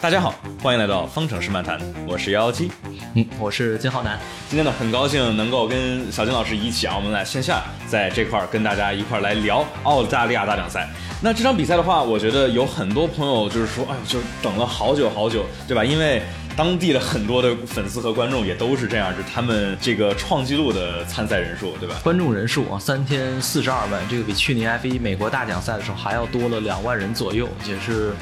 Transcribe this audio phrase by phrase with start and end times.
[0.00, 2.70] 大家好，欢迎来到方程式漫谈，我是幺幺七。
[3.14, 4.18] 嗯，我是金浩南。
[4.48, 10.88] 今天呢，很高兴能够跟小金老师一起啊，我们来线下在这块儿跟大家一块儿来聊澳大利亚大奖赛。
[11.20, 15.84] 那这场比赛的话，我觉得有很多朋友就是说，哎呦，就是等了好久好久，对吧？
[15.84, 16.22] 因为
[16.58, 21.94] 当地的很多的粉丝和观众也都是这样，是他们这个创纪录的参赛人数，对吧？
[22.02, 28.12] 观众人数啊，三天四十二万，这个比去年 F 一美国大奖赛的时候还要多了两万人左右，也是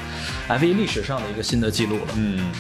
[0.49, 2.09] F 一历史上的一个新的记录了。
[2.17, 2.53] 嗯。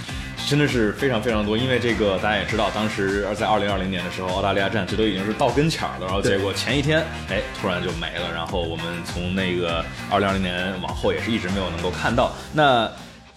[0.49, 8.33] 真的是非常非常多，因为这个大家也知道，当时在二零二零年的时候，澳大利亚站这都已经是到跟前儿了，然后结果前一天，哎，突然就没了。
[8.33, 12.33] 然后我们从那个二零二零年往后也是一直没有能够看到。
[12.53, 12.89] 那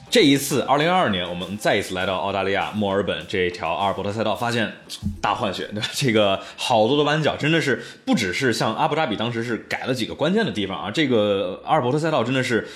[0.09, 4.73] 这一次二零二二年，我们再一次来到澳大利亚墨尔本这条阿尔伯特赛道，发现
[5.21, 5.87] 大换血，对吧？
[5.93, 12.67] 这个好多的弯角，真的是不只是像阿布扎比当时是改了几个关键的地方啊，这个阿尔伯特赛道真的是。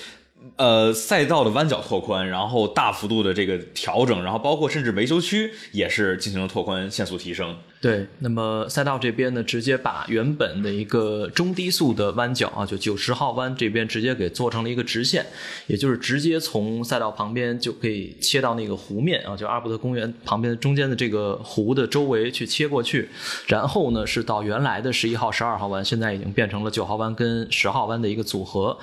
[0.56, 7.56] 呃，赛道的弯角拓宽，然后大幅度的这个调整，然后包括甚至维修区也是进行了拓宽，限速提升。
[7.84, 15.26] 对，那么赛道这边呢，直接把原本的一个中低速的弯角啊，就九十号弯这边直接给做成了一个直线，
[15.66, 23.06] 也就是直接从赛道旁边就可以切到那个湖面啊，就阿尔伯特公园旁边中间的这个湖的周围去切过去，
[23.48, 28.74] 然后呢是到原来的十一号、十二号弯，现在已经变成了九号弯跟十号弯的一个组合，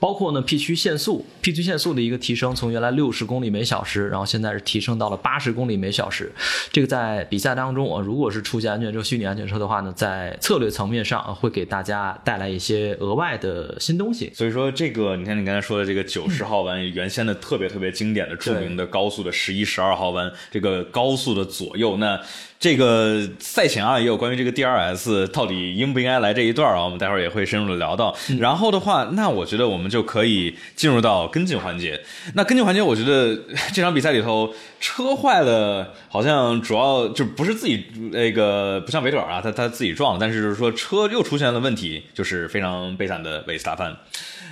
[0.00, 6.32] 包括呢 P 区限速，P 区限速的一个提升，从原来六十公里每小时，然后现在是提升到了八十公里每小时，
[6.72, 14.32] 这个在比赛当中啊，如果是出现安全车、虚拟安全车的话呢，在策略层面上会给大家带来一些额外的新东西。
[14.34, 22.20] 所以说，这个你看你刚才说的这个九十号弯，原先的特别特别经典的、著名的高速的十一、十二号弯，这个高速的左右那。
[22.58, 28.16] 这个赛前啊，也有关于这个 DRS 到底应不应该来这一段啊，我们待会儿也会深入的聊到。
[28.40, 32.00] 然后的话，那我觉得我们就可以进入到跟进环节。
[32.34, 33.38] 那跟进环节，我觉得
[33.74, 43.94] 这场比赛里头车坏了，好像主要就不是自己那个不像维特尔啊，他他自己撞，但是就是说车又出现了问题，就是非常悲惨的维斯塔潘。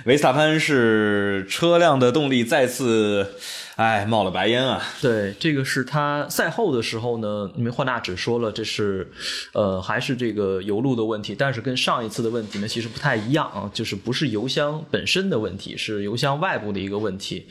[0.05, 3.35] 维斯塔潘是车辆的动力再次。
[3.75, 4.81] 哎，冒了白烟啊！
[5.01, 9.11] 对，这个是他赛后的时候呢，因为霍纳只说了这是，
[9.53, 17.45] 呃，还是这个油路的问题，但是跟上一次的问题呢，其实不太一样啊，就是不是油箱本身的问题，是油箱外部的一个问题。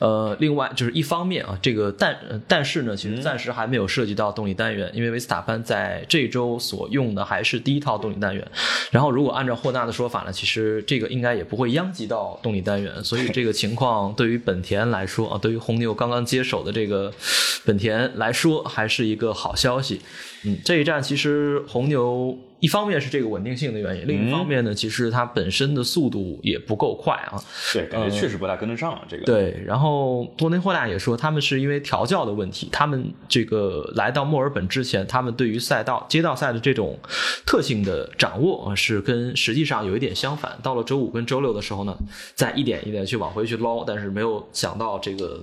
[0.00, 2.14] 呃，另外就是一方面啊，这个但
[2.46, 8.46] 但是呢，其实暂时还没有涉及到动力单元，因为维斯塔潘在这周所用的还是第一套动力单元。
[8.90, 17.12] 然后如果按照霍纳的说法呢，其实这个应该也不会殃及到动力单元，所以这个情况对于本田来说啊，对于红牛刚刚接手的这个
[17.64, 20.00] 本田来说，还是一个好消息。
[20.44, 27.42] 嗯，这一站其实红牛一方面是这个稳定性的原因，另一方面呢，其实它本身的速度也不够快啊。
[27.72, 29.24] 对，感觉确实不大跟得上这个。
[29.24, 36.98] 对，然后多内霍纳也说，他们是因为调教的问题，他们这个来到墨尔本之前，他们对于赛道街道赛的这种
[37.46, 40.56] 特性的掌握啊，是跟实际上有一点相反。
[40.62, 41.96] 到了周五跟周六的时候呢，
[42.34, 45.40] 再一点一点去往回去捞，但是没有想到这个。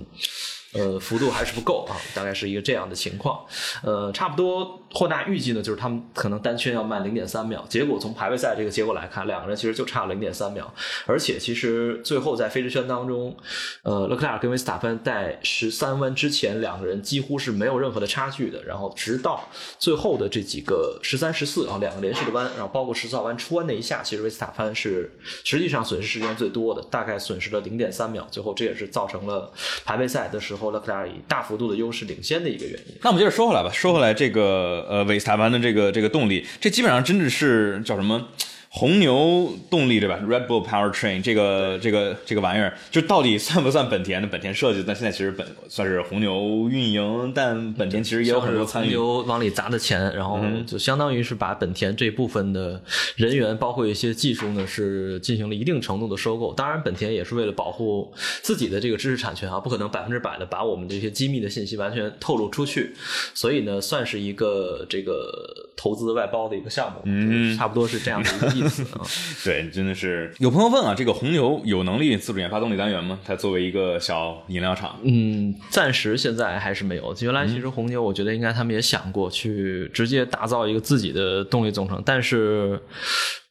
[0.74, 3.40] 呃，幅度还是不够啊，大概是一个这样的情况。
[3.82, 7.64] 呃，差不多，霍纳预计呢，就是他们可能单圈要慢零点三秒。
[7.70, 10.70] 结果从排位赛这个结果来看，两个人其实就差零点三秒。
[11.06, 13.34] 而且其实最后在飞驰圈当中，
[13.82, 18.62] 呃，勒克莱尔跟维斯塔潘在十三弯之前，两个人几乎是没有任何的差距的。
[18.64, 19.48] 然后直到
[19.78, 28.28] 最后的这几个十三、十四啊，两个连续的弯，然后包括十四号弯出弯那一下，其实维斯塔潘是实际上损失时间最多的，大概损失了零点三秒。
[28.30, 29.50] 最后这也是造成了
[29.86, 30.57] 排位赛的时候。
[30.58, 32.94] 后勒克莱尔以大幅度的优势领先的一个原因。
[33.00, 38.28] 那我们接着说回来吧，说回来这个呃维斯塔潘的这个这个动力，这基本上真的是叫什么？
[38.70, 44.28] 红牛动力对吧？Red Bull Powertrain 这个这个这个玩意儿，就到底算不算本田的？
[44.28, 48.88] 本田设计，但现在其实本算是红牛运营，但本田其实也有很多参与。
[48.88, 52.80] 红牛往里砸的钱，然后就相当于是把本田这部分的
[53.16, 56.52] 人员，包括一些技术呢，是进行了一定程度的收购。
[56.52, 58.12] 当然，本田也是为了保护
[58.42, 62.94] 自己的这个知识产权啊，不可能百分之百的把我们这些机密的信息完全透露出去。
[63.32, 65.67] 所以呢，算是一个这个。
[65.78, 69.00] 投资外包的一个项目，嗯，差不多是这样的一个意思啊。
[69.44, 73.20] 对，真的是有朋友问啊，这个红牛有能力自主研发动力单元吗？
[73.24, 77.14] 它作为一个小饮料厂，嗯，暂时现在还是没有。
[77.20, 82.80] 原来其实红牛，我觉得应该他们也想过去直接打造一个自己的动力总成，但是。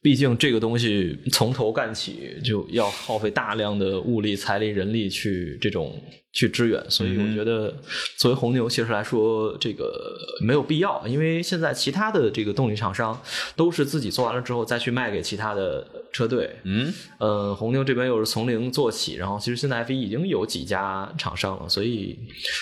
[0.00, 5.92] 毕竟这个东西从头干起，就要耗费大量的物力、财力、人力去这种
[6.32, 7.74] 去支援，所以我觉得
[8.16, 13.20] 作为红牛其实来说，这个没有必要，因为现在其他的这个动力厂商
[13.56, 16.54] 都是自己做完了之后再去卖给其他的车队。
[16.64, 22.18] 嗯，呃，红牛这边又是从零做起，然后其实现在 F 一已经有几家厂商了，所以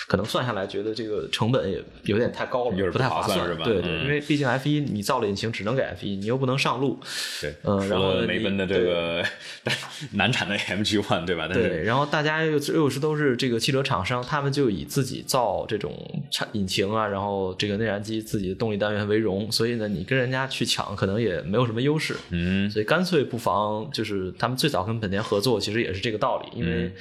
[0.07, 6.99] 可能算下来觉得这个成本也有点太高了，不太划算是吧对对，嗯因为毕竟 F 一你造了引擎只能给 F 一，你又不能上路。
[7.41, 9.23] 对，呃然后呢了美奔的这个
[10.13, 11.47] 难产的 MG One 对吧？
[11.51, 15.93] 但对，然后大家又又是都是这个汽车厂商，他们就以自己造这种
[16.31, 22.15] 产引擎啊，然后这个内燃机自己的动力单元为荣，所以呢，你跟人家去抢，可能也没有什么优势。
[22.29, 26.91] 嗯，所以干脆不妨就是他们最早跟本田合作，其实也是这个道理，因嗯为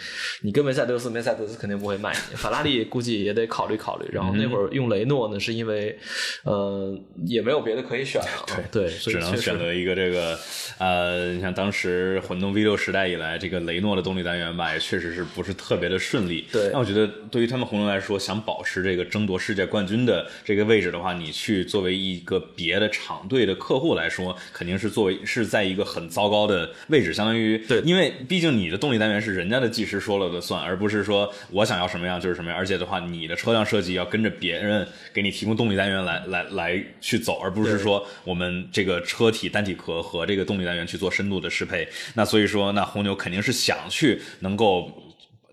[0.42, 4.06] 你跟梅赛德斯，梅赛德斯肯定不会卖你，法拉利估计也得考虑考虑。
[4.10, 5.96] 然后那会儿用雷诺呢，是因为
[6.42, 10.36] 呃也没有别的可以选了，对，所以只能选择一个这个
[10.78, 16.45] 呃，你像当时混动 V 六时代以来，这个雷诺的动力单元吧，也确实是不是特别的顺利。
[16.52, 32.58] 对那我觉得对于他们红牛来说，想保持这个争夺世界冠军的这个位置的话，你去作为一个别的厂队的客户来说，肯定是作为是在一个很糟糕的位置，相当于对因为毕竟你的动力单元是人家的技师说了的算，而不是说我想要什么样就是什么样。
[32.58, 41.86] 而且的话，你的车辆设计要跟着别人给你提供动力单元来来来去走，而不是说我们这个车体单体壳和这个动力单元去做深度的适配。
[42.14, 45.02] 那所以说，那红牛肯定是想去能够。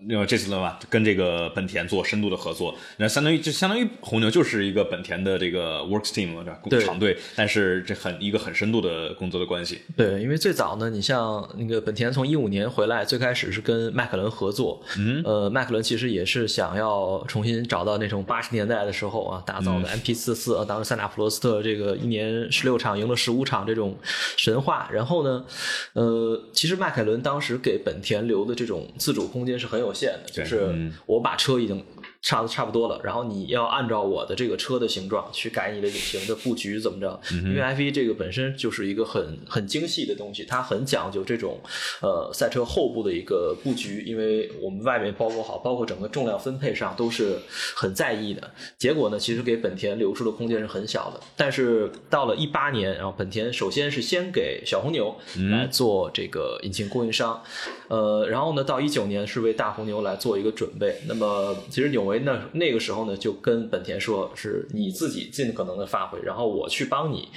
[0.08, 9.80] 因为这次的话，跟这个本田做深度的合作，那相当于就相当于红牛就是一个本田的这个 works team 对吧对厂队，但是这很一个很深度的工作的关系。
[9.96, 23.96] 对，因为最早呢，你像那个本田从一五年回来，最开始是跟迈凯伦合作，嗯，呃，迈凯伦其实也是想要重新找到那种八十年代的时候啊，打造的 MP 四四、啊，当时塞纳普罗斯特这个一年十六场赢了十五场这种
[24.36, 24.88] 神话。
[24.92, 25.44] 然后呢，
[25.94, 30.92] 呃，其实迈凯伦当时给本田留的这种自主空间是很有限的，就是嗯。
[31.06, 31.84] 我把车已经
[32.24, 37.20] 差的差不多了，然后你要按照我的这个车的形状去改你的引擎的布局怎么着？
[37.30, 41.60] 因为 F 1这个本身就是一个很很精细的东西，它很讲究这种
[42.00, 47.36] 呃赛车后部的一个布局，因为我们外面包裹好，包括整个重量分配上都是
[47.76, 48.50] 很在意的。
[48.78, 51.20] 结果呢，其实给本田留出的空间是很小的。
[51.36, 55.14] 但是到了一八年，然后本田首先是先给小红牛
[55.50, 57.42] 来做这个引擎供应商，
[57.88, 60.96] 呃，然后呢，到一九年是为大红牛来做一个准备。
[61.06, 67.28] 那么其实纽维那那个时候呢，就跟本田说，是你自己尽可能的发挥，然后我去帮你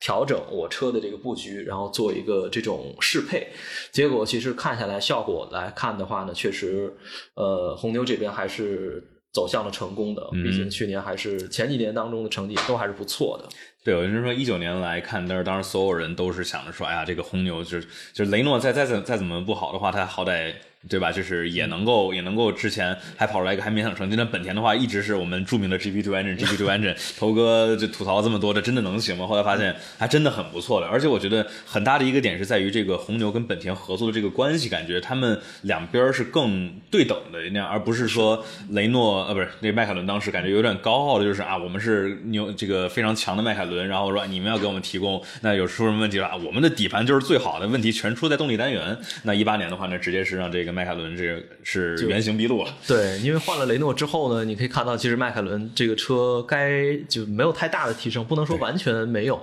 [0.00, 3.48] 调整我车的这个布局，然后做一个这种适配。
[3.90, 6.92] 结果其实看下来效果来看的话呢，确实，
[7.34, 9.08] 呃，红牛这边还是。
[9.34, 13.48] 走向了成功的，毕竟去年还是前几年当中的成绩都还是不错的。
[13.82, 20.52] 对，有人说一九年来看，但是当时所有人都是想着说，哎呀，这个红牛就是就是雷诺再再再再怎么不好的话，他好歹
[20.88, 21.12] 对吧？
[21.12, 24.16] 就是也能够也能够之前还跑出来一个还勉强成绩。
[24.16, 29.26] 那本田的话，一直是我们著名的 GP2 engine，GP2 engine， 头哥就吐槽这么多，这真的能行吗？
[29.26, 30.86] 后来发现还真的很不错的。
[30.86, 46.36] 而且我觉得很大的一个点是在于这个红牛跟本田合作的这个关系，感觉他们两边是更对等的那样，而不是说雷诺呃不是那迈凯伦当时感觉有点高傲的，就是啊我们是牛这个非常强的迈凯伦，然后说你们要给我们提供，那有出什么问题了啊？
[46.36, 48.96] 我们的底盘就是最好的，问题全出在动力单元。
[49.22, 52.74] 那一八年的话呢，直接是让这个迈凯伦这个是原形毕露了。
[52.88, 59.40] 对，因为换了雷诺之后呢，你可以看到，其实迈凯伦这个车该就没有太大的提升，不能说完全没有，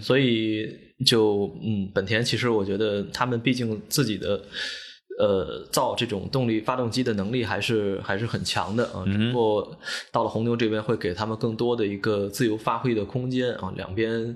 [0.00, 4.40] 所以就嗯，本田其实我觉得他们毕竟自己的。
[5.20, 9.76] 呃，造这种动力发动机的能力还是还是很强的啊，只不过
[10.12, 14.32] 到了红牛这边会给他们更多的一个自由发挥的空间啊，两边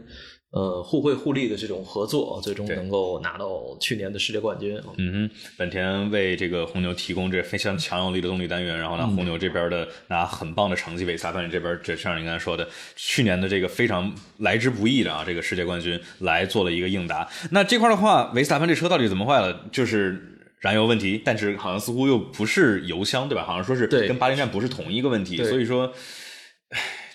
[0.53, 4.79] 呃互惠互利的这种合作，最终能够拿到去年的世界冠军。
[4.79, 17.29] 啊嗯哼，本田为这个红牛提供这非常强有力的动力单元，然后呢，红牛这边的拿很棒的成绩，维斯塔潘这边这像你刚才说的，去年的这个非常来之不易的啊，这个世界冠军来做了一个应答。
[17.51, 19.69] 那这块的话，维斯塔潘这车到底怎么坏了？
[19.73, 20.29] 就是。
[20.63, 23.43] 燃油问题，但是好像似乎又不是油箱，对吧？
[23.43, 25.93] 好像说是对跟巴林站不是同一个问题，所以说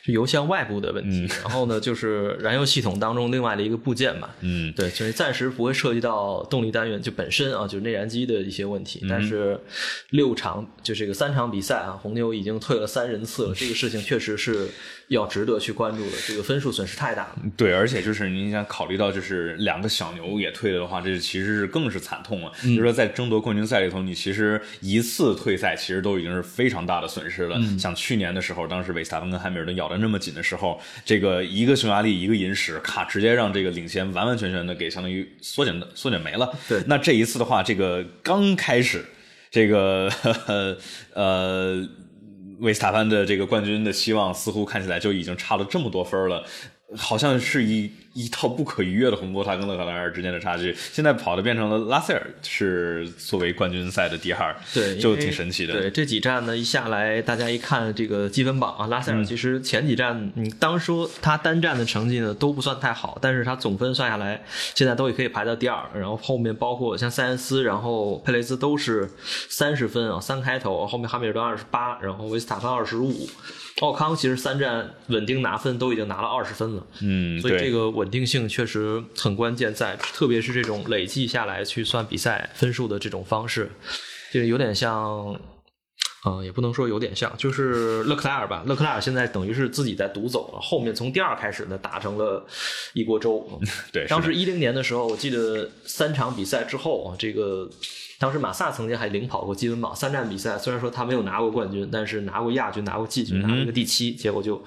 [0.07, 9.01] 是油箱外部的问题，嗯然后呢，就是燃油系统当中另外的一个部件嘛，嗯，对，就是暂时不会涉及到动力单元就本身啊，就是内燃机的一些问题。
[9.03, 9.59] 嗯但是
[10.11, 14.67] 六场就这个三场比赛啊，红牛已经退了三人次了，这个事情确实是
[15.09, 16.11] 要值得去关注的。
[16.25, 17.35] 这个分数损失太大了。
[17.57, 22.51] 对，而且就是你想考虑到，就是两个小牛也退了的话，这其实是更是惨痛了。
[22.61, 27.59] 就是说，在争夺冠军赛里头，你其实一次退赛，其实都已经是非常大的损失了。
[27.77, 36.53] 像去年的时候，当时维斯塔潘跟汉密尔顿咬得那么紧的时候，这个一个匈牙利，一个银石，咔，直接让这个领先完完全全的给相当于缩减的缩减没了。
[36.67, 39.03] 对那这一次的话，这个刚开始，
[39.49, 40.11] 这个
[41.13, 41.87] 呃。
[42.59, 46.43] 维斯塔潘的这个冠军的希望似乎看起来就已经差了这么多分了，
[46.95, 47.87] 好像是一
[48.17, 55.73] 一套不可逾越的洪博，他跟勒克莱尔之间的差距，现在跑的变成了拉塞尔是作为冠军赛的第二，对，就挺神奇的。
[55.73, 64.43] 对，这几站呢一下来，大家一看这个积分榜啊，拉塞尔其实前几站，你当说他单站的成绩呢都不算太好，但是他总分算下来，
[64.73, 65.79] 现在都也可以排到第二。
[65.93, 69.07] 然后后面包括像塞恩斯，然后佩雷斯都是
[69.47, 73.29] 三十分啊，三开头，后面哈密尔顿二十八，然后维斯塔潘二十五。
[73.81, 83.69] 奥康其实三站稳定拿分都已经拿了二十分了，嗯，所以这个稳定性确实很关键，在特别是这种累计下来去算比赛分数的这种方式，
[84.31, 85.37] 这个有点像，
[86.23, 92.47] 呃，也不能说有点像，就是勒克莱尔吧，勒克莱尔现在等于是自己在独走了，后面从第二开始呢打成了
[92.93, 93.45] 一锅粥，
[93.91, 97.69] 对，当时一零年的时候，我记得三场比赛之后啊，这个。
[98.19, 104.63] 当时马萨曾经还领跑过积分榜三站比赛，虽然说他没有拿过冠军，但是拿过亚军，拿过季军，拿了个第七，结果就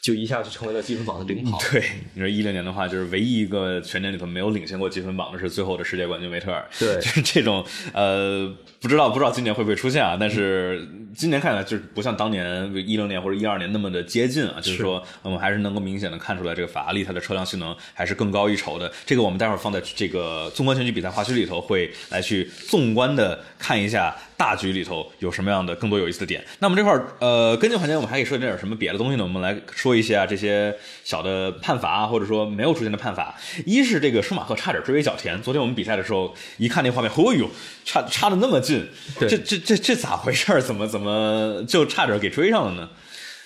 [0.00, 1.58] 就一下就成为了积分榜的领跑。
[1.70, 1.84] 对，
[2.14, 6.66] 你说一零年的话，就是唯一一个全年里头没有领先过积分榜的是最后的世界冠军维特尔。
[6.78, 8.50] 对，就是这种呃，
[8.84, 10.16] 不知道不知道今年会不会出现啊？
[10.20, 10.86] 但是
[11.16, 18.92] 今年看来就是不像当年一零年或者一二年那么的接近啊，就是说我们还是能够明显的看出来这个法拉利它的车辆性能还是更高一筹的。
[19.04, 22.94] 这个我们待会儿放在这个纵观全局比赛花絮里头会来去纵。
[22.94, 26.44] 观的看一下大局里头有什么样的更多有意思的点。
[26.58, 29.24] 那我们这块儿呃跟进环节，我们还可以说点点什么别的东西呢？
[29.24, 33.34] 我们来说一下这些小的判罚，或者说没有出现的判罚。
[33.64, 37.48] 一是这个舒马赫差点追尾角田，昨天我们比赛的时候一看那画面，哦呦，
[37.86, 38.86] 差差的那么近，
[39.18, 40.60] 这这这这咋回事？
[40.60, 42.90] 怎么怎么就差点给追上了呢？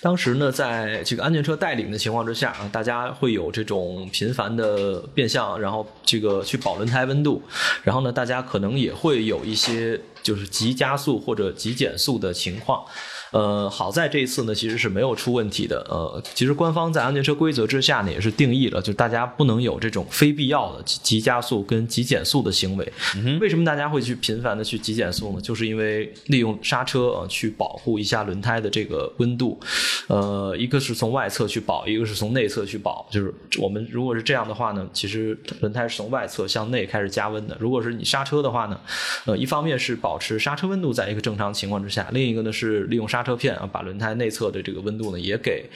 [0.01, 7.41] 当时呢，在这个安全车带领的情况之下啊，大家会有这种频繁的变向，然后这个去保轮胎温度，
[7.83, 12.83] 然后呢，大家可能也会有一些就是急加速或者急减速的情况。
[13.31, 15.85] 呃，好在这一次呢，其实是没有出问题的。
[15.89, 22.91] 呃，其实官方在安全车规则之下呢，也是定义了，就大家不能有这种非必要的急加速跟急减速的行为。
[23.39, 25.41] 为什么大家会去频繁的去急减速呢？
[25.41, 29.59] 就是因为利用刹车啊去保护一下轮胎的这个温度。
[30.07, 33.07] 呃，一个是从外侧去保，一个是从内侧去保。
[33.11, 37.55] 就是我们如果是这样的话呢，其实轮胎是从外侧向内开始加温的。
[37.59, 38.79] 如果是你刹车的话呢，
[39.25, 43.18] 呃，一方面是保持刹车温度在一个正常情况之下，另一个呢是利用刹。
[43.19, 45.69] 刹车片啊，把轮胎内侧的这个温度呢也给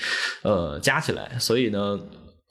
[0.43, 1.99] 呃加起来，所以呢。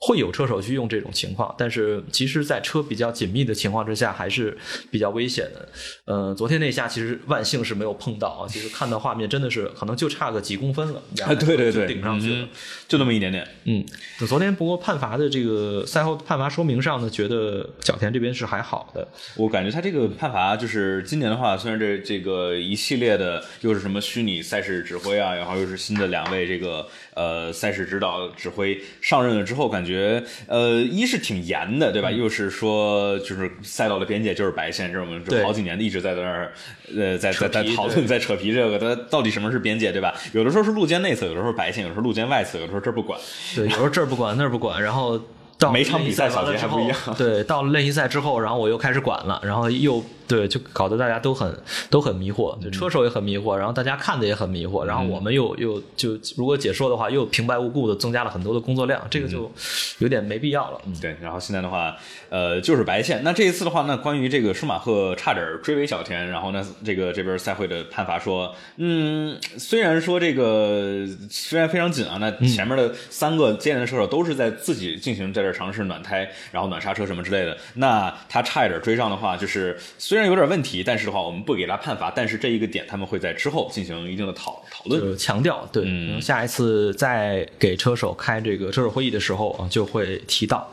[0.05, 4.57] 会有车手去用这种情况，但是其实，在车比较紧密的情况之下，还是
[4.91, 5.69] 比较危险的。
[6.03, 11.01] 呃，昨天那下其实万幸是没有碰到啊，其实看到画面真的是可能就差个几公分了，
[11.39, 12.49] 对对对，顶上去了，
[12.85, 13.47] 就那么一点点。
[13.63, 13.85] 嗯，
[14.27, 19.07] 昨天不过判罚的这个赛后判罚说明上呢，觉得角田这边是还好的。
[19.37, 30.23] 我感觉他这个判罚就是今年的话，虽然这这个一系列的又是什么虚拟赛事指挥啊，然后又是新的两位这个呃赛事指导指挥上任了之后，感觉。
[30.47, 32.11] 呃，一是挺严的，对吧？
[32.11, 36.53] 又是说，就是赛道的边界就是白线，这是我们这好几年的一直在在那儿，
[36.95, 40.13] 呃，在在在讨论，在扯皮这个，它到底什么是边界，对吧？
[40.33, 43.19] 有的时候是路肩内侧，有的时候白线，有的时候路肩外侧，有的时候这儿不管，
[43.55, 45.19] 对，有时候这儿不管那儿不管，然后
[45.57, 50.03] 到每场比赛小节还不一样，对，到了练习赛之后，然后我又开始管了，然后又。
[50.27, 51.55] 对，就搞得大家都很
[51.89, 59.51] 都很迷惑，就车手也很迷惑，然后大家看的也很迷惑，然后我们又又就如果解说的话，又平白无故的增加了很多的工作量，这个就
[59.99, 60.81] 有点没必要了。
[61.01, 61.95] 对，然后现在的话，
[62.29, 63.21] 呃，就是白线。
[63.23, 79.77] 那这一次的话，那关于这个舒马赫差点追尾小田，然后呢，这个这边赛会的判罚说，嗯，虽然说这个虽然非常紧啊，那前面的三个接连的车手都是在自己进行在这尝试暖胎，然后暖刹车什么之类的，那他差一点追上的话，就是
[80.13, 82.13] 虽然有点问题，但是的话，我们不给他判罚。
[82.15, 85.67] 但是这一个点，他们会在之后进行一定的讨讨论，强调。
[85.73, 90.71] 对，嗯下一次再给车手开这个车手会议的时候啊，就会提到。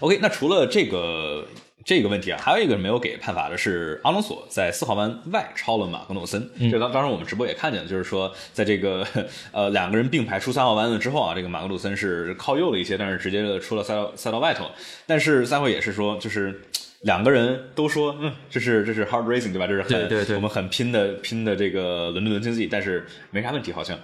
[0.00, 1.46] OK，那除了这个
[1.84, 6.50] 这个问题啊，还有一个没有给判罚的是阿隆索在四号弯外超了马格诺森。
[6.70, 9.06] 这当当时我们直播也看见了，就是说在这个
[9.52, 14.70] 呃两个人并排出三号弯了之后啊，这个马格诺森是靠右了一些，但是直接出了赛道赛道外头。
[15.06, 16.62] 但是赛会也是说，就是。
[17.02, 19.66] 两个人都说，嗯，这是这是 hard racing，对吧？
[19.66, 19.76] 这
[20.08, 23.98] 是很我们很拼的拼的这个伦敦的经济，但是没啥问题，好像。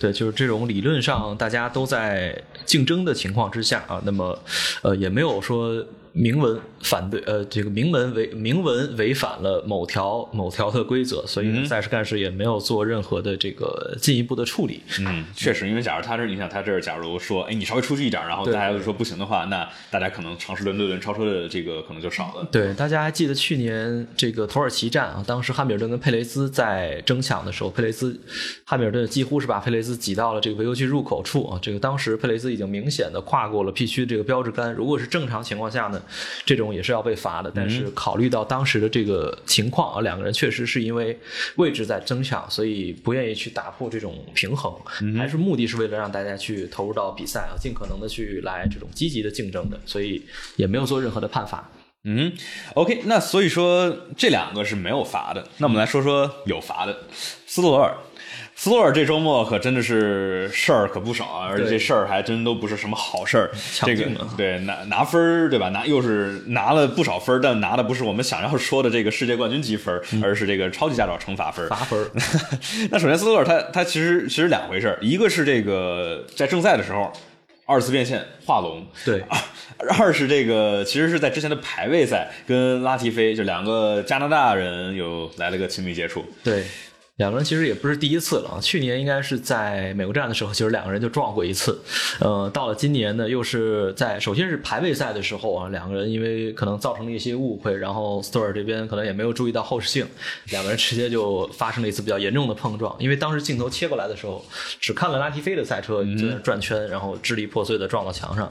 [0.00, 4.36] 对，就是这种理论上大家都在竞争的情况之下啊，那么
[4.82, 14.82] 呃也没有说明文反对，呃，这个明文违明文违反了某条某条的规则，所以呢赛事干事也没有做任何的这个进一步的处理。
[15.00, 22.46] 嗯，确实，因为假如他这，你想他这，假如说，哎，你稍微出去一点，然后大家就说不行的话，那大家可能尝试轮对轮超车的这个可能就少了。
[22.52, 28.20] 对，大家还记得去年这个土耳其站啊，当时汉密尔顿跟佩雷兹在争抢的时候，佩雷兹
[28.64, 36.01] 汉密尔顿几乎是把佩雷兹挤到了这个维修区入口处啊，这个当时佩雷兹已经明显的跨过了 P 区这个标志杆，如果是正常情况下呢？
[36.44, 41.18] 这种也是要被罚的，但是考虑到当时的这个情况啊，两个人确实是因为
[41.56, 44.74] 位置在争抢，所以不愿意去打破这种平衡，
[45.16, 50.22] 还是目的是为了让大家去投入到比赛啊，尽可能的去来这种积极的竞争的，所以
[50.56, 51.70] 也没有做任何的判罚。
[52.04, 52.32] 嗯
[52.74, 57.04] ，OK，那所以说这两个是没有罚的，那我们来说说有罚的，
[57.46, 57.96] 斯洛尔。
[58.62, 63.50] 斯托尔这周末可真的是事儿可不少啊，而且这事儿还真都不是什么好事儿。
[63.84, 64.04] 这个
[64.36, 65.68] 对拿拿分儿对吧？
[65.70, 71.68] 拿又是拿了不少分儿，但拿的不是我们想要说的这个世界冠军积分，而是这个超级驾照惩罚分。
[71.68, 72.08] 罚分。
[72.92, 77.12] 那首先斯托尔他他其实其实两回事儿一个是这个在正赛的时候
[77.66, 79.18] 二次变线画龙，对；
[79.98, 86.62] 二是这个其实是在之前的排位赛跟拉提菲就两个加拿大人有来了个亲密接触，对。
[87.22, 91.80] 两个人其实也不是第一次了啊，去年应该是在美国站的时候，其实两个人就撞过一次。
[92.18, 100.04] 呃，到了今年呢，又是在首先是排位赛的时候啊，两个人因为可能造成了一些误会，然后 Store 这边可能也没有注意到后视镜，
[100.50, 102.92] 两个人直接就发生了一次比较严重的碰撞。
[102.98, 104.44] 因为当时镜头切过来的时候，
[104.80, 108.50] 只看了拉提菲的赛车就在转圈，然后支离破碎的撞到墙上。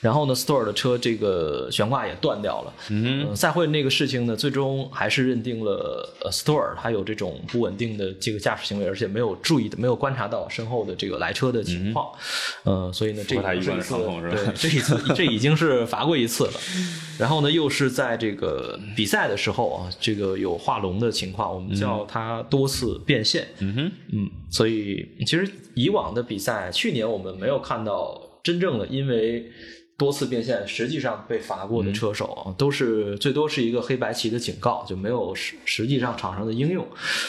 [0.00, 2.74] 然后呢，，Store 的车这个悬挂也断掉了。
[2.90, 7.84] 嗯，赛会那个事情呢，最终还是认定了 Store 他有这种不稳定。
[7.96, 12.10] 的这个驾驶行为，而且没有注意的，没有观察到身后的这个来车的情况，
[12.64, 13.94] 呃，所以呢，这一次，
[14.30, 16.52] 对，这一次这已经是罚过一次了。
[17.18, 23.46] 然后呢，又是在这个比赛的时候啊，这个有画龙的情况，我们叫他多次变线。
[23.60, 29.50] 嗯哼，嗯，所以其实以往的比赛，去年我们没有看到真正的因为。
[29.96, 36.84] 多次变线，实际上被罚过的车手都是最多是一个黑白旗的警告，就没有实实际上场上的应用。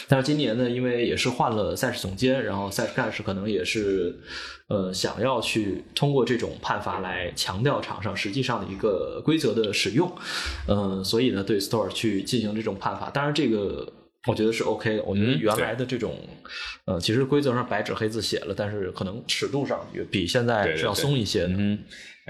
[0.08, 4.20] 但是今年呢，因为也是换了赛事总监，然后赛事干事可能也是
[4.68, 10.12] 呃想要去通过这种判罚来强调场上实际上的一个规则的使用，
[10.68, 13.12] 嗯，所以呢对 Store 去进行这种判罚。
[13.12, 13.88] 当然这个
[14.28, 16.18] 我觉得是 OK 的，我觉得原来的这种
[16.86, 21.50] 呃其实规则上白纸黑字写了，但是可能尺度上也比现在是要松一些的。
[21.50, 21.80] 感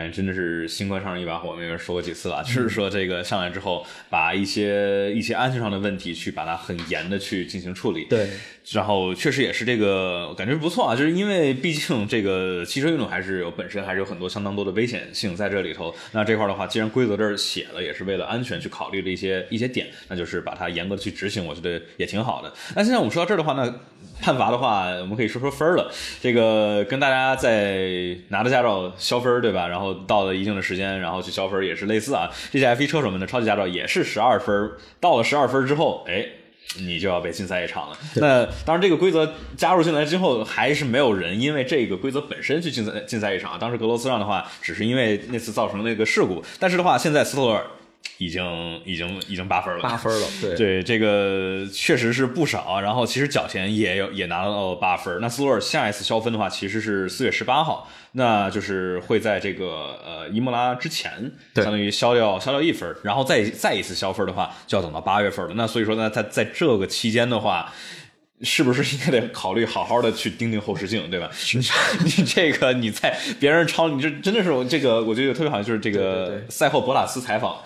[0.04, 8.06] 觉真的是新官上任一把火，我们也说过几次了，就是说这个上来之后，把一些一些安全上的问题去把它很严的去进行处理。
[8.10, 8.30] 对，
[8.72, 15.94] 然后确实也是这个感觉不错啊，就是因为毕竟这个汽车运动还是有本身还是有很多相当多的危险性在这里头。
[16.14, 22.52] 那这块的话，既然规则这儿写了，也是为了安全去考虑的一些一些点，那就是把它严格的去执行，我觉得也挺好的。
[22.76, 23.72] 那现在我们说到这儿的话，那
[24.20, 25.92] 判罚的话，我们可以说说分了。
[26.20, 29.68] 这个跟大家在拿着驾照消分，对吧？
[29.68, 32.32] 然后到了一定的时间，然后去消分也是类似啊。
[32.52, 36.26] 这些 F1 车手们的超级驾照也是十二分，到了十二分之后，哎，
[36.80, 37.98] 你就要被禁赛一场了。
[38.16, 43.58] 那当然，这个规则加入进来之后，还是没有人因为这个规则本身去禁赛禁赛一场。
[43.58, 46.44] 当时格罗斯让的话，只是因为那次造成那个事故。
[46.60, 47.66] 但是的话，现在斯托尔。
[48.18, 52.80] 已经已经已经八分了，八分了，对对，这个确实是不少。
[52.80, 55.20] 然后其实角前也有也拿到八分。
[55.20, 65.54] 那斯洛尔下一次消分的话，其实是四月十八号，那就是会在这个呃伊莫拉之前，相当于消掉消掉一分，然后再再一次消分的话，就要等到八月份了。
[65.56, 67.74] 那所以说呢，在在这个期间的话，
[68.44, 71.30] 是不是应该得考虑好好的去盯盯后视镜，对吧？
[72.06, 77.58] 你这个你在别人超你这真的是我这个我觉得特别好，就是这个赛后博拉斯采访。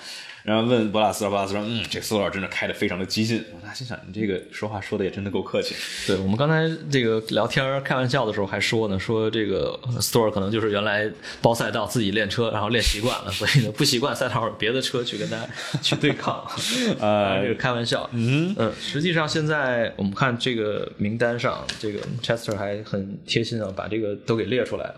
[0.44, 5.76] 然后问博拉斯，博拉斯说：“嗯，这个斯托尔真的开的非常的激进。”我心想：“你这个说话说的也真的够客气。”
[6.08, 11.10] 对我们刚才这个聊天开玩笑的时候还说呢，说这个斯托尔可能就是原来
[11.42, 15.48] 包赛道自己练车，然后练习惯了，所以呢不习惯赛道别的车去跟他
[15.82, 16.44] 去对抗。
[17.00, 18.10] 呃，这个开玩笑。
[18.14, 24.96] 嗯嗯，实际上现在我们看这个名单上，这个 Chester 还很贴心啊，把这个都给列出来了。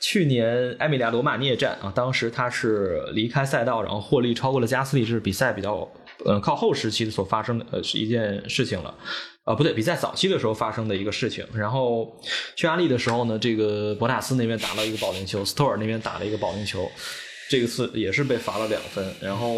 [0.00, 5.90] 去年埃米利亚罗马涅站啊，当时他是离开赛道，然后获利超过了加斯利，是比赛比较
[6.24, 8.94] 呃靠后时期所发生的呃是一件事情了，
[9.44, 11.44] 啊不对，比赛早期的时候发生的一个事情。
[11.54, 12.20] 然后
[12.56, 16.88] 匈牙利的时候呢，这个博塔斯那边打了一个保龄球，斯托尔那边打了一个保龄球，
[17.48, 19.04] 这个次也是被罚了两分。
[19.20, 19.54] 然后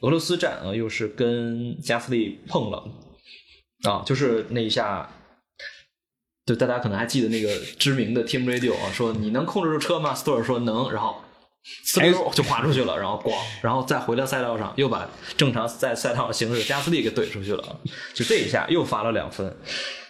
[0.00, 2.82] 俄罗斯站啊，又是跟加斯利碰了
[3.88, 5.10] 啊，就是那一下。
[6.46, 7.48] 就大家可能还记得那个
[7.78, 10.14] 知名的 Team Radio 啊，说你能控制住车吗？
[10.14, 11.16] 斯托尔说能，然后
[11.86, 17.80] 呲溜就滑出去了，然后咣，然后再回到赛道上，又把正常在赛道上行驶的加斯利给怼出去了，
[18.12, 19.56] 就这一下又罚了两分。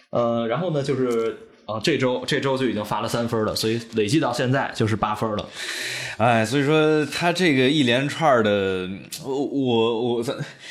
[0.09, 5.49] 呃，然后呢，就是啊，这周这周就已经罚了三分了，所以累计到现在就是八分了。
[6.17, 8.89] 哎，所以说他这个一连串的，
[9.23, 10.25] 我我我，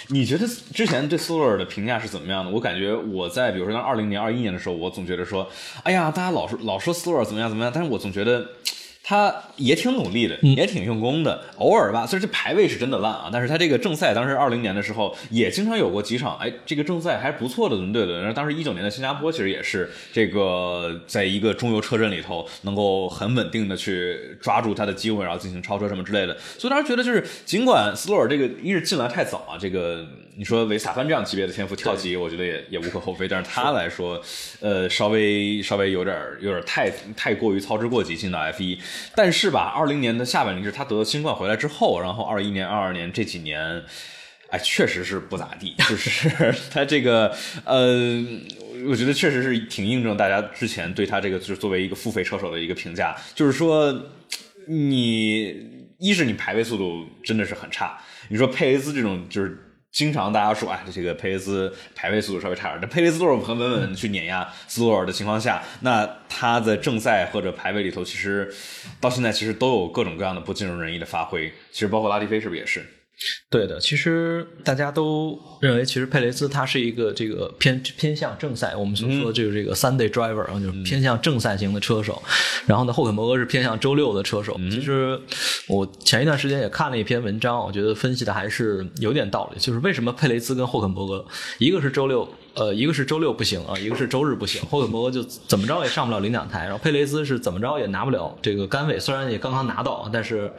[0.09, 2.51] 你觉得之前对斯洛尔的评价是怎么样的？
[2.51, 5.49] 我感觉我在比如说像二零年、二一年的时候，我总觉得说，
[5.83, 8.47] 哎呀，大家老说老说斯洛尔怎么样怎么样，但是我总觉得。
[9.07, 11.45] 他也挺努力的，也挺用功的。
[11.59, 18.19] 偶尔吧，虽然这排位是真的烂啊，但是他这个正赛当时二零年的时候也经常有过几场，哎，这个正赛还不错的轮对轮。
[18.19, 26.35] 然后当时一九年的新加坡其实也是这个在一个中游车阵里头能够很稳定的去抓住他的机会，然后进行超车什么之类的。
[26.59, 33.29] 所以当时觉得就是，尽管斯洛尔这个一是进来太早啊，这个你说维萨潘这样级别的天赋跳级，我觉得也也无可厚非。
[33.29, 34.21] 但是他来说，
[34.61, 38.77] 呃，稍微稍微有点有点太太过于操之过急进到 F 一。
[39.15, 43.81] 但是吧，二零年的下半年是他得了新冠回来之后，然后二一年、二二年这几年，
[44.51, 45.77] 哎，确实是不咋地。
[45.89, 46.29] 就是
[46.69, 47.33] 他这个，
[47.65, 48.21] 呃，
[48.89, 53.97] 我觉得确实是挺印证大家之前对他这个就是作为一个付费车手的一个评价，就是说，
[54.67, 55.65] 你
[56.01, 57.97] 一是你排位速度真的是很差，
[58.29, 59.64] 你说佩雷兹这种就是。
[59.95, 62.81] 经常大家说，哎，这个佩雷斯排位速度稍微差点。
[62.81, 68.53] 这佩雷斯都是很稳稳去碾压斯洛尔的情况下，那他在正赛或者排位里头，其实
[69.01, 71.49] 到现在其实都有各种各样的不尽如人意的发挥。
[71.71, 72.85] 其实包括拉蒂菲是不是也是？
[73.51, 82.23] 对的，其实大家都认为，其实佩雷兹他是一个这个偏偏向正赛，我们所说的就是这个 Sunday driver，然后就是偏向正赛型的车手。
[82.67, 84.59] 然后呢，霍肯伯格是偏向周六的车手。
[84.71, 85.21] 其实
[85.69, 91.25] 我前一段时间也看了一篇文章，我觉得分析的还是有点道理，就是为什么佩雷兹跟霍肯伯格，
[91.59, 92.29] 一个是周六。
[92.55, 94.63] 呃，一个是周六不行啊，一个是周日不行。
[94.67, 100.53] 霍肯伯格就怎么着也上不了领奖台，然后佩雷斯是怎么着也拿不了这个杆位，虽然也刚刚拿到，但是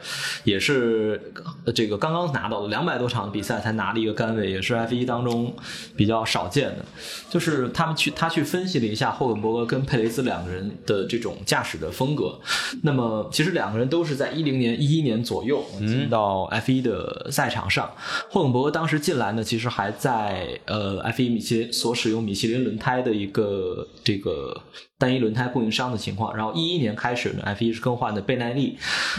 [0.44, 1.32] 也是
[1.74, 5.54] 这个刚刚拿到的两百多场比赛才拿了一个杆位，也是 F 一当中
[5.96, 6.84] 比较少见的。
[7.30, 12.38] 就是他们去他去分析了一下霍肯伯格跟佩雷斯两个人的这种驾驶的风格，
[12.82, 17.90] 那么其实两个人都是在一零年一一年左右进到 F 一的赛场上。
[18.28, 21.72] 霍肯伯格当时进来呢，其实还在呃 F 一米切。
[21.86, 24.60] 所使用米其林轮胎的一个这个
[24.98, 28.76] 单一轮胎供应商的情况，然后一一年开始呢，F 一是更换的倍耐力，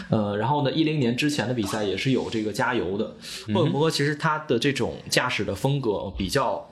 [0.09, 3.15] 呃，然后呢，一零年之前的比赛也是有这个加油的。
[3.53, 6.69] 霍肯伯格其实他的这种驾驶的风格比较。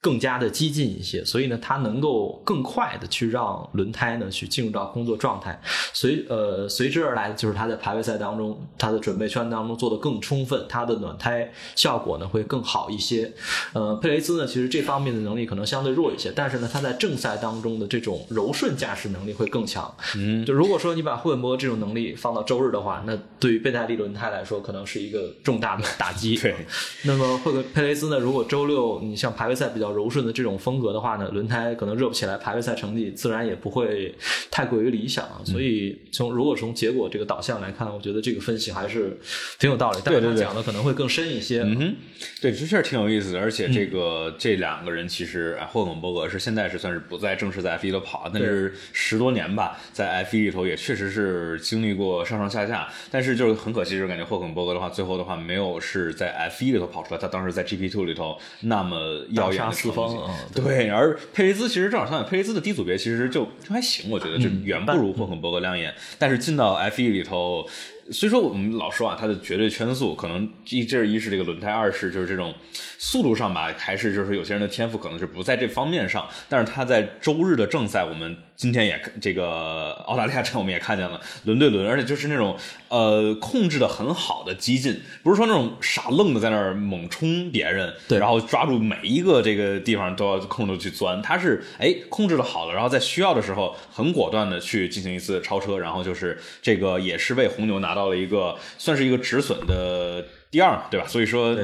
[0.00, 5.60] 更加的激进一些，所以呢，它能够更快的去让轮胎呢去进入到工作状态，
[5.92, 13.32] 随呃随之而来的就是它在排位赛当中，它的准备圈当中做的更充分，它的暖胎效果呢会更好一些。
[13.72, 19.92] 呃，佩雷兹呢其实这方面的能力可能相对弱一些，但是呢他在正赛当中的这种柔顺驾驶能力会更强。
[20.16, 26.36] 嗯，就如果说你把霍肯伯格这种能力放到周日的话，那对于贝耐利轮胎来说可能是一个重大的打击。
[26.36, 26.54] 对，
[27.02, 29.87] 那么霍肯佩雷兹呢，如果周六你像排位赛比较。
[29.92, 34.14] 柔顺的这种风格的话呢，轮胎可能热不起来，排位赛成绩自然也不会
[34.50, 35.26] 太过于理想。
[35.44, 39.18] 所以从如果从结果这个导向来看，我觉得这个分析还是
[39.58, 39.98] 挺有道理。
[40.04, 41.62] 但是讲的可能会更深一些。
[41.62, 41.94] 嗯哼，
[42.40, 43.40] 对，这确实挺有意思的。
[43.40, 52.88] 而且这个这两个人其实霍肯伯格是现在是算是不再正式在 F 一里跑，但是十多年吧，在 F 一里头也确实是经历过上上下下。
[53.10, 59.58] 但是就是很可惜，就是感觉霍肯伯格的话，最后的话没有是在 F 一里头跑出来，他当时在 GP Two 里头那么耀眼。
[59.82, 67.66] 四方啊，对，而佩雷兹其实正好相反，佩雷兹的低组别其实就就还行，我觉得就远不如霍肯伯格亮眼，但是进到 F 一里头。
[68.10, 72.54] 虽说，我们老说啊，它的绝对圈速可能一这是一是这个轮胎，二是就是这种
[72.98, 76.26] 速度上吧，还是就是有些人的天赋可能是不在这方面上。
[76.48, 82.56] 但是他在周日的正赛，我们今天也这个澳大利亚站我们也看见了轮对轮，而且就是那种
[82.88, 97.88] 呃控制的很好的激进，不是说那种傻愣的在那儿猛冲别人，对，然后抓住每一个这个地方都要控制去钻，他是哎控制的好的，然后在需要的时候很果断的去进行一次超车，然后就是这个也是为红牛拿。
[97.98, 101.06] 到了一个算是一个止损的第二，对吧？
[101.08, 101.56] 所以说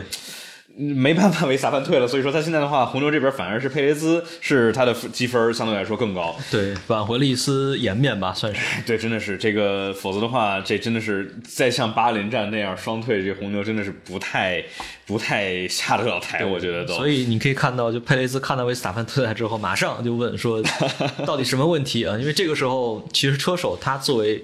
[0.76, 2.06] 没办法，为萨潘退了。
[2.08, 8.60] 所以说他现在的话，红牛这边反而是佩雷兹是他的积分相对来说更高，对，挽回了一丝颜面吧，算是。
[8.84, 14.64] 对，真的是这个，否则的话，这真的是再像巴林站那样双退，这红牛真的是不太
[15.06, 16.94] 不太下得了台，我觉得都。
[16.94, 20.62] 所以你可以看到，就佩雷斯看到维斯塔潘退赛之后，马上就问说，
[21.26, 22.16] 到底什么问题啊？
[22.18, 24.42] 因为这个时候，其实车手他作为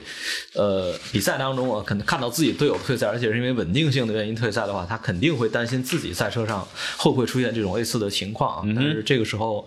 [0.55, 6.66] 呃比赛当中啊，可能看到自己队友退赛，而且是因为稳定性的原因退赛的话，他肯定会担心自己赛车上
[6.99, 8.62] 会不会出现这种类似的情况啊。
[8.77, 9.66] 但是这个时候，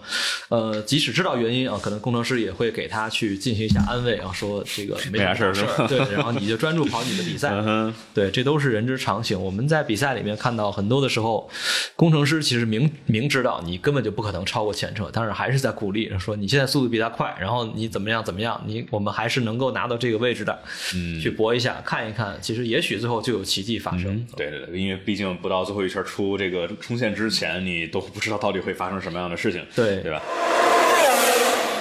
[0.49, 5.87] 呃，即使知道原因啊，可能工程师也会给他去进行一下安慰啊，说这个没啥事儿？
[5.87, 7.51] 对，然后你就专注跑你的比赛。
[8.13, 9.41] 对，这都是人之常情。
[9.41, 11.49] 我们在比赛里面看到很多的时候，
[11.95, 20.59] 工程师其实明明知道你根本就不可能超过前车，但是还是在鼓励说你现在速度比他快，然后你怎么样怎么样，你我们还是能够拿到这个位置的，
[20.95, 24.25] 嗯，去搏一下，看一看，其实也许最后就有奇迹发生。
[24.35, 30.21] 对对对，因为毕竟不到最后一圈出这个冲线之前，你都不知道到底会发生什么样的事情，对对吧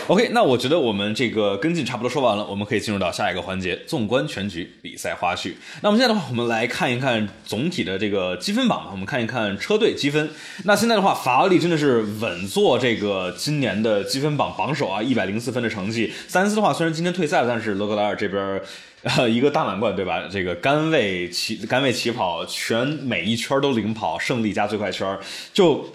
[0.09, 5.53] ？OK，那我觉得我们这个跟进差不多说完了，我们可以进入到下一个环节——纵观全局比赛花絮。
[5.81, 8.88] 那我们现在的话，我们来看一看总体的这个积分榜吧。
[8.91, 10.29] 我们看一看车队积分。
[10.65, 16.12] 那现在的话，法拉利真的是稳坐这个今年的积分榜榜首啊，一百零四分的成绩。
[16.27, 18.61] 三思的话，虽然今天退赛了，但是勒克莱尔这边
[19.05, 20.29] 呃一个大满贯，对吧？
[20.31, 25.17] 这个杆位起杆位起跑，全每一圈都领跑，胜利加最快圈
[25.53, 25.87] 就。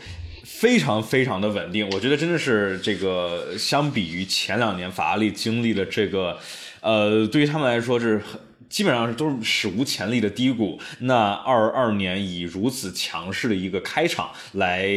[0.60, 6.36] 非常非常的稳定，我觉得真的是这个相比于前两年法拉利经历了这个，
[6.82, 8.20] 呃，对于他们来说是
[8.68, 10.80] 基本上是都是史无前例的低谷。
[11.02, 14.90] 那二二年以如此强势的一个开场来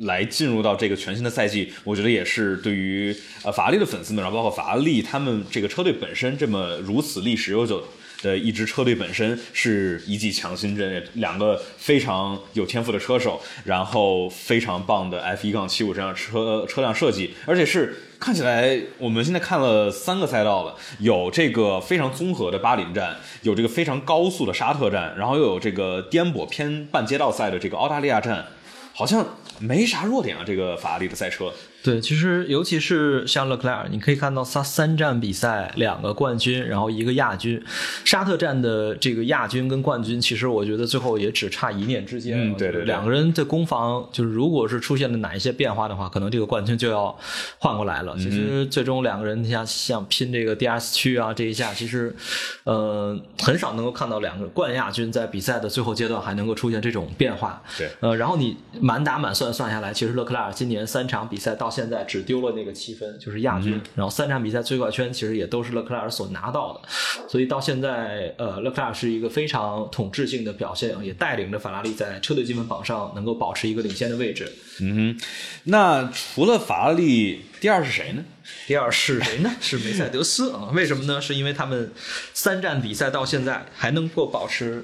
[0.00, 7.80] 来进入到这个全新的赛季，我觉得也是对于呃法拉利的粉丝们，然后包括法拉利他们这个车队本身这么如此历史悠久。
[8.24, 28.46] 的一支车队本身是一剂强心针，两个非常有天赋的车手，然后非常棒的 F 一杠七五这样车车辆设计，而且是看起来我们现在看了三个赛道了，有这个非常综合的巴林站，有这个非常高速的沙特站，然后又有这个颠簸偏半街道赛的这个澳大利亚站，
[28.94, 29.24] 好像
[29.58, 31.52] 没啥弱点啊，这个法拉利的赛车。
[31.84, 37.62] 对，其实尤其是像勒克莱尔，你可以看到他三站比赛两个冠军，然后一个亚军。
[38.06, 42.52] 沙特站的这个亚军跟冠军，其实我觉得最后也只差一念之间。
[42.52, 42.86] 嗯，对对。
[42.86, 47.14] 两个人的攻防，就是如果是出现了哪一些变化的话，可能这个冠军就要
[47.58, 48.16] 换过来了。
[48.16, 52.16] 其实最终两个人像像拼这个 DRS 区啊这一下，其实
[52.64, 57.62] 呃很少能够看到两个冠亚军在比赛的最后阶段还能够出现这种变化。
[57.76, 57.90] 对。
[58.00, 61.73] 呃，然后你满打满算算下来，其实勒克莱尔今年三场比赛到。
[61.74, 63.80] 现在只丢了那个七分，就是亚军。
[63.96, 66.88] 然后三场比赛最快圈其实也都是勒克莱尔所拿到的，
[67.28, 74.52] 所以到现在，呃，勒克莱尔是一个非常统治性的表现，也带领着法拉利在车队积分榜上能够保持一个领先的位置。
[74.80, 75.18] 嗯，
[75.64, 78.24] 那除了法拉利，第二是谁呢？
[78.66, 79.50] 第二是谁呢？
[79.60, 80.70] 是梅赛德斯啊？
[80.72, 81.20] 为什么呢？
[81.20, 81.92] 是因为他们
[82.32, 84.82] 三站比赛到现在还能够保持，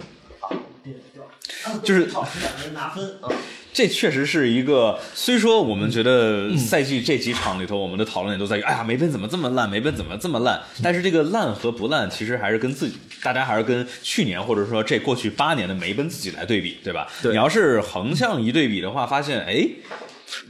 [1.82, 3.30] 就是保持两个人拿分啊。
[3.72, 10.60] 这确实是一个，虽说我们觉得赛季这几场里头，我们的讨论也都在于，哎呀，梅奔怎么这么烂，梅奔怎么这么烂？
[10.82, 17.06] 但是这个烂和不烂，其实还是跟自己，大家还是跟去年或者说这过去八年的梅奔自己来对比，对吧？
[17.22, 17.30] 对。
[17.30, 19.64] 你要是横向一对比的话，发现，哎，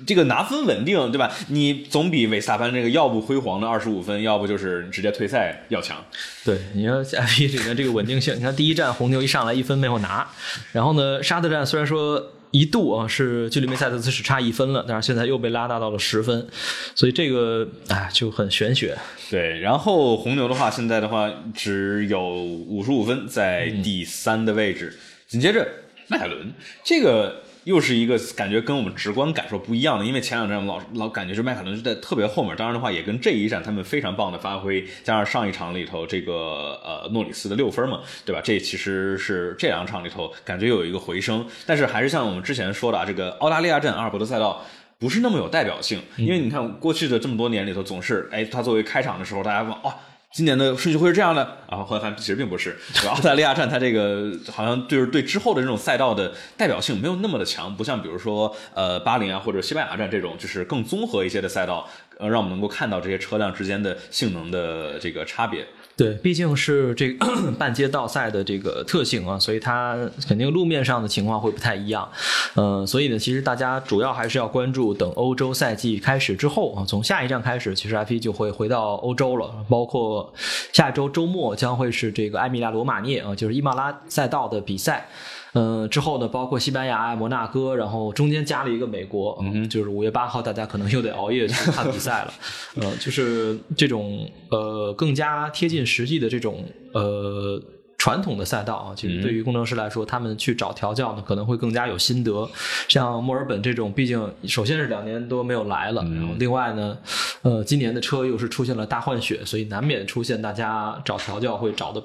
[0.06, 1.30] 这个拿分稳定，对吧？
[1.48, 6.02] 你总比韦斯塔潘这个要不辉煌的二十五分，要不就是直接退赛要强。
[6.42, 10.26] 对，你说 F 一里面这个稳定性，你看第一站红牛一上来一分没有拿，
[10.72, 12.33] 然后呢，沙特站虽然说。
[12.50, 16.46] 一度啊是距离梅赛德斯只差一分了，但是现在又被拉大到了十分，
[16.94, 18.96] 所以这个哎就很玄学。
[19.30, 25.66] 对，然后红牛的话，现在的话只有五十五分，在第三的位置，紧接着
[26.08, 26.52] 迈凯伦
[26.84, 27.42] 这个。
[27.64, 38.40] 又是一个感觉跟我们直观感受不一样的，因为前两站我们老老感觉是迈凯伦是在特别后面，当然的话也跟这一站他们非常棒的发挥，加上上一场里头这个呃诺里斯的六分嘛，对吧？
[38.42, 44.64] 这其实是这两场里头感觉有一个回升，但是还是像我们之前说的啊，这个澳大利亚站阿尔伯特赛道
[44.99, 49.92] 不是那么有代表性，因为你看过去的这么多年里头总是哎，它作为开场的时候大家问哦。
[50.33, 61.88] 今年的顺序会是这样的啊，后来发现其实并不是， 澳大利亚站它这个好像就是对之后的这种赛道的代表性没有那么的强，不像比如说呃巴林啊或者西班牙站这种就是更综合一些的赛道，
[62.19, 65.66] 呃让我们能够看到这些车辆之间的性能的这个差别。
[66.00, 67.26] 对，毕竟是这个
[67.58, 72.08] 半街道赛的这个特性啊，所以它肯定路面上的情况会不太一样。
[72.54, 79.52] 嗯，所以呢，其实大家主要还是要关注等欧洲赛季开始之后啊，从下一站开始，其实 F1 就会回到欧洲了。
[79.68, 80.32] 包括
[80.72, 85.06] 下周周末将会是这个艾米利亚罗马涅啊，就是伊马拉赛道的比赛。
[85.54, 92.32] 嗯，之后呢，包括西班牙、摩纳哥，然后中间加了一个美国，嗯，就是五月八号，大家可能又得熬夜去看比赛了。
[92.80, 97.60] 呃，就是这种呃更加贴近实际的这种呃
[97.98, 102.48] 传统的赛道啊，其实对于工程师来说，他们去找调教呢，可能会更加有心得。
[102.88, 106.96] 像墨尔本这种，毕竟首先是两年多没有来了，然后另外呢，
[107.42, 112.00] 呃，今年的车又是出现了大换血，所以难免出现大家找调教会找的。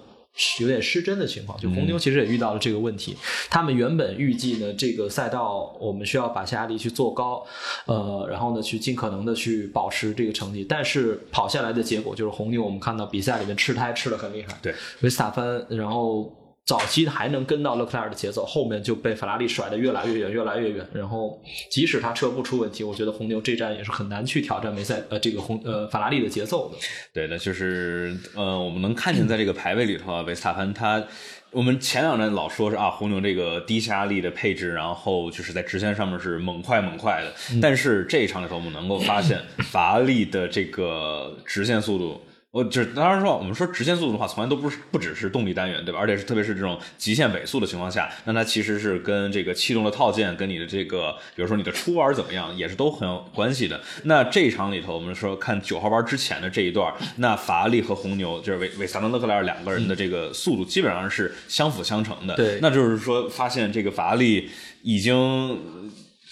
[0.60, 3.15] 有点失真的情况，就红牛其实也遇到了这个问题。
[3.50, 7.45] 他们原本预计呢，这个赛道我们需要把下压力去做高，
[7.86, 10.65] 呃，然后呢，去尽可能的去保持这个成绩。
[10.67, 16.32] 但是跑下来的结果就是红牛，我们看到比赛里面吃胎吃的很厉害，对，维斯塔潘，然后。
[16.65, 20.84] 早期还能跟到勒克莱尔的节奏，后面就被法拉利甩得越来越远，越来越远。
[20.91, 26.78] 然后即使他车不出问题，我觉得红牛这站也是很难去挑战梅赛呃这个红呃法拉利的节奏的。
[27.13, 31.04] 对的，就是呃我们能看见在这个排位里头啊，维斯塔潘他
[31.51, 39.39] 我们前两站老说是啊红牛这个低下压力的配置，然后就是在直线上面是猛快猛快的，但是这一场里头我们能够发现
[39.71, 42.19] 法拉利的这个直线速度。
[42.56, 46.00] 我就是当然说，我们说直线速度的话，从来都不是不只是动力单元，对吧？
[46.00, 53.82] 而且是特别是这种极限尾速的情况下，那它其实是跟这个气动的套件，跟你的这个，比如说你的出弯怎么样，也是都很有关系的。
[54.04, 62.38] 那这一场里头，我们说看九号弯之前的这一段，那法拉利和红牛就是韦韦萨伦勒克莱尔两个人的这个速度基本上是相辅相成的。
[62.38, 64.50] 对，那就是说发现这个法拉利
[64.82, 65.60] 已经。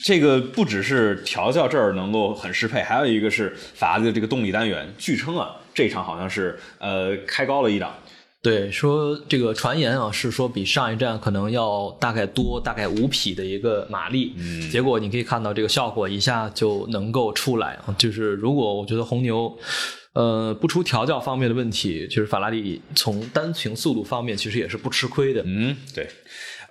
[0.04, 7.96] 这个不只是调教这儿能够很适配，还有一个是法拉利的这个动力单元，据称啊，这场好像是呃开高了一档。
[8.42, 19.58] 对，说这个传言啊是说比上一站可能要大概多大概五匹的一个马力，嗯，结果你可以看到这个效果一下就能够出来啊，就是如果我觉得红牛，
[20.12, 25.42] 呃，不出调教方面的问题，就是法拉利从单程速度方面其实也是不吃亏的。
[25.46, 26.06] 嗯，对。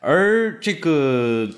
[0.03, 1.49] 而这个，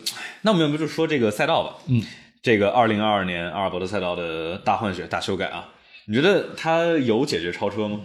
[0.43, 1.77] 那我们要不就说这个赛道吧？
[1.89, 2.03] 嗯，
[2.43, 5.67] 这个二零二二年阿尔伯特赛道的大换血、大修改啊，
[6.07, 8.01] 你觉得它有解决超车吗？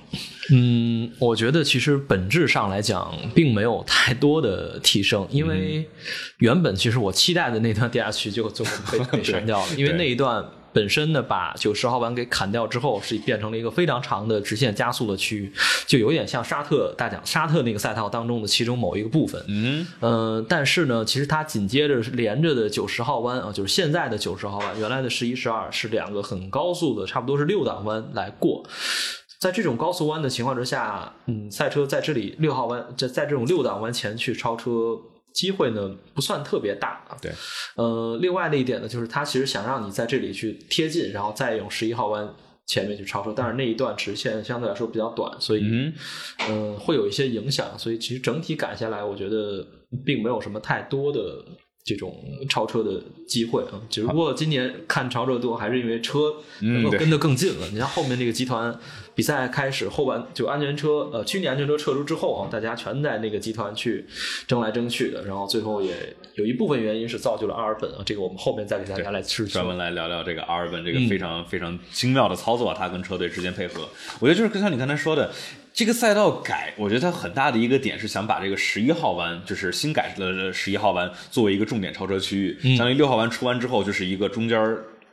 [0.51, 5.87] 嗯，我觉得其实本质上来讲，并没有太多的提升，因为
[6.37, 10.43] 原本其实我期待的那段地下区就就被 被删掉了，因为那一段。
[10.71, 15.53] 本身呢，把九十号弯给砍掉之后，是变成了一个非常长的直线加速的区域，
[15.87, 19.43] 就有点像沙特大奖沙特那个赛道当中的其中某一个部分。
[19.47, 28.63] 嗯，呃，但是呢，其实它紧接着连着的九十号弯啊，就是现在的九十号弯，原来的十一、十二是两个很高速的，差不多是六档弯来过。
[29.39, 34.99] 在这种高速弯的情况之下，嗯，赛车在这里六号弯在在这种六档弯前去超车。
[35.39, 37.17] 机会呢不算特别大啊。
[37.21, 37.31] 对，
[37.75, 42.27] 呃，另外的一点呢，就是他其实想让你在这里去贴近，然后再用十一号弯
[42.65, 45.63] 前面去超车，但是那一段直线相对来说比较短，所以
[46.49, 47.67] 嗯，会有一些影响。
[47.77, 49.65] 所以其实整体赶下来，我觉得
[50.05, 51.19] 并没有什么太多的
[51.89, 52.15] 这种
[52.47, 53.81] 超车的机会啊。
[53.89, 57.67] 只不过今年看超车多，还是因为车能够跟得更近了。
[57.71, 58.77] 你像后面这个集团。
[59.15, 64.05] 比赛开始后半就安全车，呃，去年安全车撤出之后啊，大家全在那个集团去
[64.47, 65.93] 争来争去的，然后最后也
[66.35, 73.89] 有一部分原因是造就了阿尔本啊，这个我们后面再给大家来吃专门来聊聊这个阿尔本这个非常非常精妙的操作，他跟车队之间配合，
[74.21, 75.29] 我觉得就是像你刚才说的，
[75.79, 84.59] 这个赛道改，我觉得它很大的一个点是想把这个十一号弯，就是新改的十一号弯作为一个重点超车区域，相当于六号弯出弯之后就是一个中间。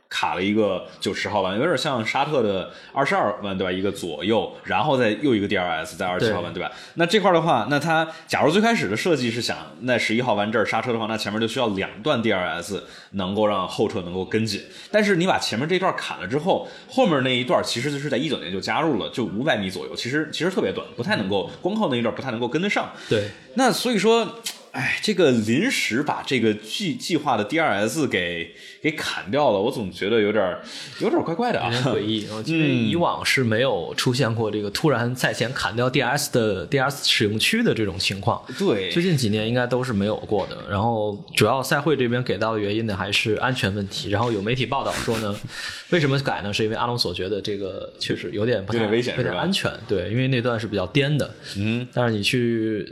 [0.09, 3.71] 卡了一个九十号弯，有点像沙特的二十二弯，对吧？
[3.71, 6.71] 一个左右，然后再又一个 DRS，在二十七号弯，对吧？
[6.93, 14.61] 那这块的话，那它假如最开始的设计是想在十一号弯这儿刹车的话，那前面就需要两段 DRS 能够让后车能够跟紧。
[14.91, 22.89] 但是你把前面这段砍了之后，后面那一段其实就是在一九年就加入了，就五百米左右，其实其实特别短，不太能够光靠那一段不太能够跟得上。
[23.09, 24.25] 对，那所以说。
[24.71, 30.57] 哎，这个临时把这个计计划的 DRS 给给砍掉了，我总觉得有点
[31.01, 32.27] 有点怪怪的啊，有点诡异。
[32.45, 38.43] 因为以往是没有出现过这个突然赛前砍掉 DRS 的 DRS 使用区的这种情况。
[38.57, 40.57] 对，最近几年应该都是没有过的。
[40.69, 44.09] 然后主要赛会这边给到的原因呢，还是安全问题。
[44.09, 45.35] 然后有媒体报道说呢，
[45.89, 46.53] 为什么改呢？
[46.53, 49.71] 是因为阿隆索觉得这个确实有点不太危险，有点安全。
[49.87, 51.33] 对，因为那段是比较颠的。
[51.57, 52.87] 嗯，但是你去。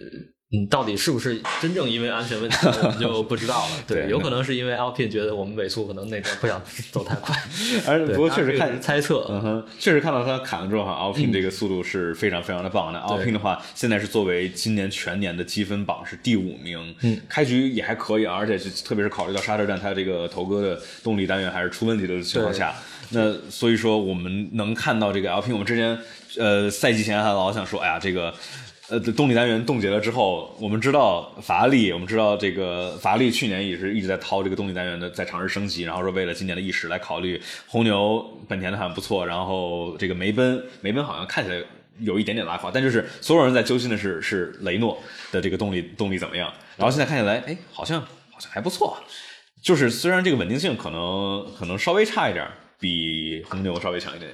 [0.52, 3.72] 嗯，到底是不是真正因为安全问题，我们就不知道了。
[3.88, 7.36] 对，有可能是因为 Alpine 觉得我们尾速可能那个不想走太快。
[7.88, 13.00] 而不过确实看猜测，嗯哼，确实看到他砍了之后，哈，Alpine 这个速度是非常非常的棒的。
[13.00, 22.76] Alpine 的话，现在是作为今年全年的积分榜是第五名，嗯，开局也还可以，而且是特别是考虑到刹车站它这个头哥的动力单元还是出问题的情况下，
[23.10, 25.98] 那所以说我们能看到这个 Alpine，我们之前
[26.38, 28.32] 呃赛季前还老想说，哎呀这个。
[28.88, 37.42] 呃，动力单元冻结了之后，我们知道法拉利，我们知道这个法拉利去年也是一直在掏这个动力单元的，在尝试升级，然后说为了今年的意识来考虑。
[37.68, 41.60] 红牛、本田的好像不错，然后这个梅奔，梅奔好像看起来
[42.00, 46.54] 有一点点拉胯，但就是所有人在揪心的是是雷诺的这个动力动力怎么样。
[46.78, 48.96] 然后现在看起来，哎，好像好像还不错。
[49.64, 52.48] 就是虽然这个稳定性可能可能稍微差一点，
[52.80, 54.32] 比红牛稍微强一点。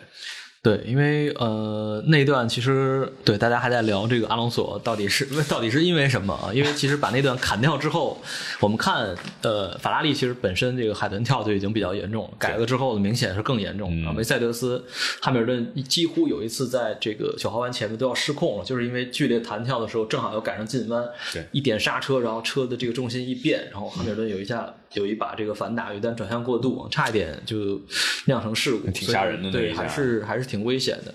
[0.64, 6.54] 对，因为呃那段其实对大家还在聊这个阿隆索到底是到底是因为什么啊？
[6.54, 8.22] 因为其实把那段砍掉之后，
[8.60, 14.14] 我们看呃法拉利其实本身这个海豚跳就已经比较严重了，改了之后明显是更严重啊。
[14.14, 14.86] 梅赛德斯、
[15.20, 24.72] 汉密尔顿几乎有一次在这个九号弯前面都要失控了，就是因为剧烈弹跳的时候正好要赶上进弯，对，一点刹车，然后车的这个重心一变，然后汉密尔顿有一下。
[24.94, 27.80] 有一把这个反打，有一段转向过度，差一点就
[28.26, 29.52] 酿成事故，挺吓人的。
[29.52, 31.14] 对，还是还是挺危险的。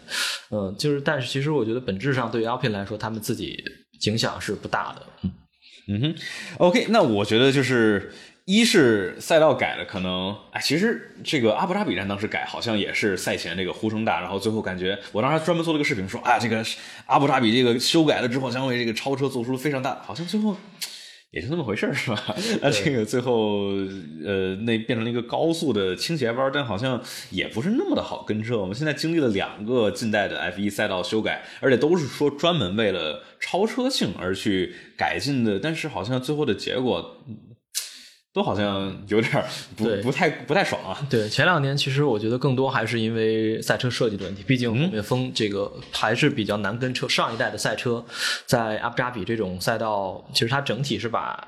[0.51, 3.63] 嗯，就是但是其实我觉得本质上对于 Alpine 来说，他们自己
[4.07, 5.07] 影响是不大的。
[5.23, 5.33] 嗯
[5.89, 6.15] 嗯哼
[6.59, 8.11] ，OK，那我觉得就是
[8.45, 16.65] 一是赛道改了，可能哎，其实这个阿布扎比站当时改好像也是赛前这个呼声大，然后最后感觉我当时专门做了个视频说啊，这个
[17.07, 20.57] 阿布扎比这个修改了之后将为这个超车做出了非常大，好像最后。
[21.37, 22.35] 也就那么回事儿，是吧？
[22.63, 23.67] 那这个最后，
[24.25, 26.99] 呃，那变成了一个高速的倾斜弯，但好像
[27.31, 28.59] 也不是那么的好跟车。
[28.59, 37.19] 我们现在经历了两个近代的 F1 赛道修改，而且都是说专门为了超车性而去改进的，但是好像最后的结果。
[38.37, 40.95] 都好像有点不不太不太爽啊。
[41.09, 47.09] 对，前两年其实我觉得更多还是因为赛车设计的问题，毕竟后面风这个还是比较难跟车。
[47.09, 48.05] 上一代的赛车
[48.45, 51.43] 在阿布扎比这种赛道，其实它整体是把。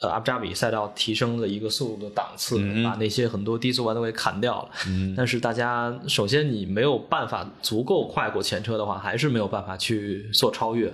[0.00, 4.70] 呃，阿布扎比赛道提升了一个速度的档次，把那些很多低速弯都给砍掉了。
[5.16, 10.92] 但是大家首先你没有办法足够快过前车的话，还是没有办法去做超越。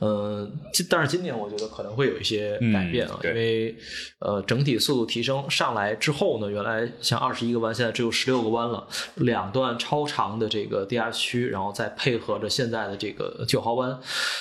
[0.00, 0.52] 嗯，
[0.90, 3.74] 但是今年我觉得可能会有一些改变啊，因为
[4.20, 13.98] 呃整体速度提升上来之后呢，原来像二十一个弯，现在只有十六个弯了，两段超长的这个低压区，然后再配合着现在的这个九号弯，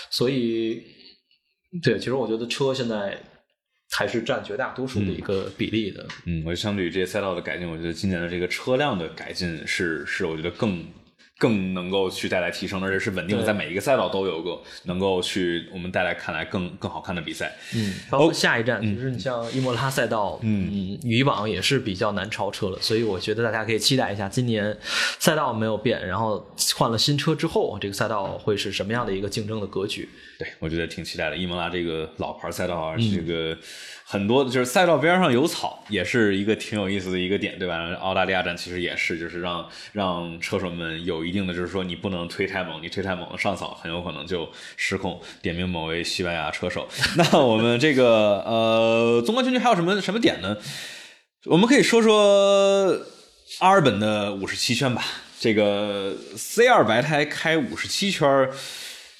[0.09, 0.83] 所以
[1.81, 3.17] 对，其实我觉得车现在。
[3.91, 6.07] 还是占绝大多数的一个比例的。
[6.25, 10.85] 嗯，我觉得相对于这些赛道的改进，我觉得今年的这个车辆的改进是是我觉得更
[11.41, 17.51] 更能够去带来提升，而且是稳定的，在每一个赛道都有个能够去我们带来看来更更好看的比赛。
[17.73, 24.77] 嗯，包括下一站，就是你像伊莫拉赛道，嗯，以往也是比较难超车了，所以我觉得大家可以期待一下，今年
[25.17, 30.07] 赛道没有变，然后换了新车之后，这个赛道会是什么样的一个竞争的格局？
[30.37, 31.35] 对，我觉得挺期待的。
[31.35, 33.57] 伊莫拉这个老牌赛道啊，这个
[34.11, 37.93] 很多就是赛道边上有草，也是一个挺有意思的一个点，对吧？
[38.01, 45.17] 澳大利亚站其实也是，就是让让车手们有一定的，就是说你不能推太猛，你推太猛上草，很有可能就失控。
[45.41, 46.89] 点名某位西班牙车手。
[47.15, 50.57] 那我们这个呃，纵观全局还有什么什么点呢？
[51.45, 52.99] 我们可以说说
[53.59, 55.05] 阿尔本的五十七圈吧。
[55.39, 58.49] 这个 C 二白胎开五十七圈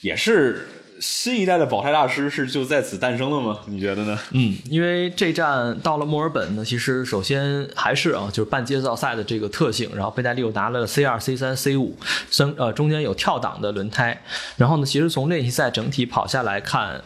[0.02, 0.68] 也是。
[1.02, 3.60] 新一代的保胎大师是就在此诞生了吗？
[3.66, 4.18] 你觉得呢？
[4.32, 11.98] 嗯，因为这站到了墨尔本呢，其实首先还是啊，就是半街道赛的这个特性，然后贝代利又拿了 C 二、C 三、C 五，
[12.30, 14.22] 三呃中间有跳档的轮胎，
[14.58, 17.02] 然后呢，其实从练习赛整体跑下来看。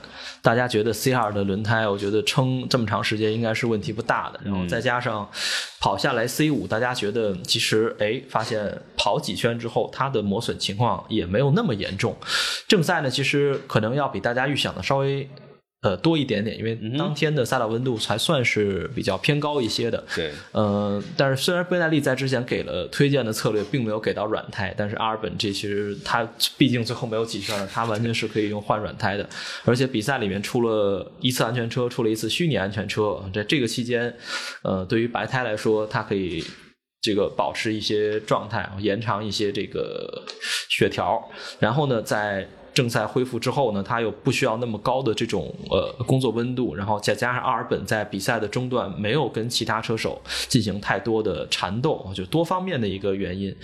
[0.46, 4.40] 大家觉得 C 二的轮胎，我觉得撑这么长时间应该是问题不大的。
[4.46, 5.28] 然后再加上
[5.80, 12.16] 跑下来 C 五，大家觉得其实哎，发现跑几圈之后，它的磨损情况也没有那么严重。
[12.68, 15.28] 正赛呢，其实可能要比大家预想的稍微。
[15.86, 20.04] 呃，多一点点，因为当天的赛道温度还算是比较偏高一些的。
[20.16, 26.28] 对，呃，但是虽然贝耐利在之前给了推荐的策略，并没有给到软胎，但是阿尔本这其实他
[26.58, 29.30] 毕竟最后没有几圈了，它完全是可以用换软胎的。
[29.64, 34.12] 而且比赛里面出了一次安全车，出了一次虚拟安全车，在这个期间，
[34.64, 36.44] 呃，对于白胎来说，它可以
[37.00, 40.24] 这个保持一些状态，延长一些这个
[40.68, 41.30] 血条，
[41.60, 42.48] 然后呢，在。
[42.76, 53.56] 正赛恢复之后呢，他又不需要那么高的这种呃工作温度，然后再加上阿尔本在比赛的中段没有跟其他车手进行太多的缠斗，就多方面的一个原因，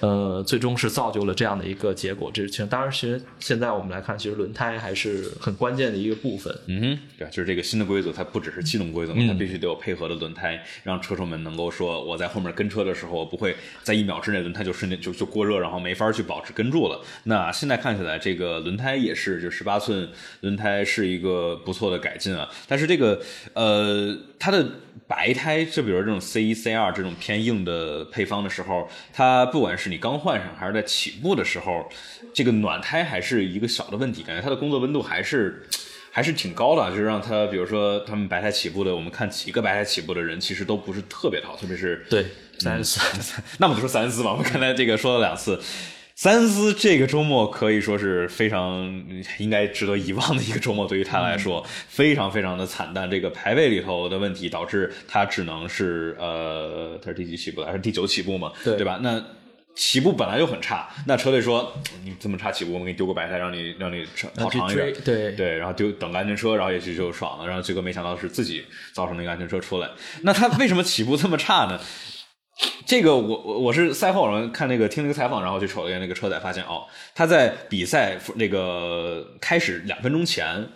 [0.00, 2.28] 呃，最终是造就了这样的一个结果。
[2.34, 6.52] 这其实当然，其实现在我们来看，其实轮胎还是很关键的一个部分。
[6.66, 13.54] 嗯哼，对，就是这个新的规则，它不只是气动规则嘛，它必须得有配合的轮胎，让车手们能够说我在后面跟车的时候，我不会
[13.84, 17.00] 在一秒之内轮胎就瞬间就就过热，然后没法去保持跟住了。
[17.22, 18.55] 那现在看起来这个。
[18.60, 20.08] 轮胎也是，就十八寸
[20.40, 22.48] 轮胎是一个不错的改进啊。
[22.66, 23.20] 但是这个
[23.54, 24.66] 呃，它的
[25.06, 31.88] 白胎，就比如这种 C 一、C 二这种偏硬的配方的时候，它不管是你刚换上还是在起步的时候，
[32.34, 34.22] 这个暖胎还是一个小的问题。
[34.22, 35.62] 感觉它的工作温度还是
[36.10, 42.26] 还是挺高的，就是让它，比如说他们白胎起步的，我们看几个白胎起步的人，其实都不是特别好，特别是对
[42.58, 43.00] 三思，
[43.58, 44.32] 那么就说三四吧。
[44.32, 45.60] 我们刚才这个说了两次。
[46.18, 49.04] 塞恩斯这个周末可以说是非常
[49.36, 53.08] 应该值得遗忘的一个周末，对于他来说非常非常的惨淡。
[53.10, 57.66] 这个排位里头的问题导致他只能是呃，他是第几起步的？
[57.66, 58.50] 还是第九起步嘛？
[58.64, 58.98] 对对吧？
[59.02, 59.22] 那
[59.74, 61.70] 起步本来就很差，那车队说
[62.02, 64.02] 你这么差起步，我们给你丢个白菜，让你让你
[64.38, 67.46] 跑长一点，对对，然后丢等个安全车，然后也许就爽了。
[67.46, 68.64] 然后结果没想到是自己
[68.94, 69.90] 造成那个安全车出来。
[70.22, 71.78] 那他为什么起步这么差呢？
[72.86, 76.84] 这个我我我是赛后然后看那个听那个采访，然后去瞅了一眼那个车载，发现哦，
[77.14, 80.66] 他在比赛那个开始两分钟前，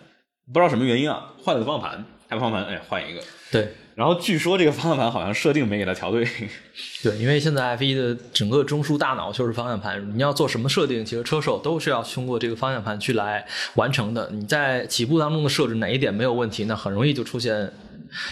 [0.53, 3.21] 不知道什么原因啊，换了个方向盘，他方向盘哎换一个，
[3.51, 6.25] 对然后据说这个方向盘好像设定没给他调对，
[7.03, 14.29] 对，因为现在 F 1的整个中枢大脑就是方向盘，你要做什么设定，其实车手都是要通过这个方向盘去来完成的。
[14.31, 17.71] 你在起步当中的设置哪一点没有问题，那很容易就出现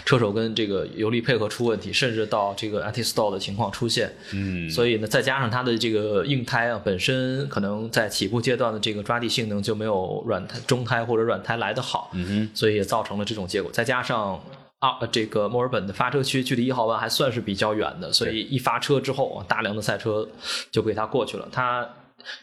[0.04, 4.12] 车手跟这个油力配合出问题，甚至到这个 anti stall 的情况出现。
[4.32, 13.70] 嗯，所以呢，再加上它的这个硬胎啊，本身可能在起步阶段的这个抓地性能就没有软胎、中胎或者软胎来得好，嗯哼，所以也造成了这种结果。
[13.72, 14.40] 再加上
[14.80, 20.26] 啊，这个墨尔本的发车区距离一号弯还算是比较远的，所以一发车之后，大量的赛车
[20.70, 21.48] 就被它过去了。
[21.52, 21.88] 它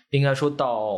[0.10, 0.96] 应该说到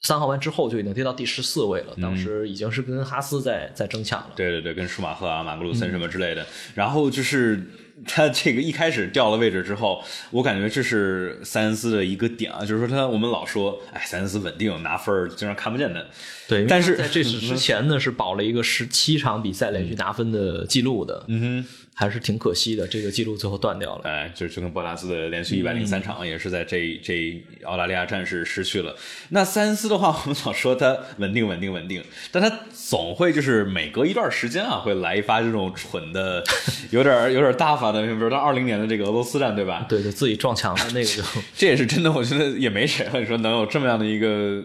[0.00, 4.30] 三号弯之后就已经跌到第十四位了，当时已经是跟哈斯在在争抢了。
[4.36, 6.46] 对对对，跟舒马赫啊、马格鲁森什么之类的。
[6.74, 7.60] 然后就是
[8.06, 16.00] 他这个一开始掉了位置之后，我感觉这是塞恩斯的一个点啊，就是说他我们老说，哎，塞恩斯稳定拿分儿，经常看不见他。
[16.48, 21.66] 对，但是在这次 之前呢，是保了一个十七场比赛连续拿分的记录的，嗯哼。
[21.98, 24.02] 还是挺可惜的，这个记录最后断掉了。
[24.04, 28.94] 哎，就就跟博拉斯的连续一百零三场，也是在这这澳大利亚战士失去了。
[29.30, 36.44] 那塞恩斯的话，我们老说他稳定稳定稳定，但他总会就是每隔一段时间啊，会来一发这种蠢的，
[36.90, 39.84] 有点有点大发的，比如到二零年的这个俄罗斯战，对吧？
[39.88, 41.20] 对对，自己撞墙的那个就，
[41.56, 43.18] 这也是真的，我觉得也没谁了。
[43.18, 44.62] 你说能有这么样的一个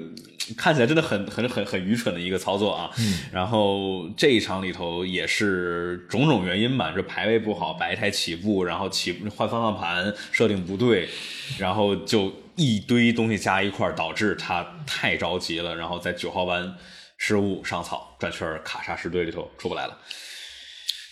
[0.53, 2.89] 看起来真的很很很很愚蠢的一个操作啊。
[2.99, 11.09] 嗯，然后这一场里头也是种种原因吧，这排位不好，白胎起步，然后起换方向盘设定不对，
[11.57, 16.75] 然后就一堆东西加一块，导致他太着急了，然后在九号弯
[17.17, 19.97] 失误上草转圈卡刹石堆里头出不来了。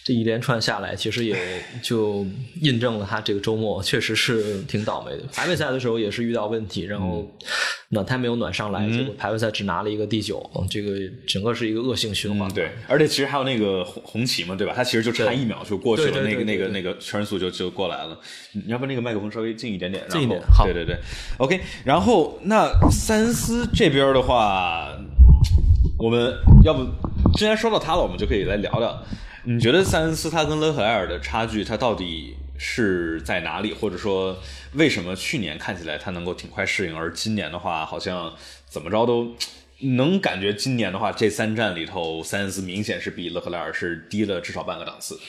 [0.03, 1.37] 这一连串下来，其实也
[1.81, 2.25] 就
[2.61, 5.23] 印证了他这个周末确实是挺倒霉的。
[5.31, 7.29] 排位赛的时候也是遇到问题，然后
[7.89, 10.97] 暖胎没有暖上来，结果排位赛只拿了一个第九，这个
[11.27, 12.49] 整个是一个恶性循环。
[12.49, 14.73] 嗯对，而且其实还有那个红红旗嘛，对吧？
[14.75, 18.19] 他其实就差一秒就过去了，那个那个那个圈速就就过来了。
[18.53, 20.97] 你要不那个麦克风稍微近一点点，近一点好对对对
[21.37, 21.61] ，OK。
[21.83, 24.97] 然后那三思这边的话，
[25.99, 26.33] 我们
[26.63, 26.83] 要不
[27.37, 29.05] 既然说到他了，我们就可以来聊聊。
[29.43, 33.73] 你觉得塞恩斯他跟勒克莱尔的差距，他到底是在哪里？
[33.73, 34.37] 或者说，
[34.73, 38.31] 为什么去年看起来他能够挺快适应，而今年的话，好像
[38.69, 39.35] 怎么着都
[39.97, 45.19] 能感觉今年的话，这三站里头，塞恩斯明显是比勒克莱尔是低了至少半个档次。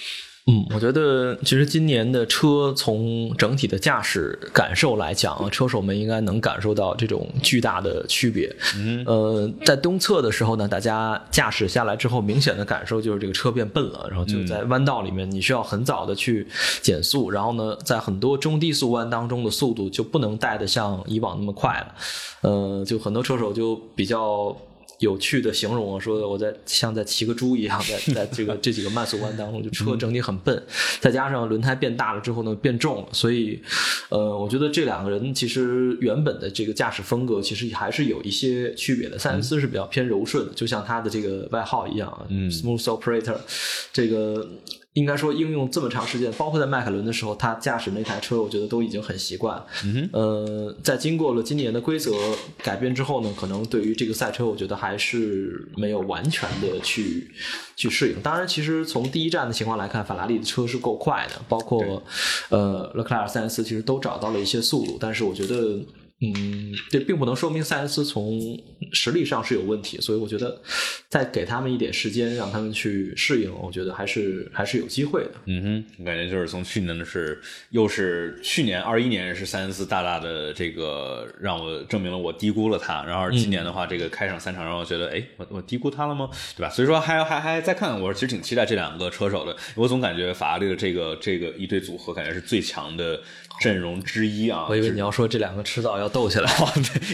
[0.49, 8.53] 嗯，我觉得其实今年的车从整体的驾驶感受来讲啊，车手们应该能感受到这种巨大的区别。
[8.75, 16.45] 嗯，呃，在东侧的时候呢，大家驾驶下来之后，明显的感受就是这个车变笨了，然后就在弯道里面，你需要很早的去
[16.81, 21.95] 减速，然后呢，在很多中低速弯当中的速度就不能带的像以往那么快了。
[22.41, 24.57] 呃，就很多车手就比较。
[25.03, 30.63] 有趣的形容啊，说我在像在骑个猪一样，在在这个这几个慢速弯当中，就车整体很笨，
[31.01, 33.61] 再加上轮胎变大了之后呢，变重了，所以，
[34.11, 39.19] 呃，我觉得这两个人其实原本的这个驾驶风格其实还是有一些区别的。
[39.19, 43.37] 塞恩斯是比较偏柔顺的，就像他的这个外号一样，嗯，smooth operator，
[43.93, 44.49] 这个。
[44.95, 49.63] 应该说，应用这么长时间，包括在迈凯伦的时候，他驾驶那台车，我觉得都已经很习惯。
[49.85, 52.13] 嗯呃，在经过了今年的规则
[52.63, 57.31] 改变之后呢，可能对于这个赛车，我觉得还是没有完全的去
[57.75, 58.21] 去适应。
[58.21, 62.03] 当然，其实从第一站的情况来看，法拉利的车是够快的，包括
[62.51, 65.81] 呃勒克莱尔、塞恩斯其实都找到了一些速度，但是我觉得。
[66.23, 68.57] 嗯，这并不能说明塞恩斯从
[68.93, 70.61] 实力上是有问题，所以我觉得
[71.09, 75.33] 再给他们一点时间，让他们去适应，我觉得还是还是有机会的。
[75.47, 86.31] 嗯哼，我感觉就是从去年的是，又是去年二一年是塞恩斯大大的这个让我证明了我低估了他，然后今年的话，这个开场三场让我觉得，哎，我我低估他了吗？
[86.57, 86.71] 对吧？
[86.71, 93.21] 所以说还还还再看，我其实挺期待这两个车手的，我总感觉法拉利的这个这个一对组合，感觉是最强的
[93.61, 94.67] 阵容之一啊。
[94.69, 96.53] 我以为你要说这两个迟早要斗起来，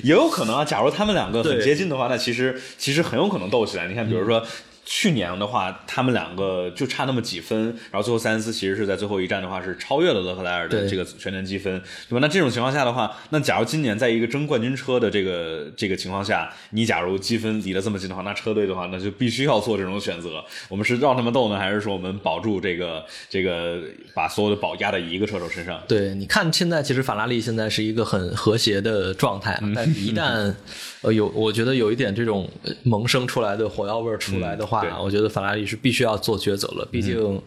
[0.03, 0.65] 也有可能啊。
[0.65, 3.87] 假如他们两个很接近的话，那其实其实很有可能斗起来。
[3.87, 4.45] 你看，比如说。
[4.91, 11.79] 去年的话，他们两个就差那么几分，然后最后塞恩斯其实是在最后一站的话是超越了勒克莱尔的这个全年积分，
[12.09, 12.19] 对吧？
[12.23, 20.43] 那这种情况下的话，那假如今年在一个争冠军车的这个这个情况下，你假如积分离得这么近的话，那车队的话，那就必须要做这种选择。
[20.71, 23.83] 我们是让他们斗呢，还是说我们保住这个这个
[24.15, 25.79] 把所有的宝压在一个车手身上？
[25.87, 30.55] 对，你看现在其实法拉利现在是一个很和谐的状态，嗯 但是一旦
[31.03, 36.89] 呃有我觉得有一点这种呃萌生出来的火药味儿出来的话，我觉得法拉利是必须要做抉择了。
[36.91, 37.43] 毕竟，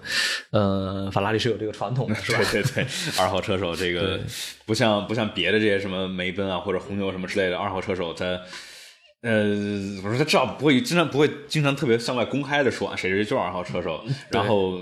[0.52, 2.40] 呃，法拉利是有这个传统的， 是吧？
[2.52, 2.88] 对对对，
[3.20, 4.20] 二号车手这个
[4.66, 8.40] 不像不像别的这些什么梅奔啊或者红牛什么之类的，二号车手他。
[9.24, 9.50] 呃，
[10.04, 14.82] 我说他至少不会经常不会经常特别向外公开的说啊，谁谁谁就是二号车手，然后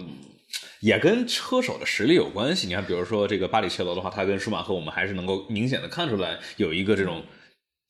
[0.79, 2.65] 也跟车手的实力有关系。
[2.65, 7.21] 你看，比如说这个巴里切罗的话，他跟舒马赫，我们还是能够明显的看出来有一个这种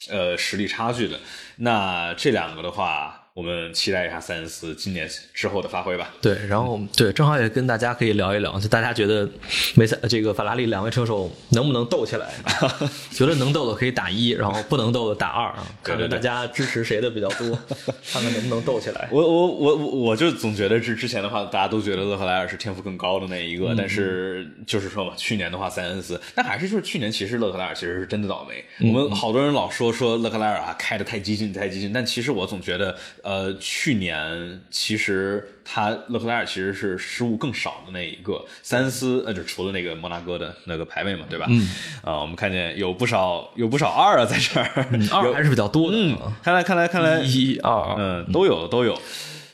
[0.08, 1.20] 呃实力差距的。
[1.58, 6.10] 那这两个的话，我们期待一下塞恩斯今年之后的发挥吧。
[6.22, 9.30] 对，然后对，正好也跟大家可以聊一聊，就大家觉得
[9.76, 12.34] 梅赛这个法拉利两位车手能不能斗起来？
[13.12, 17.58] 觉得能斗的可以打一，然后不能斗的打二看看大家支持谁的比较多，
[18.12, 19.08] 看看能不能斗起来。
[19.12, 28.66] 我我我我我就总觉得之之前的话，大家都觉得勒克莱尔是天赋更高的那一个，但是就是说嘛，去年的话塞恩斯，但还是就是去年其实勒克莱尔其实是真的倒霉。
[28.90, 41.46] 我们好多人老说说勒克莱尔啊开的太激进太激进，但其实我总觉得呃去年其实他勒克莱尔其实是失误更少的那一个，三思呃就除了那个摩纳哥的那个排位嘛，对吧？
[41.50, 41.70] 嗯
[42.04, 49.00] 啊、我们看见有不少有不少二啊在这儿，有二还是比较多的，嗯，看来看来看来一二二，嗯，都有都有。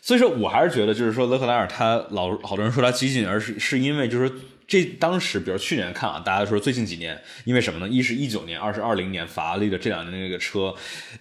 [0.01, 4.31] 所以说我还是觉得，就是说勒克莱尔他老好多人说他激进，而是是因为就是
[4.67, 7.87] 这当时，比如去年看啊，大家说最近几年，因为什么呢？
[7.87, 10.73] 一是一九年，二是二零年法拉利的这两年那个车，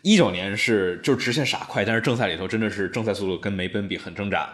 [0.03, 4.53] 一九年是就是直线傻快，但是正赛里头真的是正赛速度跟梅奔比很挣扎。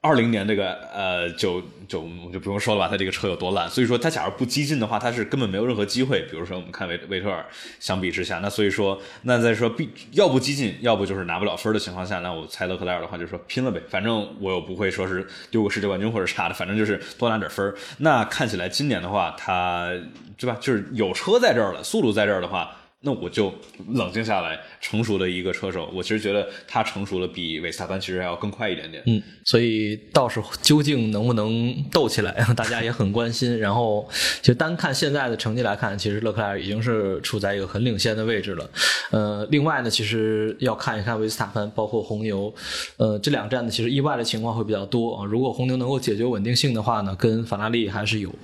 [0.00, 6.22] 二零年这个呃就就我就不用说了吧，他这个车有多烂，所以说他假如不激进的话，他是根本没有任何机会。
[6.30, 7.44] 比如说我们看维维特尔
[7.80, 17.74] 相比之下，那所以说那再说必要不激进，要不就是拿不了分的情况下，那我猜勒克莱尔的话就是说拼了呗，反正我又不会说是丢个世界冠军或者啥的，反正就是多拿点分。
[17.98, 19.90] 那看起来今年的话，他
[20.36, 22.70] 对吧，就是有车在这儿了，速度在这儿的话。
[23.00, 23.54] 那我就
[23.90, 29.00] 冷静下来，成熟的一个车手，我其实觉得他成熟的比维斯塔潘其实还要更快一点点。
[29.06, 33.56] 嗯，所以到时候究竟能不能斗起来， 大家也很关心。
[33.60, 34.08] 然后，
[34.40, 38.68] 其实单看现在的成绩来看，其实勒克莱尔已经是处在一个很领先的位置了。
[39.12, 42.52] 呃，另外呢，其实要看一看维斯塔潘，包括红牛，
[42.96, 45.24] 呃，这两站呢，其实意外的情况会比较多啊。
[45.24, 48.34] 如果红牛能够解决稳定性的话呢，跟法拉利还是有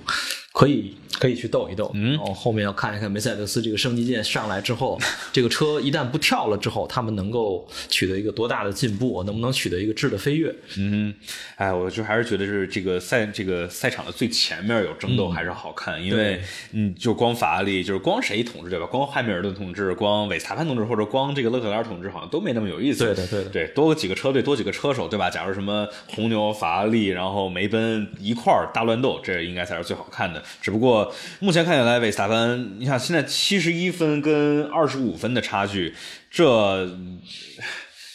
[0.55, 1.91] 可以可以去斗一斗。
[1.93, 4.97] 嗯，然后后面要看一看梅赛德斯这个升级件上来之后，
[5.33, 10.55] 这个车一旦不跳了之后，他们能够取得一个多大的进步，能不能取得一个质的飞跃？
[10.77, 11.13] 嗯，
[11.57, 16.41] 哎，我就还是觉得是这个赛这个赛场的最前面有争斗还是好看，因为
[16.71, 18.85] 嗯，就光法拉利就是光谁统治对吧？
[18.85, 23.03] 光汉密尔顿统治，光韦斯塔潘统治，或者光这个勒克莱尔统治，好像都没那么有意思。
[23.03, 25.29] 对的对的对，多几个车队，多几个车手，对吧？
[25.29, 30.41] 假如什么红牛、法拉利，然后梅奔一块儿大乱斗，这应该才是最好看的。
[30.61, 35.93] 只不过目前看起来，韦斯塔潘，你看现在七十一分跟二十五分的差距，
[36.29, 36.89] 这。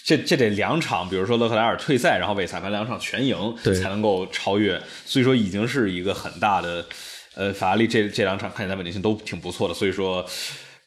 [0.02, 4.80] 这这得两场，比如说勒克莱尔退赛，然后韦斯塔潘两场全赢，对才能够超越。
[5.04, 6.84] 所以说已经是一个很大的，
[7.36, 9.74] 呃，法拉利这这两场看起来稳定性都挺不错的。
[9.74, 10.26] 所以说，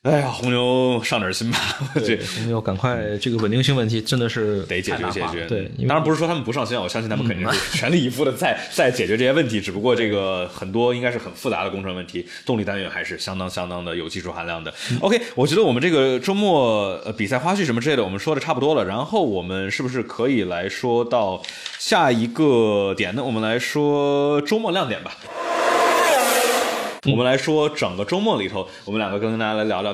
[0.04, 1.58] 哎呀，红牛上点心吧，
[1.96, 5.46] 对，红牛赶快这个稳定性问题真的是得解决解决。
[5.48, 9.62] 对，当然不是说他们不上心啊，我相信他们肯定是 全力以赴的在 在解决这些问题。
[9.62, 14.74] 只不过这个很多应该是很复杂的工程问题，动力单元还是相当相当的有技术含量的。
[15.00, 18.84] OK，我觉得我们这个周末呃比赛花絮什么之类的，我们说的差不多了。
[18.84, 21.42] 然后我们是不是可以来说到
[21.80, 23.24] 下一个点呢？
[23.24, 25.16] 我们来说周末亮点吧。
[27.06, 29.94] 我们来说整个周末里头，我们两个跟大家来聊聊，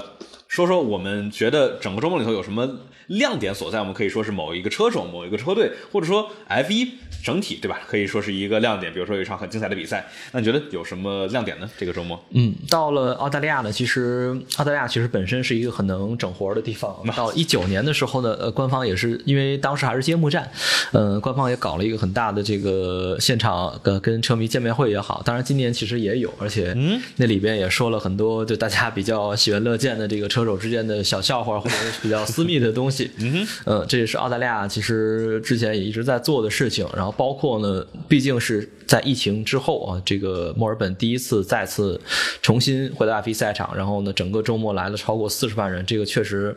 [0.50, 2.68] 说说我们觉得整个周末里头有什么
[3.06, 3.80] 亮点所在。
[3.80, 7.80] 我们可以说是某一个车手、某一个车队，或者说 F 一整体，对吧？
[7.88, 8.92] 可以说是一个亮点。
[8.92, 11.70] 比如说有一场很精彩的比赛，那你觉得有什么亮点呢？
[11.78, 12.20] 这个周末？
[12.32, 16.96] 嗯，到了澳大利亚呢，其实澳大利亚其实本身是一个很能整活的地方。
[17.16, 20.52] 到一九年的时候呢，呃，官方也是因为当时还是揭幕战，
[20.94, 25.22] 呃，官方也搞了一个很大的这个现场跟跟车迷见面会也好。
[25.24, 26.76] 当然今年其实也有，而且
[27.18, 33.12] 那里边也说了很多就大家比较喜闻乐见的这个车车手之间的小笑话或者是比较私密的东西。
[33.20, 36.88] 嗯哼，呃，这也是澳大利亚其实之前也一直在做的事情。
[36.96, 42.00] 然后包括呢，毕竟是在疫情之后啊，这个墨尔本第一次再次
[42.42, 46.56] 重新回到 F1 赛场，然后呢，整个周末来了超过四十万人，这个确实，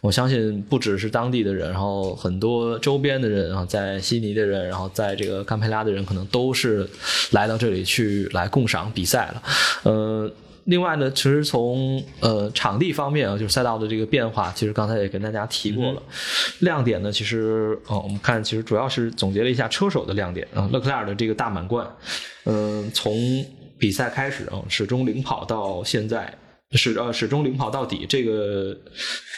[0.00, 6.86] 我相信不只是当地的人，然后很多周边的人啊，在悉尼的人，然后在这个堪培拉的人，可能都是
[7.30, 9.42] 来到这里去来共赏比赛了。
[9.84, 10.30] 呃，
[10.64, 16.02] 另外呢，其实从呃场地方面啊，就是赛道的这个变化，其实刚才也跟大家提过了。
[16.60, 21.86] 亮点呢，其实哦，我们看其实主要是总结了一下车手的亮点啊，勒克莱尔的这个大满贯，
[22.44, 23.12] 嗯，从
[23.78, 26.32] 比赛开始啊，始终领跑到现在。
[26.74, 28.76] 始呃始终领跑到底，这个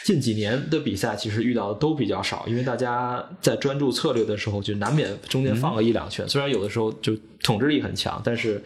[0.03, 6.27] 近几年的比赛其实遇到的都比较少，因为大家在专注策略的时候，就难免中间放个一两圈。
[6.27, 8.61] 虽然有的时候就统治力很强，但是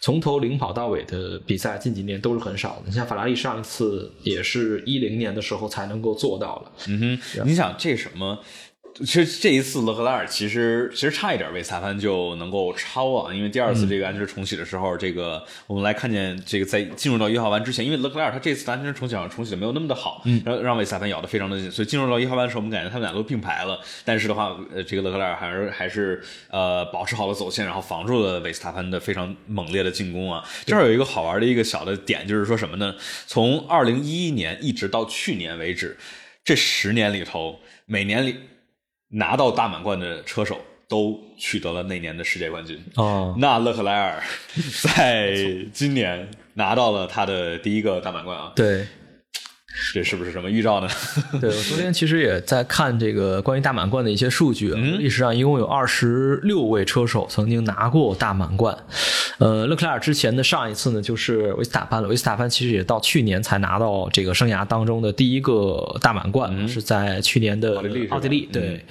[0.00, 2.82] 从头领跑到尾的比赛近几年都是很少的。
[2.86, 6.72] 你像法拉利上一次也是一零年的时候才能够做到了。
[6.88, 8.38] 嗯哼，你想这什么？
[9.04, 30.44] 其实这一次勒克莱尔其实其实差一点维斯塔潘就能够超啊，因为第二次这个安全重启的时候，这个我们来看见这个在进入到一号弯之前，因为勒克莱尔他这次安全重启好像重启的没有那么的好，嗯，让让维斯塔潘咬的非常的紧，所以进入到一号弯的时候，我们感觉他们俩都并排了，但是的话，呃，这个勒克莱尔还是还是呃保持好了走线，然后防住了维斯塔潘的非常猛烈的进攻啊。
[30.64, 32.94] 这儿有一个好玩的一个小的点，就是说什么呢？
[33.26, 35.96] 从二零一一年一直到去年为止，
[36.44, 38.36] 这十年里头，每年里。
[39.12, 40.58] 拿到大满贯的车手
[40.88, 42.82] 都取得了那年的世界冠军。
[42.96, 44.22] 哦，那勒克莱尔
[44.82, 45.36] 在
[45.72, 48.52] 今年拿到了他的第一个大满贯啊。
[48.56, 48.86] 对。
[49.94, 50.88] 这是不是什么预兆呢？
[51.40, 54.72] 对，我昨天其实也在看这个关于大满贯的一些数据。
[54.72, 58.76] 历史上一共有二十六位车手曾经拿过大满贯。
[59.38, 62.08] 呃，勒克莱尔之前的上一次呢，就是维斯塔潘了。
[62.08, 67.76] 维斯塔潘其实也到去年才拿到这个生涯当中的第一个大满贯，是在去年的
[68.10, 68.48] 奥地利。
[68.52, 68.84] 对，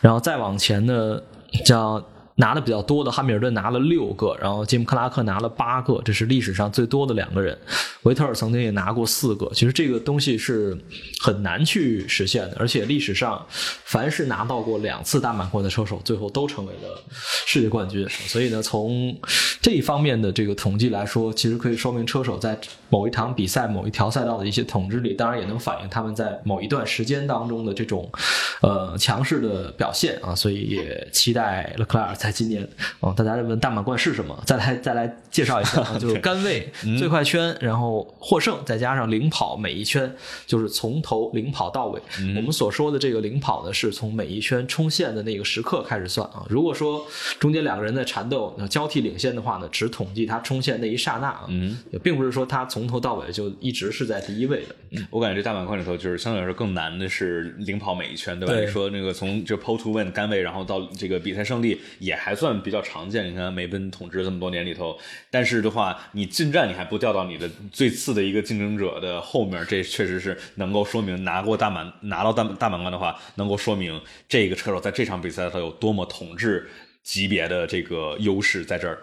[0.00, 1.20] 然后再往前呢，
[1.64, 2.04] 叫。
[2.36, 7.56] 拿的比较多的汉密尔顿拿了六个，然后吉姆克拉克拿了八个，这是历史上最多的两个人。
[8.02, 9.48] 维特尔曾经也拿过四个。
[9.54, 10.76] 其实这个东西是
[11.20, 13.40] 很难去实现的，而且历史上
[13.84, 17.00] 凡是拿到过两次大满贯的车手，最后都成为了
[17.46, 18.04] 世界冠军。
[18.08, 19.16] 所以呢，从
[19.62, 22.58] 这一方面的这个统计来说，其实可以说明车手在
[22.90, 28.10] 某一场比赛、某一条赛道的一些统治力，当然也能反映他们在某一段时间当中的这种
[28.60, 30.34] 呃强势的表现啊。
[30.34, 32.14] 所以也期待勒克莱尔。
[32.24, 32.66] 在今年，
[33.00, 34.42] 哦，大家问大满贯是什么？
[34.46, 40.10] 再来再来介绍一下， 就是杆位、最快圈，然后获胜，再加上领跑每一圈，
[40.46, 42.00] 就是从头领跑到尾。
[42.34, 46.46] 我们所说的这个领跑呢，是从每一圈冲线的那个时刻开始算啊。
[46.48, 47.06] 如果说
[47.38, 51.46] 中间两个人在缠斗，交替领先的话呢，只统计他冲线那一刹那啊，
[51.90, 55.02] 也并不是说他从头到尾就一直是在第一位的。
[55.10, 58.58] 我感觉这大满贯里头，就是相对来说更难的是领跑每一圈，对吧？
[58.58, 62.13] 你说那个从就 pole to win 杆位，然后到这个比赛胜利也。
[62.14, 64.98] 还算比较常见，你看梅奔统治这么多年里头，
[65.30, 76.68] 但是的话，你近战你还不掉到你的最次的一个竞争者的后面，这确实是能够说明拿过大满拿到大大满贯的话，能够说明这个车手在这场比赛他有多么统治。
[77.04, 78.98] 级别的这个优势在这儿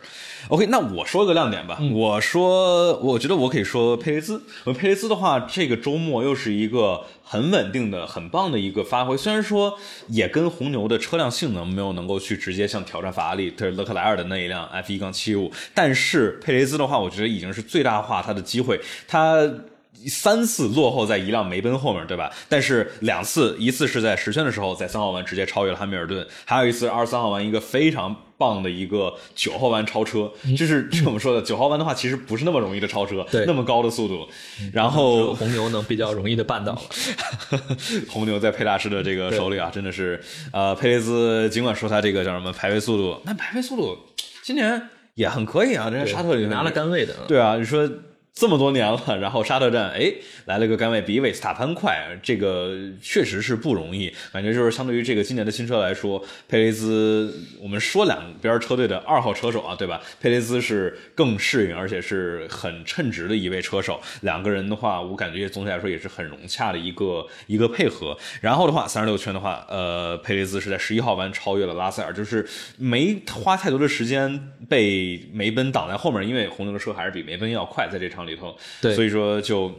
[0.49, 1.80] ，OK，那我说个亮点吧。
[1.93, 4.41] 我说，我觉得我可以说佩雷兹。
[4.64, 9.16] 我佩雷兹的话，这个周末又是一个很稳定的、很棒的一个发挥。
[9.16, 9.78] 虽然说
[10.08, 18.82] 也跟红牛的车辆性能没有能够去直接像挑战法拉利、特勒克莱尔的那一辆 F 一杠七五，但是佩雷兹的话，我觉得已经是最大化他的机会。
[19.08, 19.47] 他。
[20.08, 22.32] 三次落后在一辆梅奔后面对吧？
[22.50, 34.28] 但是两次，一次是在十圈的时候，在三号弯直接超越了汉密尔顿，还有一次二十三号弯一个非常棒的一个九号弯超车，就是 就我们说的九号弯的话，其实不是那么容易的超车，那么高的速度。
[34.74, 36.82] 然后红牛能比较容易的办到了，
[38.10, 40.20] 红牛在佩大师的这个手里啊，真的是
[40.52, 43.96] 呃，佩雷兹尽管说他这个叫什么排位速度，那排位速度
[44.44, 47.88] 今年也很可以啊，人家沙特里拿了杆位的，对啊，你说。
[48.34, 50.12] 这么多年了，然后沙特站，哎，
[50.46, 54.12] 来了个杆位比维斯塔潘快，这个确实是不容易。
[54.32, 56.18] 感觉就是相对于这个今年的新车来说，
[56.48, 60.02] 佩雷兹，我们说两边车队的二号车手啊，对吧？
[60.22, 64.00] 佩雷兹是更适应，而且是很称职的一位车手。
[64.22, 68.18] 两个人的话，我感觉总体来说也是很融洽的一个一个配合。
[68.40, 78.20] 然后的话，三十六圈的话，呃，佩雷兹是在十一号弯超越了拉塞尔，就是没花太多的时间被梅奔挡在后面，因为红牛的车还是比梅奔要快，在这场。
[78.26, 79.72] 里头，对，所以说就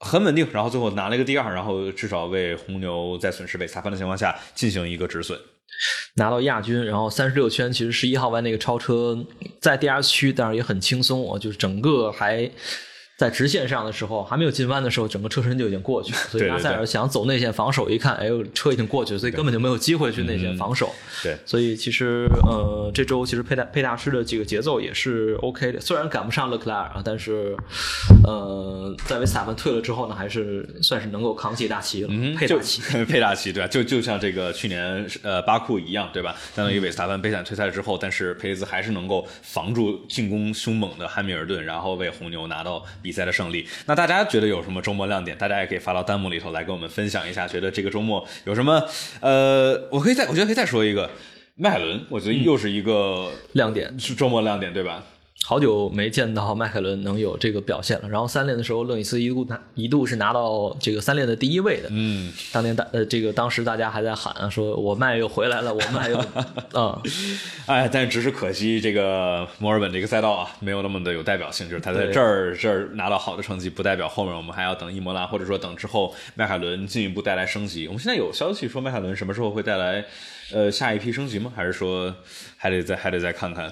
[0.00, 5.38] 很稳定，然后最后拿了一个第二，然后至少为红牛在损失被裁判的情况下进行一个止损，
[6.16, 6.84] 拿到亚军。
[6.84, 9.16] 然后三十六圈，其实十一号弯那个超车
[9.60, 12.50] 在第二区，但是也很轻松，就是整个还
[13.16, 16.18] 在直线上的时候，还没有进弯的时候，整个车身就已经过去了。
[16.30, 20.92] 所以拉塞尔想走内线防守，一看，哎呦，车已经过去了，所以根本就没有机会去内线防守。
[21.22, 27.56] 对，所以其实呃，这周其实佩大佩大师的这个节奏也是 OK 的，虽然赶不上勒克莱尔啊，但是
[28.24, 32.82] 呃，在维斯塔潘退了之后呢，还是算是能够扛起大旗了，嗯， 佩大旗。
[33.04, 33.68] 佩大旗对吧？
[33.68, 36.34] 就就像这个去年呃巴库一样，对吧？
[36.54, 43.68] 相当于维斯塔潘悲惨退赛之后，但是佩雷兹还是能够防住进攻凶猛的汉密尔顿，然后为红牛拿到比赛的胜利。
[43.84, 45.36] 那大家觉得有什么周末亮点？
[45.36, 48.82] 大家也可以发到弹幕里头来跟我们分享一下，觉得这个周末有什么？
[49.20, 51.10] 呃，我可以再，我觉得可以再说一个
[51.56, 55.04] 迈凯伦，我觉得又是一个亮点是周末亮点，对吧？
[55.46, 58.08] 好久没见到迈凯伦能有这个表现了。
[58.08, 61.88] 然后三连的时候，勒里斯一度拿一度是拿到这个三连的第一位的。
[61.90, 66.16] 嗯，当年大呃，这个当时大家还在喊啊，说我迈又回来了，我迈又
[66.72, 66.98] 啊，
[67.68, 77.86] 哎，但是只是可惜这个墨尔本这个赛道啊，没有那么的有代表性，就是他在这儿这儿拿到好的成绩，不代表后面我们还要等伊莫拉，或者说等之后迈凯伦进一步带来升级。
[77.86, 80.02] 我们现在有消息说迈凯伦什么时候会带来
[80.54, 81.52] 呃下一批升级吗？
[81.54, 82.14] 还是说
[82.56, 83.70] 还得再还得再看看？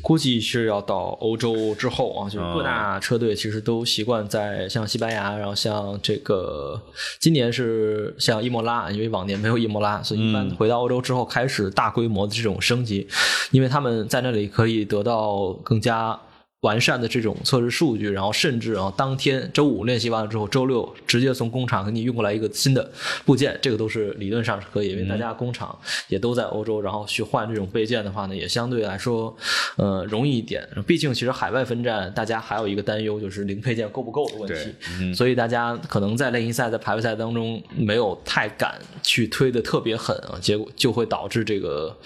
[0.00, 6.80] 估计是要到欧洲之后啊，就是各大车队其实都习惯在像西班牙，然后像这个
[7.20, 13.06] 今年是像伊莫拉，因为往年没有伊莫拉，所以一般回到欧洲之后开始大规模的这种升级，
[13.50, 16.18] 因为他们在那里可以得到更加。
[16.62, 22.88] 完善的这种测试数据，然后甚至啊，当天周五练习完了之后，周六直接从工厂给你运过来一个新的
[23.24, 29.36] 部件，这个都是理论上是可以，因为大家工厂也都在欧洲，然后去换这种备件的话呢，也相对来说，
[29.76, 30.64] 呃，容易一点。
[30.86, 41.96] 毕竟其实海外分站，大家还有一个担忧就是零配件够不够的问题，嗯所以大家可能在练习赛、在排位赛当中没有太敢去推的特别狠啊，结果就会导致这个。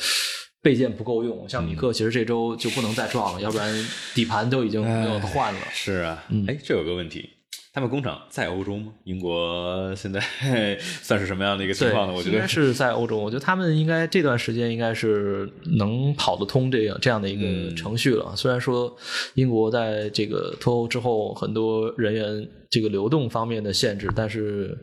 [0.67, 3.73] 备件不够用，像米克其实这周就不能再撞了，要不然
[4.17, 5.61] 底盘都已经没有换了。
[5.73, 7.31] 是啊，哎，这有个问题。
[7.73, 8.93] 他们工厂在欧洲吗？
[9.05, 10.21] 英国 现在
[10.81, 12.13] 算是什么样的一个情况呢？
[12.13, 13.17] 我觉得应该是在欧洲。
[13.17, 15.49] 我觉得他们应该这段时间应该是
[15.79, 18.35] 能跑得通这样这样的一个程序了。
[18.35, 18.97] 虽然说
[19.35, 24.77] 英国在这个脱欧之后，很多人员这个流动方面的限制，但是。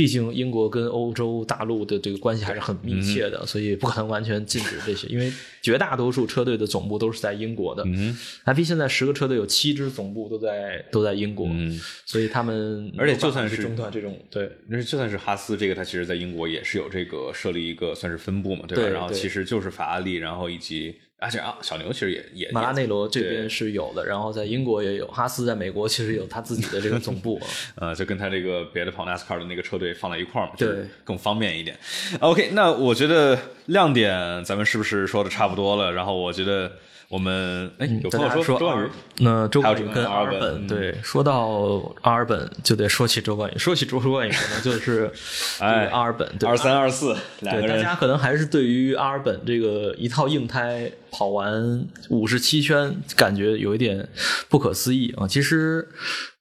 [0.00, 5.30] 毕竟英国跟欧洲大陆的这个关系还是很密切的，所以不可能完全禁止这些，因为
[5.60, 7.82] 绝大多数车队的总部都是在英国的。
[7.84, 18.82] 嗯 F1 现在十个车队有七支总部都在都在英国，嗯，所以他们而且就算是中断这种对，那就算是哈斯这个，它其实在英国也是有这个设立一个算是分部嘛，对吧？
[18.84, 27.46] 对然后其实就是法拉利，然后以及而且啊，小牛其实也也马拉内罗这边是有的，然后在英国也有，哈斯在美国其实有他自己的这个总部啊。
[27.76, 31.78] 呃，就跟他这个别的跑 NASCAR 的那个车队放在一块儿嘛，对就是更方便一点。
[32.20, 35.92] OK，那我觉得亮点咱们是不是说的差不多了？
[35.92, 36.72] 然后我觉得
[37.10, 38.88] 我们哎，有朋友大家说周冠宇，
[39.18, 45.10] 那周冠宇跟阿尔本嗯对，说到阿尔本就得说起周冠宇，说起周冠宇可能就是
[45.58, 54.08] 哎阿尔本，对二三二四对，大家可能还是对于阿尔本这个一套硬胎跑完五十七圈，感觉有一点
[54.48, 55.26] 不可思议啊。
[55.26, 55.88] 其实，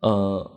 [0.02, 0.52] 呃，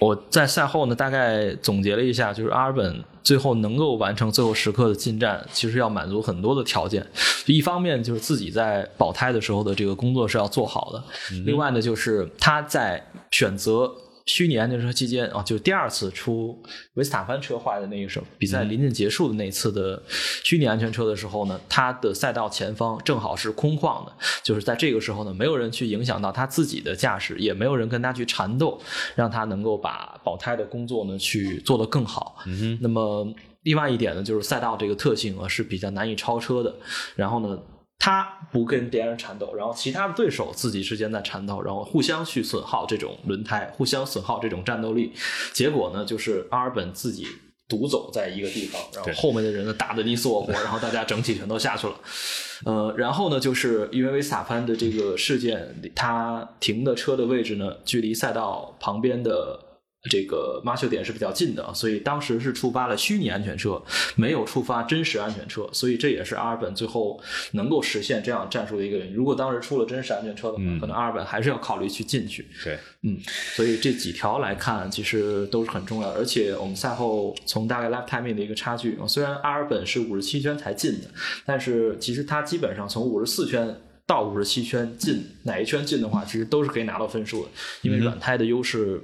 [0.00, 7.06] 我在赛后呢，大概总结了一下，就是阿尔本最后能够完成最后时刻的进站，其实要满足很多的条件。
[7.46, 11.02] 一方面就是自己在保胎的时候的这个工作是要做好的，
[11.44, 13.90] 另外呢，就是他在选择。
[14.26, 16.60] 虚拟安全车期间啊，就第二次出
[16.94, 20.02] 维斯塔潘车坏的那个时候，比赛临近结束的那次的
[20.42, 24.12] 虚拟安全车的时候呢，他的赛道前方正好是空旷的，
[24.42, 28.80] 就是在这个时候呢，没有人去影响到他自己的驾驶，也没有人跟他去缠斗，
[29.14, 32.36] 让他能够把保胎的工作呢去做得更好。
[32.46, 36.74] 嗯哼，那么另外一点呢，就是赛道这个特性啊是比较难以超车的，
[37.14, 37.56] 然后呢。
[37.98, 45.12] 他不跟别人缠斗，然后其他的对手自己之间在缠斗，然后互相去损耗这种轮胎，互相损耗这种战斗力。
[45.52, 47.26] 结果呢，就是阿尔本自己
[47.68, 51.94] 独走在一个地方，然后后面的人呢打得你死我活，然后大家整体全都下去了。
[52.64, 59.65] 呃，然后呢，就是因为维斯塔潘的这个事件，他停的车的位置呢，距离赛道旁边的。
[60.10, 63.82] 这个马修点是比较近的，所以当时是触发了虚拟安全车，
[64.14, 67.20] 没有触发真实安全车，所以这也是阿尔本最后
[67.52, 69.14] 能够实现这样战术的一个原因。
[69.14, 72.46] 如果当时出了真实安全车的话，嗯可能阿尔本还是要考虑去进去。
[72.64, 73.18] 对，嗯，
[73.54, 76.18] 所以这几条来看，其实都是很重要的。
[76.18, 81.08] 而且我们赛后从大概 lap timing 的一个差距，虽然阿尔本是五十七圈才进的，
[81.44, 83.74] 但是其实他基本上从五十四圈
[84.06, 87.50] 到五十七圈进哪一圈进的话，其实都是可以拿到分数的，
[87.82, 89.00] 因为软胎的优势，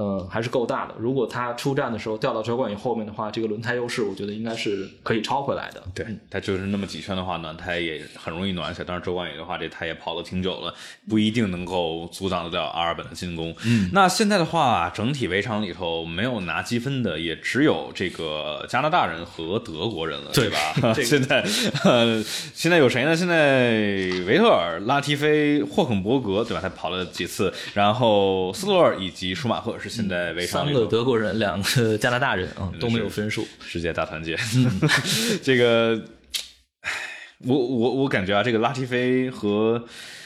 [0.00, 0.94] 呃，还是够大的。
[0.98, 5.82] 如果他出站的时候掉到周冠宇后面的话，这个轮胎优势，我觉得应该是可以超回来的。
[5.94, 8.84] 对，他就是那么几圈的话，暖胎也很容易暖起来。
[8.88, 10.74] 但是，周冠宇的话，这胎也跑了挺久了，
[11.06, 13.54] 不一定能够阻挡得了阿尔本的进攻。
[13.66, 20.56] 嗯，那现在的话，整体围场里头没有拿积分的，也只有这个加拿大人和德国人了，对吧？
[21.04, 21.44] 现在，
[21.84, 22.22] 呃，
[22.54, 23.14] 现在有谁呢？
[23.14, 23.72] 现在
[24.26, 26.60] 维特尔、拉提菲、霍肯伯格，对吧？
[26.62, 33.46] 他跑了几次，然后斯洛尔以及舒马赫是现在围场三个德国人，两个 加拿大人啊，都没有分数。
[33.60, 34.38] 世界大团结，
[35.42, 36.00] 这个，
[37.40, 39.84] 我我我感觉啊，这个拉提菲和。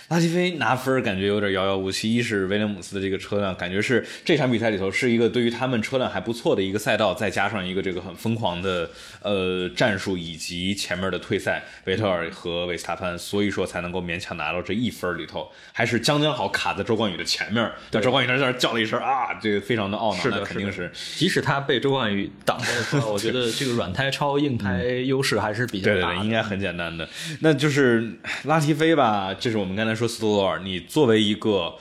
[0.09, 2.15] 拉提菲拿分感觉有点遥遥无期。
[2.15, 8.89] 一是威廉姆斯的这个车辆，感觉是这场比赛里头是一个对于他们车辆还不错的一个赛道，再加上一个这个很疯狂的
[9.23, 17.69] 呃战术以及前面的退赛，维特尔和维斯塔潘，所以说才能够勉强拿到这一分里头，还是将将好卡在周冠宇的前面。
[17.91, 20.23] 对，周冠宇在那叫了一声啊，这个非常的懊恼。
[20.23, 20.91] 是的，肯定是。
[21.17, 26.09] 即使他被周冠宇 挡在的时候，我觉得这个软胎超硬胎优势还是比较大。
[26.13, 27.09] 对对，应该很简单的。
[27.41, 28.13] 那就是
[28.45, 30.75] 拉提菲吧，这是我们刚才说斯托罗尔，你。
[30.75, 31.73] 你作为一个，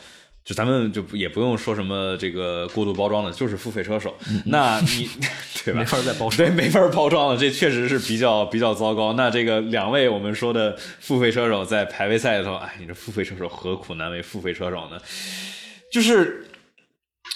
[0.46, 5.10] 就咱们就也不用说什么这个过度包装的，就是付费车手，那你
[5.66, 5.80] 对吧？
[5.80, 9.14] 没法再包装，对，没法包装了，这确实是比较比较糟糕。
[9.14, 15.00] 那这个两位我们说的付费车手在排位赛里头，哎，你这付费车手何苦难为付费车手呢？
[15.92, 16.46] 就是。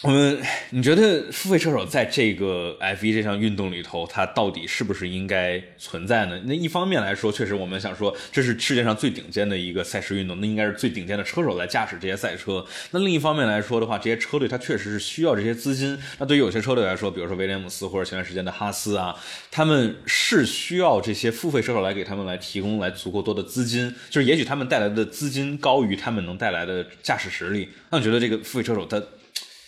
[0.04, 6.40] 我们，你觉得付费车手在这个 F1 这项运动里头，它到底是不是应该存在呢？
[6.46, 12.64] 那一方面来说，确实我们想说，这是世界上最顶尖的一个赛事运动，那应该是最顶尖的车手来驾驶这些赛车。
[12.92, 15.98] 那另一方面来说的话，这些车队它确实是需要这些资金。
[16.20, 19.16] 那对于有些车队来说，比如说威廉姆斯或者前段时间的哈斯啊，
[19.50, 27.70] 他们是需要这些付费车手来给他们来提供来足够多的资金，就是也许他们带来的资金高于他们能带来的驾驶实力。
[27.90, 29.02] 那你觉得这个付费车手他。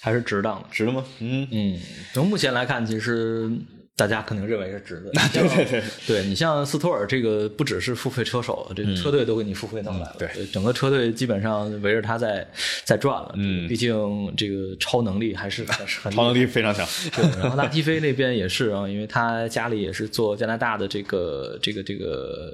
[0.02, 1.04] 还是值当的，值了吗？
[1.20, 1.80] 嗯嗯，
[2.14, 3.52] 从目前来看，其实
[3.98, 5.12] 大家肯定认为是值的。
[5.34, 10.16] 对 对对，对你像斯托尔这个，不只是付费车手，这车队都给你付费弄来了。
[10.18, 12.48] 对，整个车队基本上围着他在
[12.86, 13.34] 在转了。
[13.36, 16.88] 嗯，毕竟这个超能力还是很 超能力非常强。
[17.14, 22.54] 对，然后拉蒂菲那边也是啊，因为他家里也是做加拿大的这个这个这个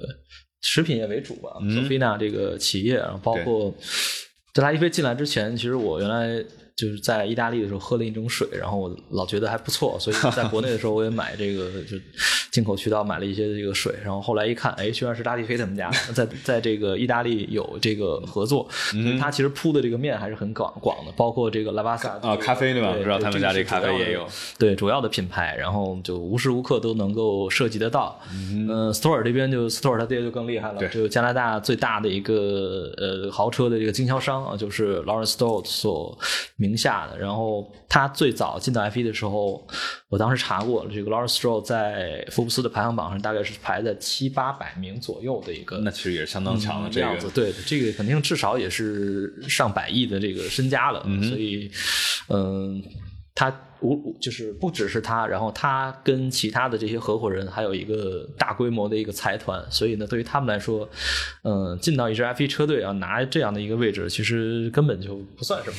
[0.61, 3.71] 食品业为主吧，索菲娜这个企业，然后包括
[4.51, 6.43] 在拉蒂菲进来之前，其实我原来。
[6.75, 11.97] 就是在意大利的时候喝了一种水，然后我老觉得还不错，所以在国内的时候我也买这个就
[12.51, 18.67] 进口渠道买了一些这个水，然后后来一看，哎，居然是拉蒂菲他们家在在这个意大利有这个合作，
[19.19, 22.93] 他其实铺的这个面还是很广广的，包括这个拉巴萨啊咖啡对吧？
[22.97, 24.27] 我知道他们家这咖啡也有
[24.59, 28.19] 对主要的品牌，然后就无时无刻都能够涉及得到。
[28.33, 36.17] 嗯，s t o r e 这边就 s t o r e 他爹就更厉害了，就加拿大最大的一个呃豪车的这个经销商啊，就是 Lawrence Stroll 所。
[36.65, 39.65] 名下的，然后他最早进到 F1 的时候，
[40.09, 47.29] 我当时查过，这个 Lawrence Stroll 在福布斯的排行榜上大概是排在七八百名左右的一个，那其实也是相当强的这样子。
[47.29, 51.69] 对，这个肯定至少也是上百亿的这个身家了，嗯所以，
[52.29, 52.81] 嗯，
[53.35, 60.89] 他无就是不只是他，然后他跟其他的这些合伙人还有一个大规模的一个财团，所以呢，对于他们来说，
[61.43, 65.77] 嗯，进到一支 F1 车队啊，拿这样的一个位置，其实根本就不算什么。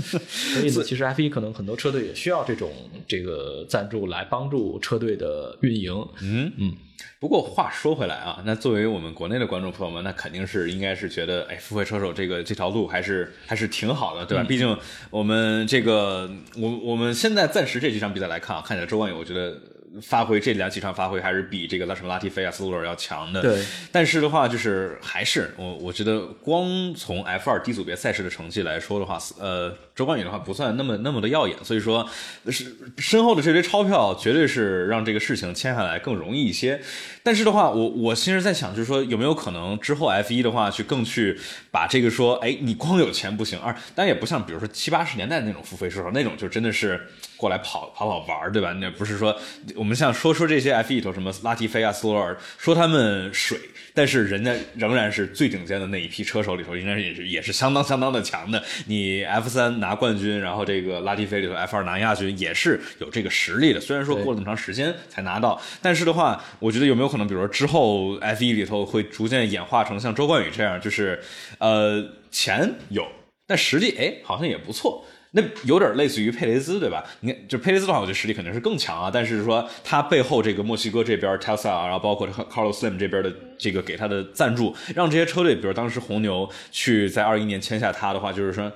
[0.28, 2.70] 所以呢，其实 F 一可能很多车队也需要这种
[3.06, 5.92] 这个赞助来帮助车队的运营。
[6.22, 6.74] 嗯嗯。
[7.18, 14.44] 不过话说回来啊，那作为我们国内的观众朋友们，那肯定是应该是觉得，哎，付费车手这个这条路还是还是挺好的，对吧？
[14.44, 14.76] 毕竟
[15.10, 19.58] 我们这个我我们现在暂时这几场比赛来看啊，看起来周冠宇，我觉得。
[20.02, 23.40] 发挥这两几场发挥还是比这个拉什么拉蒂菲啊斯洛尔要强的。
[23.40, 32.06] 对，但是的话就是还是我我觉得光从 F 二低组别赛事的成绩来说的话，呃，周冠宇的话不算那么那么的耀眼，所以说
[32.50, 36.78] 是身后的这堆钞票绝对是让这个事情签下来更容易一些。
[37.22, 41.36] 但是的话，我我其实在想，就是说有没有可能之后 F 一的话去更去
[41.70, 47.00] 把这个说，哎，你光有钱不行，二，但也不像比如说七八十年代那种付费车手那种，就真的是。
[47.36, 48.72] 过来跑跑跑玩，对吧？
[48.80, 49.38] 那不是说
[49.74, 53.60] 我们像说说这些 F 一头什么拉提菲亚、斯洛尔，说他们水，
[53.92, 58.64] 但是人家仍然是最顶尖的那一批车手里头，应该也是也是相当相当的强的。
[58.86, 63.80] 你 F 三拿冠军，然后这个拉蒂菲里头 F 二拿亚军，也是有这个实力的。
[63.80, 71.20] 虽然说过了那么长时间才拿到，但是的话，我觉得有没有可能，比如说之后 F 一里头会逐渐演化成像周冠宇这样，就是
[71.58, 73.06] 呃钱有，
[73.46, 75.04] 但实力哎好像也不错。
[75.32, 77.04] 那有点类似于佩雷兹，对吧？
[77.20, 79.10] 你看，就佩雷兹的话，我觉得实力肯定是更强啊。
[79.12, 88.72] 但是说他背后这个墨西哥这边 Tesla，然后包括 Carlos Slim 这边的这个给他的赞助，让这些车队，比如当时红牛去在二一年签下他的话，就是说，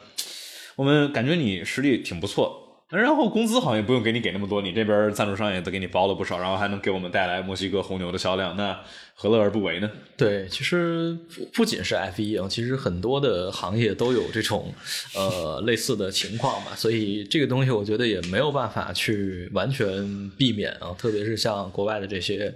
[0.81, 2.57] 我们感觉你实力挺不错。
[2.89, 8.81] 然后工资好像也不用给你给那么多，你这边赞助商也都给你包了不少，然后还能给我们带来墨西哥红牛的销量，那
[9.21, 9.91] 何乐而不为呢？
[10.17, 14.73] 对，其实不不仅是 F 一啊，其实很多的行业都有这种
[15.15, 22.53] 呃类似的情况嘛，所以这个东西我觉得也没有办法去完全避免啊，特别是像国外的这些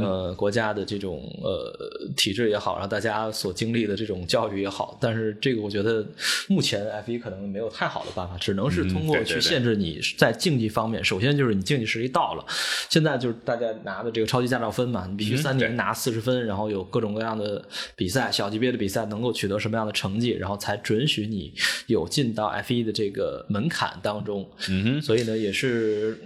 [0.00, 1.72] 呃国家的这种呃
[2.16, 6.06] 体制也好，然后大家所经历的这种教育也好，但是这个我觉得
[6.48, 9.76] 目前 F 一可能没有太好的办法，只能是通过去限制。
[9.76, 12.44] 你在竞技方面，首先就是你竞技实力到了。
[12.88, 21.54] 现在就是大家拿的这个超级驾照分嘛，你必须三年拿四十分，然后有各种各样的比赛，小级别的比赛能够取得什么样的成绩，然后才准许你
[21.86, 24.50] 有进到 F 一的这个门槛当中。
[24.68, 26.18] 嗯哼，所以呢，也是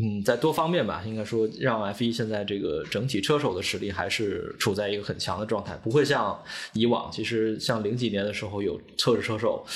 [0.00, 6.40] 嗯，在多方面吧，应该说让 F 一现在这个整体车手的实力还是处在一个很强的状态，不会像
[6.72, 9.66] 以往，其实像零几年的时候有测试车手。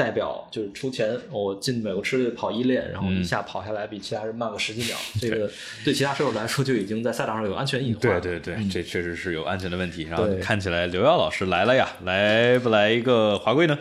[0.00, 5.50] 代表就是出钱，我进美国车队跑一练，然后一下跑下来比其他人慢个十几秒， 这个
[5.84, 8.18] 对其他车手来说就已经在赛道上有安全隐患。
[8.18, 10.04] 对对对，这确实是有安全的问题。
[10.04, 13.76] 然后看起来刘耀老师来了呀，来不来一个华贵呢？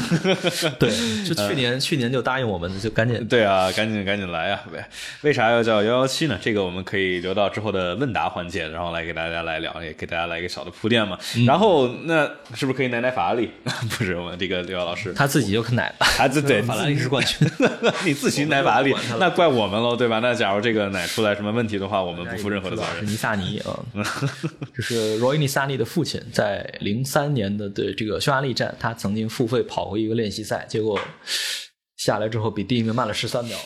[0.80, 0.88] 对，
[1.28, 3.22] 就去年去年就答应我们，就赶紧。
[3.28, 4.64] 对啊，赶紧赶紧来啊！
[4.72, 4.82] 为
[5.20, 6.38] 为啥要叫幺幺七呢？
[6.40, 11.18] 这个我们可以留到之后的问答环节，然后来给大家来聊，也给大家来一个小的铺垫嘛。
[11.46, 12.24] 然后那
[12.54, 13.50] 是不是可以奶奶法拉利？
[13.90, 15.33] 不是，我们这个刘耀老师他。
[15.34, 17.50] 自己就可奶了，孩子对 法拉利是冠军，
[18.06, 20.20] 你自行奶法拉利，那怪我们喽，对吧？
[20.20, 23.04] 那假如这个奶出来什么问题的话，我们不负任何的责任。
[23.04, 23.74] 尼萨尼啊，
[24.76, 31.00] 就是 Roy 尼萨尼的父亲，在零三年的的这个匈牙利站，他曾经付费跑过一个练习赛，结果。
[31.96, 33.56] 下来之后比第一名慢了十三秒，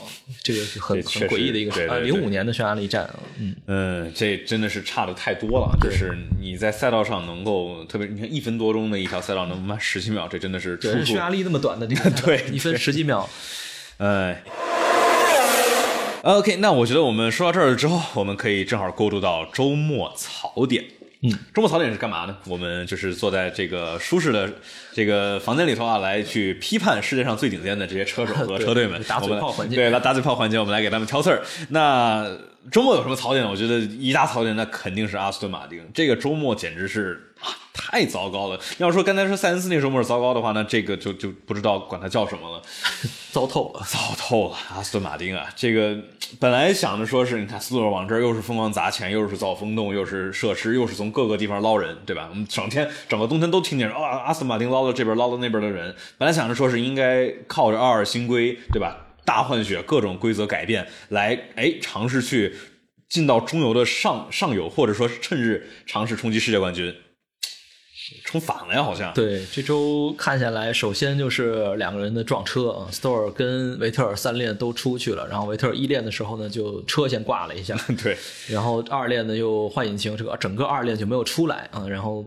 [0.43, 1.87] 这个是很很诡异的一个事。
[1.87, 3.09] 啊，零五年的匈牙利站，
[3.39, 5.77] 嗯嗯，这真的是差的太多了。
[5.81, 10.77] 就是你在赛道上能够，特别你看一分多钟的一条赛道能慢十几秒，这真的是。
[10.77, 13.29] 对，匈牙利那么短的地方， 对，一分十几秒。
[13.99, 14.43] 哎
[16.23, 20.85] ，OK，那我觉得我们说到这儿之后，我们可以正好过渡到周末槽点。
[21.21, 22.37] 嗯，周末槽点是干嘛呢？
[22.47, 24.49] 我们就是坐在这个舒适的
[24.93, 29.03] 这个房间里头啊，来去批判世界上最顶尖的这些车手和车队们。
[29.05, 31.43] 打嘴炮环节，对，来打嘴炮环节，我们来给他们挑刺儿。
[31.71, 32.31] 那
[32.71, 33.45] 周末有什么槽点？
[33.45, 35.85] 我觉得一大槽点，那肯定是阿斯顿马丁。
[35.93, 37.25] 这个周末简直是。
[37.41, 38.61] 啊，太糟糕了！
[38.79, 42.61] 要说刚才说塞恩斯那周末是糟糕的话，那这个就就不知道管它叫什么了，
[43.31, 44.57] 糟透了，糟透了！
[44.75, 45.97] 阿斯顿马丁啊，这个
[46.41, 52.27] 本来想着说是你看斯托往这儿又是疯狂砸钱，又是造风洞，又是设施，又是从各个地方捞人，对吧？
[52.29, 55.95] 我们整天整个冬天都听见啊，阿斯顿马丁捞到这边，捞到那边的人。
[56.19, 58.97] 本来想着说是应该靠着二二新规，对吧？
[59.25, 62.55] 大换血，各种规则改变，来哎尝试去
[63.09, 66.95] 进到中游的上上游，或者说趁日尝试冲击世界冠军。
[68.25, 69.13] 冲反了呀，好像。
[69.15, 78.17] 对，这周看下来，首先就是两个人的撞车啊，Store 跟维特尔三练都出去了，然后维特尔一练的时候呢，就车先挂了一下， 对，
[78.49, 82.25] 然后二练呢又换引擎，这个整个二练就没有出来啊，然后，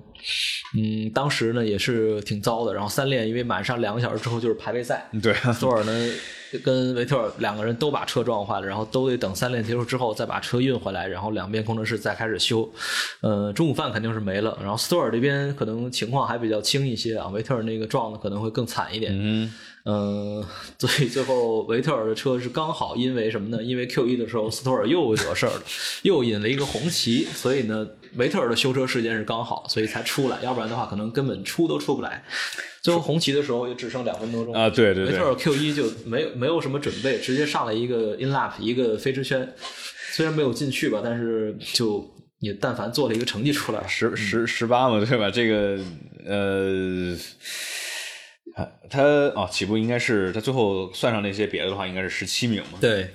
[0.76, 6.12] 嗯，当时呢也是挺糟的，然后三练因为马上两个小时之后就是排位赛，对，Store 呢。
[6.60, 12.70] 跟维特尔两个人都把车撞坏了，然后都得等三练结束之后再把车运回来，然后两边工程师再开始修。
[13.22, 14.58] 呃，中午饭肯定是没了。
[14.62, 19.12] 然后斯托尔这边可能情况还比较轻一些啊，维特尔那个撞的可能会更惨一点。
[19.16, 20.46] 嗯，呃，
[20.78, 23.64] 所以最后维特尔的车是刚好因为什么呢？
[23.64, 25.64] 因为 Q 一的时候斯托尔又惹事儿了，
[26.04, 32.24] 又引了一个红旗，所以呢，维特尔的修车时间是刚好，所以才出来，要不然的话可能根本出都出不来。
[32.82, 34.70] 最后红旗的时候也只剩两分多钟啊！
[34.70, 39.54] 对对对，维特尔 Q 一就没有没有什么准备，直接上了一个 in lap 一个飞驰圈，
[40.12, 42.04] 虽然没有进去吧，但是就
[42.40, 45.30] 也但凡做了一个成绩出来，十十十八嘛，对吧？
[45.30, 45.80] 这个
[46.26, 47.16] 呃，
[48.90, 52.80] 他哦起步应该是他最后算上那些别的的话，应该是十七名嘛。
[52.82, 53.10] 对。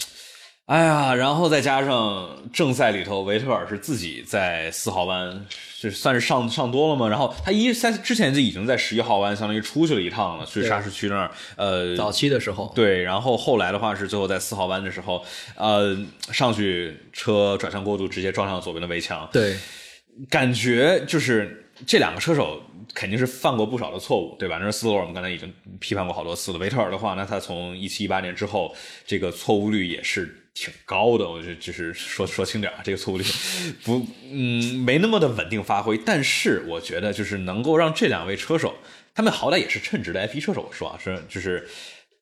[0.67, 5.47] 哎呀，然后再加上正赛里头，维特尔是自己在四号弯，
[5.79, 7.09] 就算是上上多了嘛。
[7.09, 11.31] 然后他一在之前就已经在十一号弯，相当于出去了一趟了，去沙石区那儿。
[11.55, 13.01] 呃，早期的时候，对。
[13.05, 15.97] 然后后来的话是最后在四号弯的时候，呃，
[16.33, 19.29] 上去车转向过度，直接撞上左边的围墙。
[19.33, 19.57] 对，
[20.29, 22.61] 感觉就是这两个车手
[22.93, 24.59] 肯定是犯过不少的错误，对吧？
[24.61, 26.59] 那斯洛我们刚才已经批判过好多次了。
[26.59, 28.75] 维特尔的话，那他从一七一八年之后，
[29.07, 30.43] 这个错误率也是。
[30.59, 33.25] 挺高的，我觉就是说说轻点啊，这个错误率
[33.85, 35.99] 不，嗯，没那么的稳定发挥。
[35.99, 38.75] 但是我觉得就是能够让这两位车手，
[39.15, 41.69] 他们好歹也是称职的 F1 车手，我说啊，是就是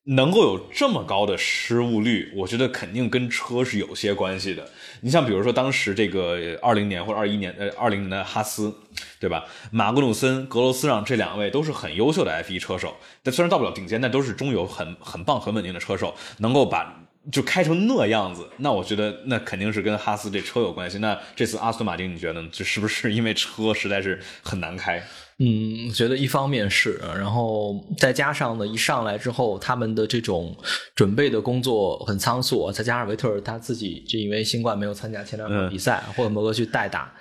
[0.07, 4.69] 能够有这么高的失误率，我觉得肯定跟车是有些关系的。
[4.99, 8.75] 你像比如说当时这个二零年或者二一年呃二零年的哈斯，
[9.17, 9.45] 对吧？
[9.71, 17.01] 马格努森、格罗斯让这两位都是很优秀的 F1 车手，但虽然到不了顶尖，但都是中游很很棒、很稳定的车手，能够把
[17.31, 20.99] 就开成那样子，那我觉得那肯定是跟哈斯这车有关系。
[20.99, 25.01] 那这次阿斯顿马丁，你觉得呢这是不是因为车实在是很难开？
[25.37, 30.55] 嗯，觉得一方面是，然后再加上呢，一上来之后，他们的这种
[30.95, 37.13] 准备的工作很仓促，再加上维特尔他自己就因为新冠没有参加前两场比赛，霍尔摩格去代打。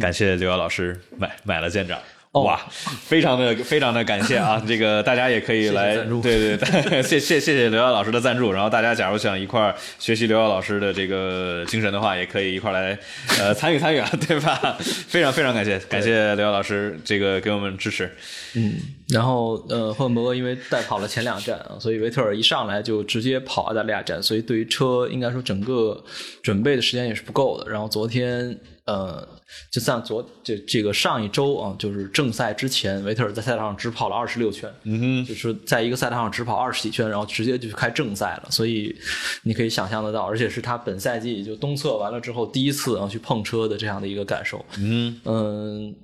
[0.00, 1.98] 感谢刘瑶老师买买了舰长。
[2.32, 2.60] 哇，
[3.00, 4.62] 非常的非常的感谢啊！
[4.68, 8.52] 这个大家也可以来，对对， 谢谢谢谢刘耀老师的赞助。
[8.52, 12.96] 然后大家假如想一块学习刘耀老师的这个精神的话，也可以一块来
[13.40, 14.76] 呃 参与参与啊，对吧？
[14.78, 18.08] 非常非常感谢感谢刘耀老师这个给我们支持。
[18.54, 18.74] 嗯，
[19.08, 26.04] 然后呃，赫伯格因为带跑了前两站啊，所以维特尔一上来就直接跑澳大利亚站，所以对于车应该说整个
[26.42, 27.70] 准备的时间也是不够的。
[27.70, 28.56] 然后昨天。
[28.88, 29.22] 呃，
[29.70, 38.50] 就像昨这这个上一周啊，就是正赛之前，维特尔在赛道上只跑了二十六圈，嗯哼，就是在一个赛道上只跑二十几圈，然后直接就开正赛了。
[38.50, 38.94] 所以
[39.42, 44.64] 你可以想象得到，而且是他本赛季就东侧完了之后第一次啊去碰车的这样的一个感受。
[44.78, 45.94] 嗯嗯。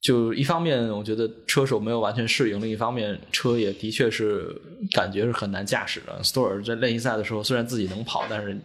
[0.00, 4.54] 就一方面，我觉得车手没有完全适应；另一方面，车也的确是
[4.92, 6.22] 感觉是很难驾驶的。
[6.22, 8.56] 斯托尔在练习赛的时候，虽然自己能跑，但是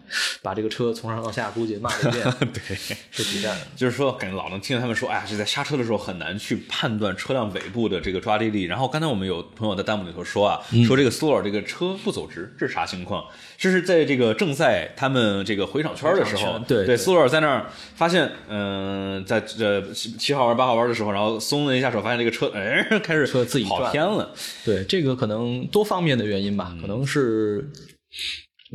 [0.43, 2.23] 把这个车从上到下估计骂了一遍。
[2.53, 2.76] 对，
[3.10, 3.57] 是比战。
[3.76, 13.26] 就是说，感觉老能听见他们说：“哎呀，就在刹车的时候很难去判断车辆尾部的这个抓地力。”然后刚才我们有朋友在弹幕里头说啊，说这个斯托尔这个车不走直，这是啥情况？
[13.64, 17.65] 这是在这个正赛他们这个回场圈的时候，对对，斯托尔在那儿
[17.95, 21.40] 发现，嗯，在这七号弯八号弯的时候，然后。
[21.40, 24.34] 松了一下手，发现这个车哎开始车自己跑偏了。
[24.65, 27.69] 对，这个可能多方面的原因吧，可能是。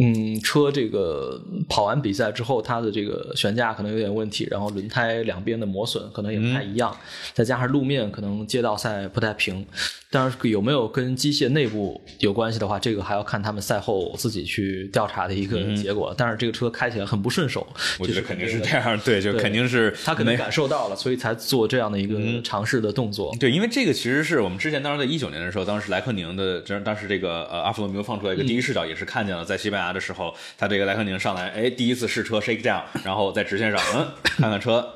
[0.01, 6.97] 嗯，车这个跑完比赛之后，它的这个悬架可能有点问题，然后轮胎两边的磨损可能也不太一样，
[7.35, 9.66] 再加上路面可能街道赛不太平。
[10.10, 16.14] 当然，有没有跟机械内部有关系的话，这个还要看他们赛后自己去调查的一个结果。
[16.16, 17.66] 但是这个车开起来很不顺手，
[17.98, 23.36] 我觉得肯定是这样，对，就肯定是他可能感受到了，所以才做这样的一个尝试的动作。
[23.39, 29.89] 对，因为这个其实是我们之前当时在一九年的时候，当时莱克宁的，当时这个呃阿弗罗米欧放出来一个第一视角，也是看见了在西班牙。
[29.93, 34.86] 的时候，他这个莱克宁上来，哎，第一次试车 shake down，然后在直线上，嗯，看看车，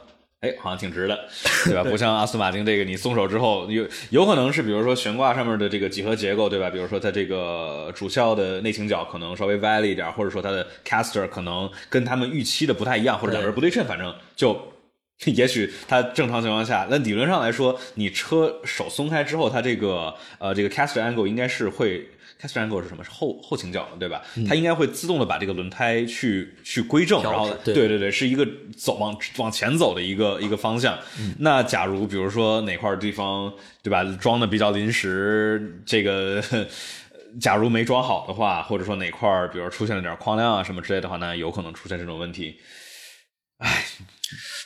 [0.43, 1.29] 哎，好像挺直的，
[1.67, 1.85] 对吧？
[1.85, 6.69] 不像阿斯顿马丁这个，你松手之后，有有可能是，比如说悬挂上面的这个几何结构，对吧？
[6.69, 14.61] 比如说它这个主校的内倾角可能稍微歪了一点，或者说它的 caster 可能跟他们预期的不太一样，或者两边不对称，反正就，
[15.27, 22.09] 也许它正常情况下，那理论上来说，你车手松开之后，它这个呃这个 caster angle 应该是会。
[22.43, 23.05] Caster angle 是什么？
[23.05, 24.21] 是后后倾角，对吧？
[24.49, 28.45] 它应该会自动的把这个轮胎去去归正，然后对对对，是一个
[28.77, 30.99] 走往往前走的一个一个方向。
[31.39, 36.43] 那假如比如说哪块地方，对吧，装的比较临时，这个
[37.41, 42.57] 假如没装好的话，或者说哪块比如出现了点框量啊什么之类的话，那有可能出现这种问题。
[43.59, 43.85] 唉。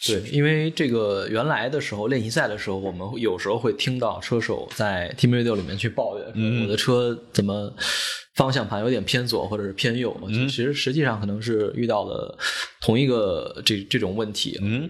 [0.06, 7.72] 对，因为这个原来的时候练习赛的时候，我们有时候会听到车手在 Team Radio 里面去抱怨，我的车怎么
[8.34, 10.16] 方向盘有点偏左或者是偏右。
[10.30, 12.38] 其实实际上可能是遇到了
[12.80, 14.58] 同一个这这种问题。
[14.60, 14.88] 嗯。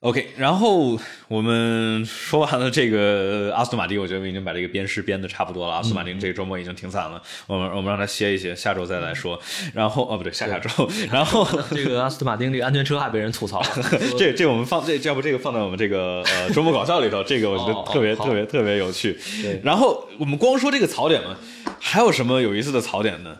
[0.00, 0.96] OK，然后
[1.26, 5.74] 我们说完了这个阿斯顿马丁，我觉得我们已经把这个鞭尸编的差不多了。
[5.74, 9.36] 阿斯顿马丁这个周末已经挺惨了，我们我们让他歇一歇，下周再来说。
[9.74, 10.88] 然后哦不对，下下周。
[11.10, 13.68] 然后这个阿斯顿马丁这个安全车还被人吐槽了。
[14.16, 19.18] 这这我们放这要不这个放在我们这个呃周末搞笑里头，这个我觉得特别特别特别有趣。
[19.64, 21.36] 然后我们光说这个槽点嘛，
[21.80, 23.36] 还有什么有意思的槽点呢？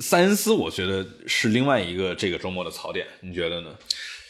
[0.00, 3.70] 塞恩斯我觉得是另外一个这个周末的槽点，你觉得呢？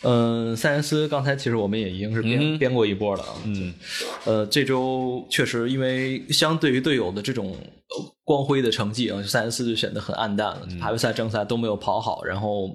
[0.07, 3.35] 嗯，塞恩斯刚才其实我们也已经是编编过一波了啊。
[3.45, 3.75] 嗯，
[4.25, 7.57] 呃，这周确实因为相对于队友的这种
[8.23, 10.69] 光辉的成绩啊，塞恩斯就显得很暗淡了。
[10.81, 12.73] 排位赛、正赛都没有跑好，然后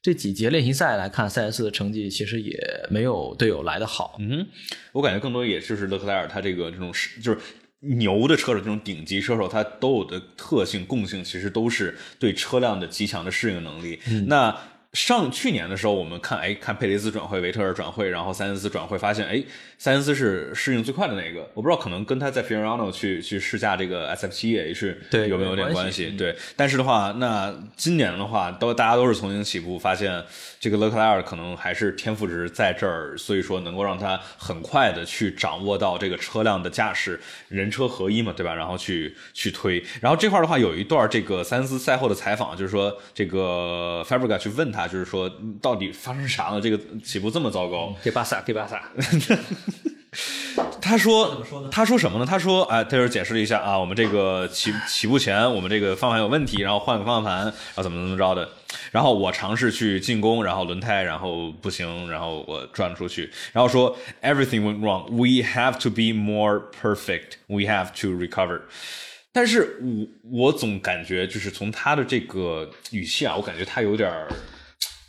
[0.00, 2.56] 这几节练习赛来看，塞恩斯的成绩其实也
[2.88, 4.16] 没有队友来的好。
[4.20, 4.46] 嗯，
[4.92, 7.38] 我感觉更多也就是勒克莱尔他这个这种是就是
[7.80, 13.98] 牛的车手，这种顶级车手，他都有的特性共性，其实都是对车辆的极强的适应能力。
[14.26, 14.56] 那
[14.92, 19.42] 上去年的时候，我们看，哎，看佩雷斯转会、维特尔转会，然后塞恩斯转会，发现，哎，
[19.82, 21.40] 塞恩斯是适应最快的那个。
[21.54, 26.10] 我不知道，可能跟他在 Fiorano 去去试驾这个 SF 七 H 对有没有点关系？
[26.10, 30.22] 对，但是的话，那今年的话，都大家都是从零起步，发现
[30.60, 37.18] 这个勒克莱尔可能还是天赋值在这儿，所以说能够让他很快的去掌握到这个车辆的驾驶，
[37.48, 38.54] 人车合一嘛，对吧？
[38.54, 39.84] 然后去去推。
[40.00, 44.86] 然后这块的话，有一段这个塞恩斯赛后的采访，就是说这个 Fabrica 去问他。
[44.86, 45.28] 就是说，
[45.60, 46.60] 到底发生啥了？
[46.60, 47.92] 这个起步这么糟糕？
[48.00, 48.80] 给巴萨，给巴萨。
[50.82, 52.26] 他说，他说什么呢？
[52.26, 58.46] 他说，哎，他就是解释了一下啊，我们这个起起步前，我们这个方向盘有问题，然后换个方向盘，然后怎么怎么着的。
[58.90, 65.06] 然后我尝试去进攻，然后轮胎，然后不行，然后我转出去，然后说 everything went wrong.
[65.10, 67.36] We have to be more perfect.
[67.46, 68.60] We have to recover.
[69.32, 69.80] 但是
[70.30, 74.28] 我我总感觉就是从他的这个语气啊，我感觉他有点儿。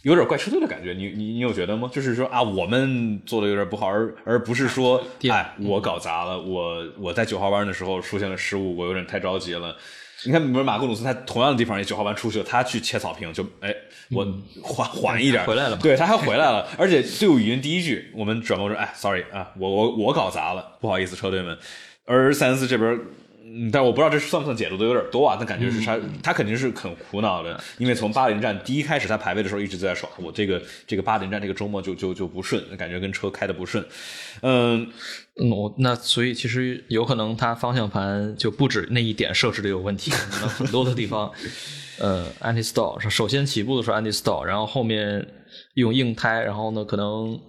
[0.04, 1.90] 有点怪车队的感觉，你你你有觉得吗？
[1.92, 9.76] 就是说啊，我们做的有点不好，而而不是说，哎，我搞砸了，我我在九号弯的时候出现了失误，我有点太着急了。
[10.26, 13.74] 你看，比如马库鲁斯，他同样的地方也九号弯出去了，他去切草坪，就哎，
[14.12, 14.26] 我
[14.62, 21.58] 缓缓一点，回来了，对他还回来了，而且队伍语音第一句，我们转播说，哎，sorry 啊，我我我搞砸了，不好意思，车队们。
[22.06, 23.00] 而塞恩斯这边。
[23.56, 25.36] 嗯，但我不知道这算不算解读的有点多啊？
[25.38, 33.86] 但感觉是他，他肯定是很苦恼的，因为从巴林站第一开始他排位的时候一直在说，我这个这个巴林站这个周末就就就不顺，感觉跟车开的不顺。
[34.42, 34.88] 嗯
[35.40, 41.32] 嗯，我那所以其实有可能他方向盘就不止那一点设置的有问题，可能很多的地方，
[42.00, 45.28] 呃，anti stall，首先起步的时候 anti stall，然后后面
[45.76, 47.40] 用硬胎，然后呢可能。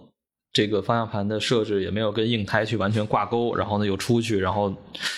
[0.54, 4.72] 这个方向盘的设置也没有跟硬胎去完全挂钩，然后呢又出去，然后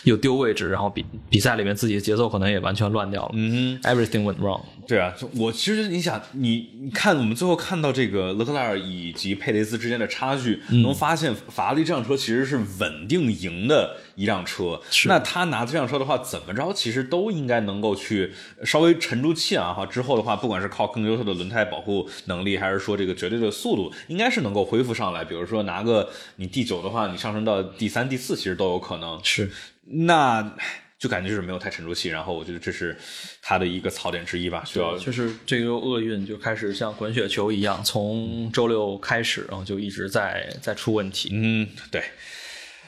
[0.04, 3.32] 又丢位置，然后比比赛里面自己的节奏可能也完全乱掉了。
[3.34, 4.62] 嗯，everything went wrong。
[4.86, 14.80] 对啊，我其实你想，你你看我们最后看到这个勒克莱尔以及佩雷斯之间的差距，能发现法拉利这辆车其实是稳定赢的一辆车。
[15.06, 18.32] 那他拿这辆车的话，怎么着其实都应该能够去
[18.64, 19.84] 稍微沉住气啊哈。
[19.84, 25.24] 之后的话，不管是靠更优秀的轮胎保护能力，还是说这个绝对的速度，应该是能够恢复上来。
[25.24, 29.18] 比如说拿个你第九的话，你上升到第三、第四，其实都有可能。
[29.24, 29.50] 是，
[29.84, 30.54] 那
[30.98, 32.08] 就感觉就是没有太沉住气。
[32.08, 32.96] 然后我觉得这是
[33.42, 34.64] 他的一个槽点之一吧。
[34.64, 41.30] 需要就是这个厄运就开始像滚雪球一样，从周六开始，然后就一直在在出问题。
[41.32, 42.02] 嗯，对。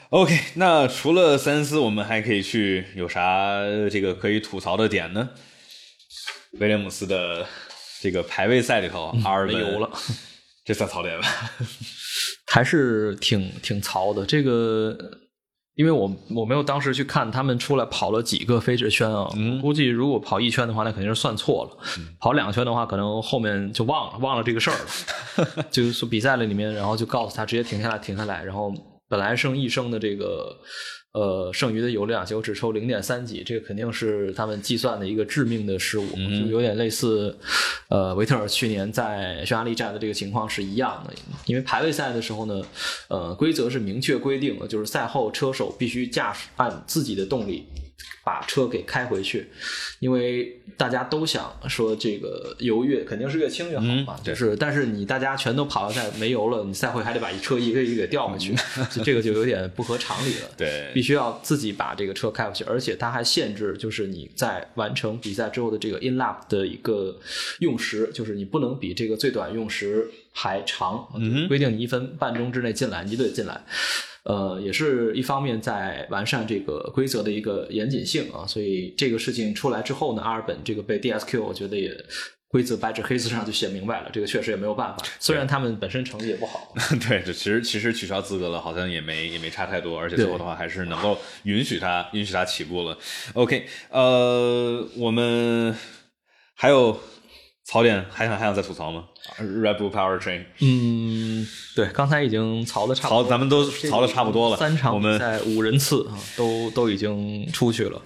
[0.09, 3.53] OK，那除了塞恩斯，我们还可以去有啥
[3.91, 5.29] 这个可以吐槽的点呢？
[6.53, 7.47] 威廉姆斯的
[8.01, 9.91] 这个排位赛里头，阿尔没油了。
[10.65, 11.51] 这算槽点吧，
[12.51, 14.23] 还是挺挺槽的。
[14.25, 14.95] 这个，
[15.79, 19.31] 因为我我没有当时去看他们出来跑了几个飞驰圈啊，
[19.61, 21.71] 估计如果跑一圈的话，那肯定是算错了；
[22.19, 25.63] 跑两圈的话，可能后面就忘了忘了这个事儿了。
[25.71, 28.73] 就是说比赛了里面，然后就告诉他直接停下来，停下来，然后
[29.07, 30.53] 本来剩一升的这个。
[31.13, 37.35] 呃，剩余的油量就只抽零点三几，这个肯定是他们计算的一个致命的失误，就有点类似，
[37.87, 41.13] 呃，维特尔去年在匈牙利站的这个情况是一样的。
[41.45, 42.61] 因为排位赛的时候呢，
[43.07, 47.65] 呃，规则是明确规定的，就是赛后车手必须驾驶按自己的动力。
[48.23, 49.47] 把车给开回去，
[49.99, 58.53] 因为大家都想说这个油越肯定是越轻越好嘛，就是，但是你大家全都跑到赛没油了，你赛会还得把一车一个一个给调回去，
[59.03, 60.49] 这个就有点不合常理了。
[60.57, 67.17] 对，必须要自己把这个车开回去，而且它还限制，就是你在完成比赛之后的这个 in lap 的一个
[67.59, 71.07] 用时，就是你不能比这个最短用时还长，
[71.47, 73.63] 规定你一分半钟之内进来，你得进来。
[74.29, 81.91] 呃，也是一方面在完善这个规则的一个严谨性啊，所以这个事情出来之后呢，阿尔本这个被 DSQ，我觉得也
[82.47, 85.03] 规则白纸黑字上就写明白了，这个确实也没有办法。
[85.19, 86.71] 虽然他们本身成绩也不好，
[87.09, 92.95] 对，这其实其实取消资格了，好像也没也没差太多，而且最后的话还是能够允许他允许他起步了。
[93.33, 95.75] OK，呃，我们
[96.53, 96.99] 还有
[97.69, 99.03] 槽点，还想还想再吐槽吗
[99.37, 104.57] ？Red Bull Powertrain，嗯，对，刚才已经槽的差，槽咱们都槽的差不多了。
[104.57, 108.01] 三场比赛五人次啊，都都已经出去了。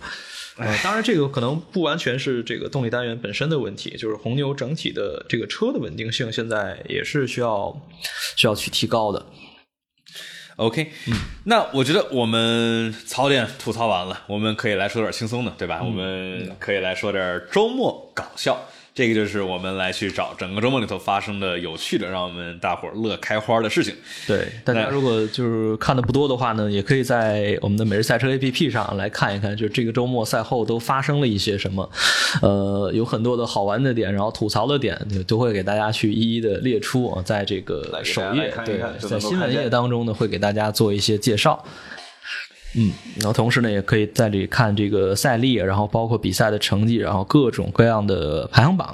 [0.57, 7.73] 呃，当然这个可能不完全是这个动力单元本身的问题，就是红牛整体的这个车的稳定性现在也是需要
[8.35, 9.25] 需要去提高的。
[10.57, 11.13] OK，嗯，
[11.45, 15.81] 那我觉得我们槽点吐槽完了，我们可以来说点轻松的，对吧？
[15.81, 18.61] 我们可以来说点周末搞笑。
[18.95, 23.91] 这个就是我们来去找整个周末里头发生的有趣的，让我们大伙儿乐开花的事情。
[24.27, 31.89] 对，大家如果就是看的不多的话呢，也可以在我们的每日赛车 APP 上来看一看，就这个周末赛后都发生了一些什么，
[32.43, 34.95] 呃，有很多的好玩的点，然后吐槽的点，
[35.27, 41.65] 都会给大家去一一的列出啊，在这个首页，对，在新闻页当中呢，会给大家做一些介绍。
[42.75, 48.93] 嗯，然后同时呢，也可以在这里看这个赛历，然后包括比赛的成绩，然后各种各样的排行榜。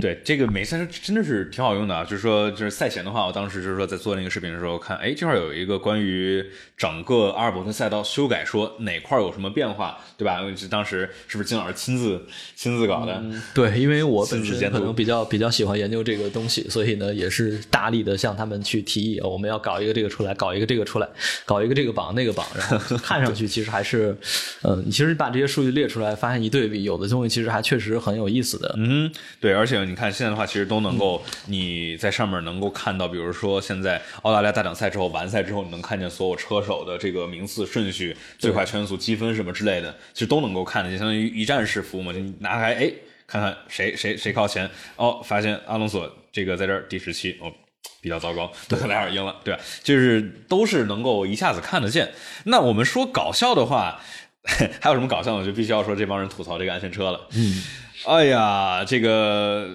[0.00, 2.02] 对这个美赛真的是挺好用的啊！
[2.02, 6.42] 就是说，就是赛前的话，我当时就是说在做那个视频的时候看，哎，这块有一个关于
[6.76, 10.40] 整个阿尔伯特赛道修改，说哪块有什么变化，对吧？
[10.70, 12.24] 当时是不是金老师亲自
[12.56, 13.22] 亲自搞的？
[13.52, 21.08] 对，因为我本身可能比较比较喜欢研究这个东西，所以呢，也是大力的向他们去提议，我们要搞一个这个出来，搞一个这个出来，
[21.44, 24.16] 搞一个这个榜那个榜，然后看上去其实还是，
[24.64, 28.74] 嗯，你其实把这些数据列出来，发现一对比，有的东西其实还确实很有意思的。
[28.78, 29.81] 嗯，对，而且。
[29.84, 42.12] 你看现在的话，其实都能够你在上面能够看到，比如说现在澳大利亚大奖赛之后完赛之后，你能看见所有车手的这个名次顺序、最快圈速积分什么之类的，其实都能够看见，相当于一站式服务嘛。
[42.12, 42.92] 就拿开，哎，
[43.26, 47.52] 看看谁谁谁靠前，哦，发现阿隆索这个在这儿第十七，哦，
[48.00, 49.60] 比较糟糕，德克莱尔赢了，对吧？
[49.82, 52.12] 就是都是能够一下子看得见。
[52.44, 54.00] 那我们说搞笑的话，
[54.80, 55.44] 还有什么搞笑的？
[55.44, 57.28] 就必须要说这帮人吐槽这个安全车了。
[57.34, 57.62] 嗯。
[58.04, 59.68] 哎呀，这个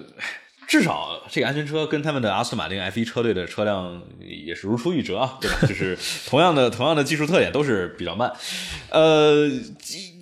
[0.66, 5.56] 至少这个安全车跟他们的阿斯顿马丁 F 一车队的车辆也是如出一辙啊，对吧？
[5.66, 5.96] 就是
[6.26, 8.30] 同样的同样的技术特点都是比较慢，
[8.90, 9.48] 呃，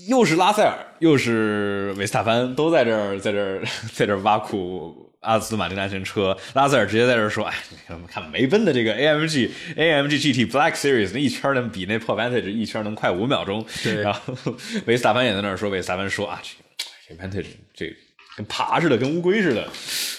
[0.08, 3.60] 又是拉塞尔又是维斯塔潘都在这儿在这儿
[3.92, 14.20] 在这儿挖苦阿斯顿马丁安全车，拉塞尔直接在这儿说：“哎，你看看梅奔的这个 AMG AMG GT Black Series 那一圈能比那破 Vantage 一圈能快五秒钟。”对，然后
[14.86, 16.40] 维斯塔潘也在那儿说，维斯塔潘说啊。
[17.06, 17.94] 全盘推出这
[18.36, 19.66] 跟爬似的，跟乌龟似的。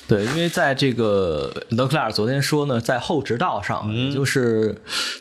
[0.08, 4.74] 对，因为在这个德克莱尔昨天说呢，在后直道上，就是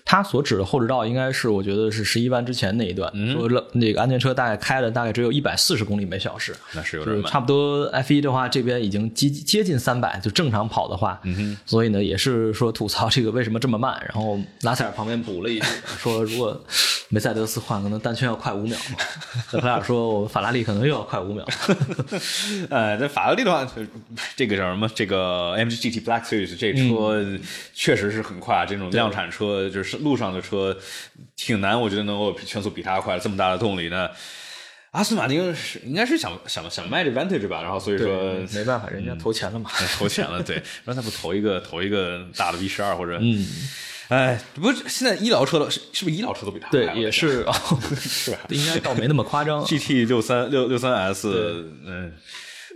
[0.05, 7.27] 他所指的后直道，应该是我觉得是十一弯之前那一段，说那个安全车大概开了大概只有一百四十公里每小时，那是有点慢。
[7.31, 11.21] 差不多 F 一的话，这边已经接接近三百，就正常跑的话，
[11.67, 14.01] 所以呢，也是说吐槽这个为什么这么慢。
[14.09, 15.67] 然后拉塞尔旁边补了一句，
[15.99, 16.65] 说如果
[17.09, 18.79] 梅赛德斯换，可能单圈要快五秒。
[19.51, 21.45] 德克莱尔说，我们法拉利可能又要快五秒。
[22.71, 23.67] 呃，在法拉利的话，
[24.37, 24.87] 这个叫什么？
[24.95, 27.25] 这个 M G G T Black Series 这车
[27.73, 30.77] 确实是很快，这种量产车就是路上的车
[31.35, 34.11] 挺难，我觉得能够全速比它快，这么大的动力呢。
[34.93, 43.47] 阿斯顿马丁是应该是想想想卖这 Vantage 吧，然后所以说没办法，人家投钱了嘛， 投钱了，对，让他不投一个投一个大的 V 十二或者嗯，
[44.09, 47.53] 哎，不是现在医疗车的，是是不是医疗车都比它对，也是 哦
[48.01, 48.39] 是吧？
[48.49, 49.63] 应该倒没那么夸张。
[49.67, 51.29] G T 六三六六三 S，
[51.85, 52.15] 嗯。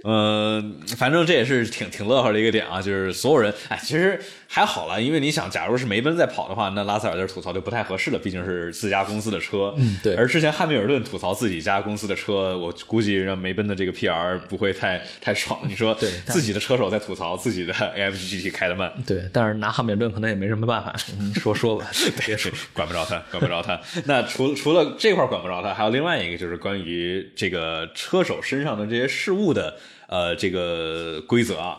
[0.05, 4.21] 嗯，反正这也是挺挺乐呵的一个点啊，就是所有人，哎，其实
[4.53, 9.73] 还好了，因为你想，假如是梅奔在跑的话，那拉塞尔在吐槽就不太合适了，毕竟是自家公司的车。
[9.79, 10.17] 嗯，对。
[10.17, 15.61] 而之前汉密尔顿吐槽自己家公司的车，我估计让梅奔的这个 PR 不会太太爽。
[15.69, 21.87] 你说，对，自己的车手在吐槽自己的 AMG GT 开的慢，对，但是拿汉密尔顿可能也没什么办法，你 说说吧，
[22.27, 23.81] 别说，管不着他，管不着他。
[24.07, 29.77] 那除除了这块管不着他，还有另外一个就是关于这个车手身上的这些事物的。
[30.13, 31.79] 呃，这个规则啊，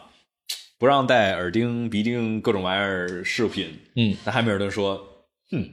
[0.81, 3.79] 不让戴耳钉、鼻钉各种玩意儿饰品。
[3.95, 4.97] 嗯，那汉密尔顿说，
[5.51, 5.63] 哼，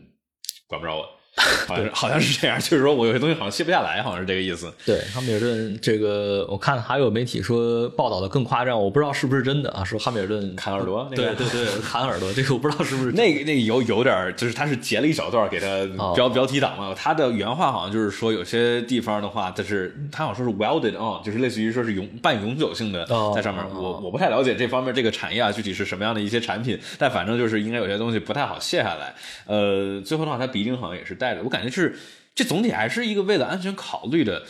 [0.67, 1.18] 管不着我。
[1.67, 4.73] 好像好像是这样，就是说我有些东西好像卸不下来，好像是这个意思。
[4.85, 9.85] 对，汉密尔顿这个，我看还有媒体说报道的更夸张，我不知道是不是真的啊？
[9.85, 15.67] 说汉密尔顿砍耳朵，对对对，砍耳朵，这个我不知道是不是那个那个有有点，就是他是截了一小段给他
[16.15, 16.93] 标标题党嘛。
[16.95, 23.05] 他的原话好像就是说有些地方的话，他是他好像说是 welded on，，就是类似于说是永半永久性的
[23.35, 23.65] 在上面。
[23.75, 29.15] 我我不太了解这方面这个产业啊，具体是什么样的一些产品，但反正就是应该有些东西不太好卸下来。
[29.47, 31.97] 呃，最后的话，他鼻钉好像也是我感觉是。
[32.39, 34.45] 这总体还是一个为了安全考虑的。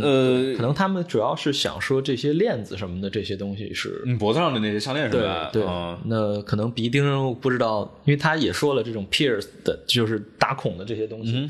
[0.00, 5.50] 呃，可能他们主要是想说这些链子什么的这些东西是脖子上的那些项链是吧？
[5.52, 5.64] 对，
[6.04, 11.48] 那可能鼻钉不知道，因为他也说了这种 pierce 的，就是打孔的这些东西，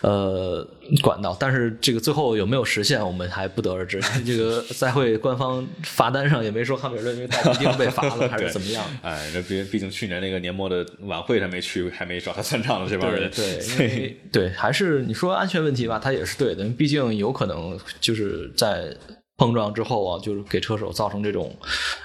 [0.00, 0.66] 呃，
[1.02, 4.00] 管道，但是这个最后有没有实现，我们还不得而知。
[4.24, 8.82] 这个赛会官方罚单上也没说汉密尔顿因为戴鼻钉被罚了还是 怎么样。
[9.02, 13.30] 哎，那毕毕竟去年那个年末的晚会他没去，还没找他算账呢，这帮人。
[13.30, 17.73] 对，对，还是你说安全问题吧，他也是对的，毕竟有可能。
[18.00, 18.96] 就是在
[19.36, 21.54] 碰撞之后啊，就是给车手造成这种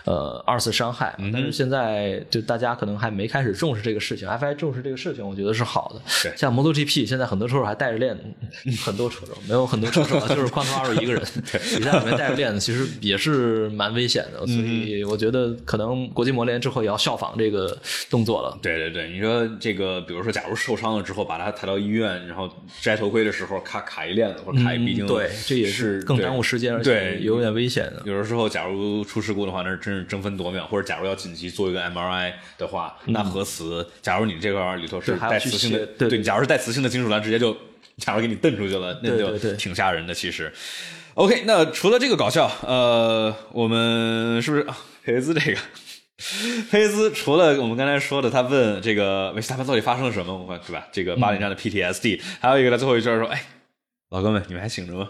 [0.05, 1.15] 呃二次伤害。
[1.31, 6.01] 但是现在就大家可能还没开始重视这个事情，FI 重视这个事情，我觉得是好的。
[6.23, 8.23] 对像 MotoGP 现在很多车手还带着链子，
[8.83, 11.21] 很多车手没有很多车手啊，就是宽头二一个人，
[11.77, 14.39] 比赛里面带着链子，其实也是蛮危险的。
[14.47, 17.77] 所以我觉得可能国际摩联之后也要效仿这个
[18.09, 18.57] 动作了。
[18.61, 22.49] 对对对，你说这个，比如说，假如受伤了之后，把他抬到医院，然后
[22.81, 28.01] 摘头盔的时候，咔卡一链子或者卡一鼻钉，嗯对，这也是更耽误时间，而且对，有点危险的。
[28.05, 37.55] 有的时候，假如出事故的话，那是真是争分夺秒；或者假如要紧急做一个 MRI 的话，那核磁，假如你这块里头是带磁性的写，对你假如是带磁性的金属栏，直接就
[37.97, 40.13] 假如给你蹬出去了，那就挺吓人的。
[40.13, 40.51] 其实
[41.15, 45.59] ，OK，那除了这个搞笑，呃，我们是不是啊佩雷兹这个？
[46.69, 50.85] 佩雷兹除了我们刚才说的，他问这个维斯塔潘到底发生了什么，我们对吧？
[50.91, 53.41] 这个巴林站的 PTSD，、还有一个他最后一句说：“哎，
[54.09, 55.09] 老哥们，你们还醒着吗？”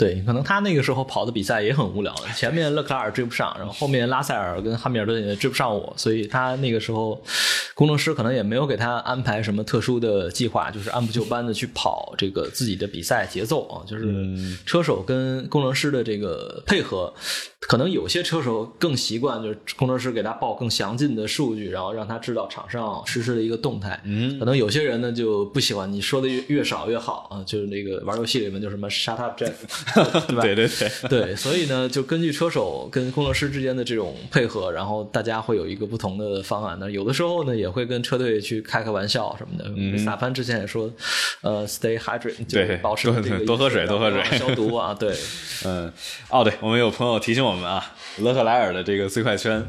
[0.00, 7.22] 对，可能他那个时候跑的比赛也很无聊，前面勒克莱尔追不上，然后后面拉塞尔跟汉密尔顿也追不上我，所以他那个时候
[7.74, 17.12] 工程师可能也没有给他安排什么特殊的计划，就是按部就班的去跑这个自己的比赛节奏啊，就是车手跟工程师的这个配合。
[17.68, 24.00] 可能有些车手更习惯，就是工程师给他报更详尽的数据，然后让他知道场上实时的一个动态。
[24.04, 29.52] 嗯，可能有些人呢就不喜欢你说的越越少越好啊，就是那个玩游戏里面就什么 shut up Jeff，
[30.28, 30.42] 对吧？
[30.42, 36.76] 对对对， 对，所以呢，就根据车手跟工程师之间的这种配合，然后大家会有一个不同的方案。
[36.80, 39.70] 那有的时候呢，也会跟车队去开开玩笑什么的。
[39.76, 40.90] 嗯萨潘之前也说，
[41.42, 45.14] 呃，stay hydrated，就对保持这个多喝水多喝水消毒啊， 对。
[45.64, 45.92] 嗯，
[46.30, 49.62] 哦，对，我们有朋友提醒我们啊，勒克莱尔的这个最快圈，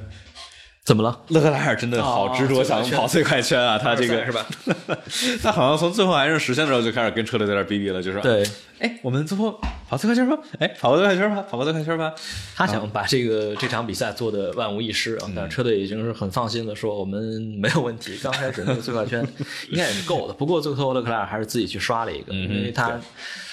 [0.91, 1.17] 怎么了？
[1.29, 4.45] 勒克莱尔真的好执着想跑最快圈啊，他这个是吧？
[5.41, 8.45] 他好像从最后还是实现的时候就开始跟车队在那逼逼了，就是，对
[8.79, 9.57] 哎，我们最后
[9.87, 12.13] 跑最快圈吧，哎，跑个最快圈吧，跑个最快圈吧，
[12.57, 19.25] 他想把这个这场比赛做的万无一失啊，但是车队已经是很放心的说我们没有问题，刚开始那个最快圈
[19.71, 20.33] 应该也是够的。
[20.33, 22.99] 不过最后勒克莱尔还是自己去刷了一个，因为他。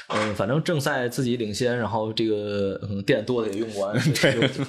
[0.08, 3.98] 嗯，反正正赛自己领先，然后这个嗯电多的也用不完，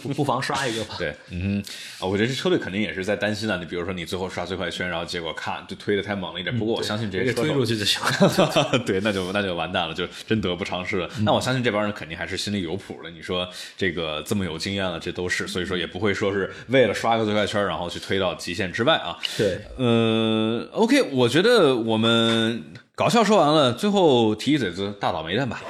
[0.02, 0.96] 不不妨刷一个吧。
[0.98, 1.64] 对，嗯，
[2.00, 3.58] 啊，我觉得这车队肯定也是在担心啊。
[3.58, 6.58] 你比如说你最后刷最快圈，然后结果看就推的太猛了一点。
[6.58, 8.80] 不过我相信这些车手给推出去就行了。
[8.86, 11.10] 对，那就那就完蛋了，就真得不偿失了。
[11.22, 13.10] 那我相信这帮人肯定还是心里有谱的。
[13.10, 13.48] 你说
[13.78, 19.18] 这个这么有经验了，这都是，所以说也不会说是为了刷个最快圈，然后去推到极限之外啊。
[19.38, 22.62] 对，呃，OK，我觉得我们
[23.00, 25.62] 搞笑说完了，最后提一嘴子大倒霉蛋吧。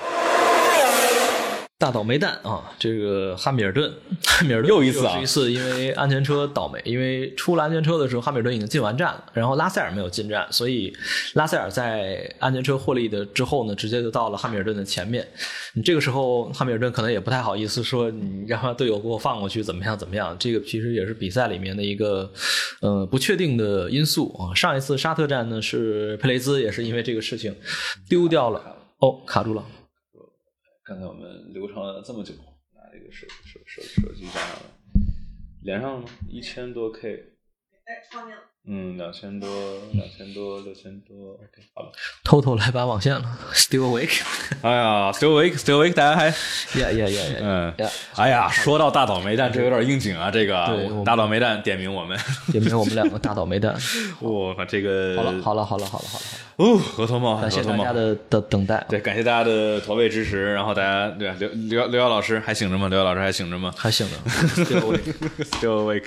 [1.79, 2.69] 大倒霉蛋啊！
[2.77, 3.89] 这个汉密尔顿，
[4.25, 10.93] 汉密尔顿 又一次啊一次因为安全车倒霉，因为出了安全车的时候，汉密尔顿已经进完站了，然后拉塞尔没有进站，所以
[11.35, 15.25] 拉塞尔在安全车获利的之后呢，直接就到了汉密尔顿的前面。
[15.73, 20.35] 你这个时候，汉密尔顿可能也不太好意思说你让队友给我放过去，怎么样怎么样？
[20.37, 22.29] 这个其实也是比赛里面的一个
[22.81, 24.53] 呃不确定的因素啊。
[24.53, 27.55] 上一次沙特站呢，是佩雷兹也是因为这个事情
[28.09, 28.61] 丢掉了，
[28.97, 29.63] 哦，卡住了。
[30.89, 32.33] 刚才我们流畅了这么久，
[32.73, 34.65] 拿这个手手手手机加上了，
[35.61, 36.09] 连上了吗？
[36.27, 37.37] 一千多 K，
[37.85, 38.41] 哎，画面了。
[38.71, 39.49] 嗯，两千多，
[39.93, 41.91] 两千多，六千多，OK，好了。
[42.23, 44.21] 偷偷来拔网线了， Still awake。
[44.61, 46.27] 哎呀，Still awake，Still awake，大家还，
[46.79, 47.37] 呀呀呀呀！
[47.41, 50.53] 嗯呀，哎呀，说到大倒霉蛋，这有点应景啊，这个
[51.03, 52.15] 大倒霉蛋点名我们，
[52.51, 53.75] 点名我们两个大倒霉蛋。
[54.21, 56.25] 我靠，这个好了，好了，好了，好了，好了，
[56.57, 58.85] 哦，合同帽，感谢大家的的等待。
[58.87, 61.31] 对，感谢大家的投喂支持，然后大家对？
[61.39, 62.87] 刘刘刘瑶老师还醒着吗？
[62.87, 65.13] 刘瑶老师还醒着吗还醒着，Still awake。
[65.57, 66.05] Still awake。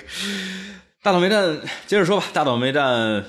[1.03, 2.25] 大倒霉蛋，接着说吧。
[2.31, 3.25] 大倒霉蛋，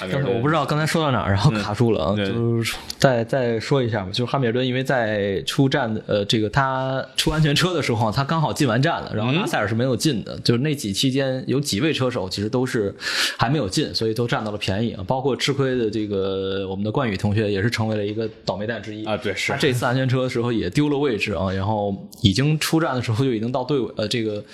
[0.00, 4.10] 刚才我不知道刚才说到哪儿，然后卡住了啊，就是再再说一下吧。
[4.10, 10.38] 就是汉密尔顿因为在出站的呃，这个他出安全车的时候，他刚好进完站了，然后拉塞尔是没有进的。
[10.40, 12.94] 就是那几期间有几位车手其实都是
[13.38, 15.04] 还没有进，所以都占到了便宜啊。
[15.06, 24.44] 包括吃亏的这个我们的冠宇同学也是成为了一个倒霉蛋之一啊对是他这次安全车的时候也丢了位置啊，然后已经出站的时候就已经到队尾呃这个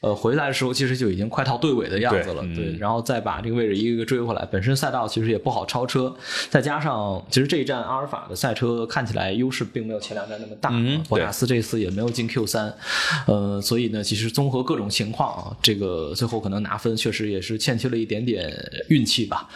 [0.00, 4.46] 呃回来的时候其实就已经快到队尾的样子了，对嗯对，然后再把这个位置一个一个追回来。
[4.50, 6.14] 本身赛道其实也不好超车，
[6.50, 12.72] 再加上其实这一站阿尔法的赛车看起来优势并没有前两站那么大，嗯博塔斯这次也没有进 Q 三，
[13.26, 18.52] 呃，所以呢，其实综合各种情况啊，这个最后可能拿分确实也是欠缺了一点点
[18.88, 19.48] 运气吧。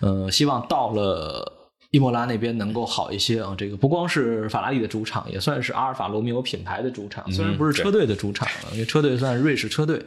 [0.00, 3.54] 呃，希望到了伊莫拉那边能够好一些啊。
[3.56, 10.00] 这个不光是法拉利的主场，也算是阿尔法罗密欧品牌的主场，虽然不是车队的主场，因为车队算是瑞士车队，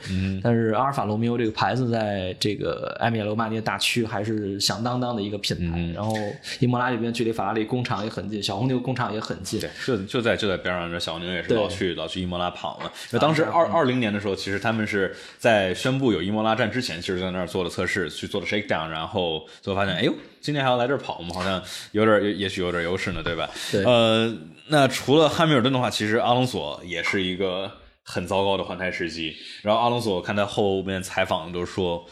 [0.43, 5.79] 但是阿尔法罗密欧这个牌子在这个埃米利亚罗马尼亚大区还是响当当的一个品牌。
[5.93, 6.13] 然后
[6.59, 10.89] 伊莫拉这边距离法拉利工厂也很近，小红牛工厂也很近，对，就就在就在边上。
[10.91, 12.91] 这小红牛也是老去老去伊莫拉跑嘛。
[13.11, 20.13] 那当时二二零年的时候，其实他们是在宣布有伊莫拉站之前，其实在那儿做了测试，去做了 shakedown，然后最后发现，哎呦。
[20.41, 21.29] 今年还要来这儿跑吗？
[21.33, 21.61] 好像
[21.91, 23.49] 有点，也许有点优势呢，对吧？
[23.71, 23.83] 对。
[23.83, 24.33] 呃，
[24.67, 27.71] 那除了汉密尔顿的话，其实阿隆索也是一个
[28.03, 29.35] 很糟糕的换胎时机。
[29.61, 32.05] 然后阿隆索看他后面采访都说，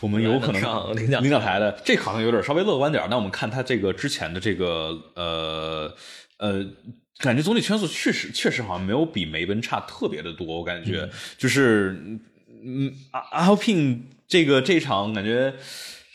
[0.00, 3.06] 我们有可能上领奖领奖台的，这好像有点稍微乐观点。
[3.10, 5.94] 那我们看他这个之前的这个呃
[6.38, 6.64] 呃，
[7.18, 10.46] 感觉总体圈速确实确实好像没有比梅奔差特别的多。
[10.58, 11.96] 我感觉就是
[12.64, 15.54] 嗯，阿阿尔宾这个这场感觉。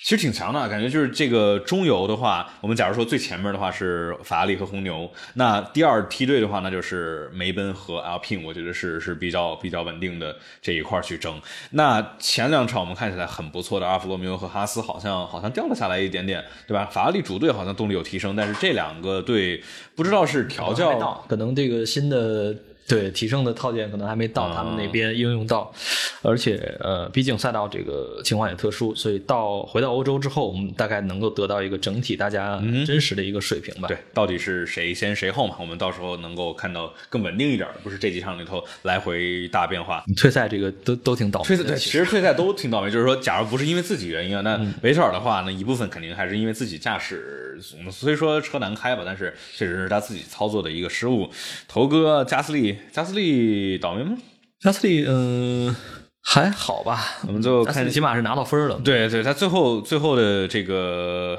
[0.03, 11.41] 其实挺强的，感觉就是这个中游的话，我们假如说最前面的话是法拉利和红牛，那第二梯队的话，那就是梅奔和 Alpine，我觉得是是比较比较稳定的这一块去争。
[11.71, 16.85] 那前两场我们看起来很不错的阿弗罗米欧和哈斯，好像好像掉了下来一点点，对吧？
[16.91, 19.63] 法拉利主队好像动力有提升，但是这两个队
[19.95, 22.53] 不知道是调教，可能这个新的。
[22.85, 25.73] 对，提升的套件可能还没到他们那边应用到，
[26.21, 33.87] 而且呃，毕竟赛道这个情况也特殊，所以到回到欧洲之后，我们大概能够得到一个整体大家真实的一个水平吧。
[33.87, 35.55] 对，到底是谁先谁后嘛？
[35.61, 40.03] 我们到时候能够看到更稳定一点，不是这几场里头来回大变化。
[40.17, 41.45] 退赛这个都都挺倒霉。
[41.45, 42.91] 退赛对，其实退赛都挺倒霉。
[42.91, 47.57] 就是说，假如不是因为自己原因啊，那维特尔的话，那一部分肯定还是因为自己驾驶，
[47.89, 51.29] 虽说车难开吧，但是确实是他自己操作的一个失误。
[51.67, 52.72] 头哥加斯利。
[52.91, 54.17] 加斯利倒霉吗？
[54.59, 55.75] 加斯利，嗯，
[56.21, 57.17] 还好吧。
[57.27, 58.79] 我们最后看，起码是拿到分了。
[58.83, 61.37] 对对，他最后最后的这个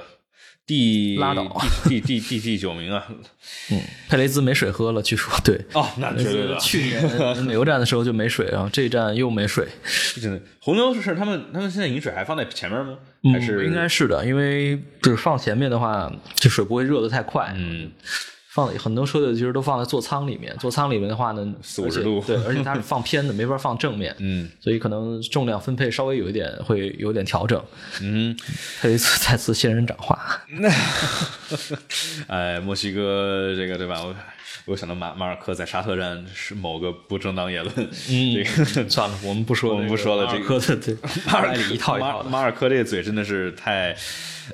[0.66, 1.44] 第拉倒
[1.85, 3.06] 第第第第九名啊。
[3.70, 5.59] 嗯，佩雷兹没水喝了，据说对。
[5.73, 6.59] 哦，那绝对的。
[6.59, 9.66] 去年美国站的时候就没水啊， 这一站又没水。
[10.20, 12.98] 真的，红牛是他们他们现在饮水还放在前面吗？
[13.32, 17.55] 还是应该是的，因为就是放前面的话，这水不会热的太快。
[17.56, 17.90] 嗯。
[18.55, 27.61] 放很多车队其实都放在座舱里面，座舱里面的话呢，四五十度，对，而且它是放偏的，没法放正面， 嗯，所以可能重量分配稍微有一点会有点调整，
[28.01, 28.37] 嗯，
[28.81, 30.71] 他一次再次仙人掌化，那，
[32.29, 34.01] 哎，墨西哥这个对吧？
[34.05, 34.15] 我
[34.66, 37.74] 我想到马马尔科在沙特站是某个不正当言论，
[38.09, 40.97] 嗯，这个算了，我们不说，我们不说了，这个对，
[41.27, 43.95] 马尔一套一套的，马尔科这个嘴真的是太。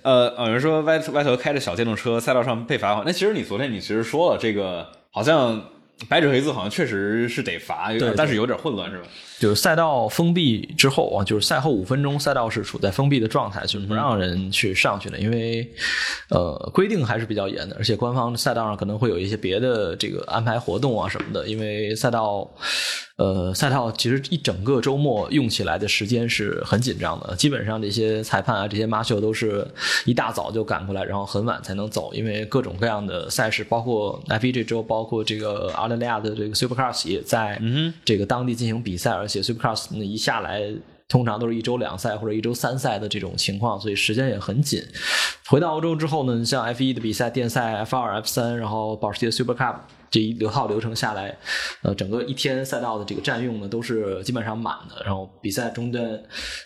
[0.03, 5.61] 呃，有人说歪歪头开着小电动车赛道上被罚款，那其实你昨天你其实说了，这个好像
[6.09, 9.05] 白纸黑字，好像确实是得罚，但是有点混乱，是吧？
[9.41, 15.67] 就是赛道封闭之后啊，就是赛后五分钟赛道是处在封闭的状态，就是不让人去上去的，因为
[16.29, 22.49] 呃规定还是比较严的，而且官方赛道上可能会有一些别的这个安排活动啊什么的，因为赛道。
[23.17, 29.63] 呃，赛道其实一整个周末用起来的时间是很紧张的，基本上这些裁判啊，这些马秀都是
[30.07, 37.61] 一大早就赶过来，然后很晚才能走，因为各种各样的赛事，包括 F1 这周，包括这个澳大利亚的这个 Supercars 也在
[38.07, 40.63] 这个当地进行比赛，而且 Supercross 那一下来，
[41.09, 44.83] 通常都是一周两赛或者一周三赛的这种情况，所以时间也很紧。
[45.47, 49.77] 回到欧洲之后呢，像 F 一的比赛，电赛 F 二、F 三，然后保时捷 Super Cup。
[50.13, 51.39] 这一流套流程下来，
[51.83, 55.01] 呃，整个一天赛道的这个占用呢，都是基本上满的。
[55.05, 56.21] 然后比赛中间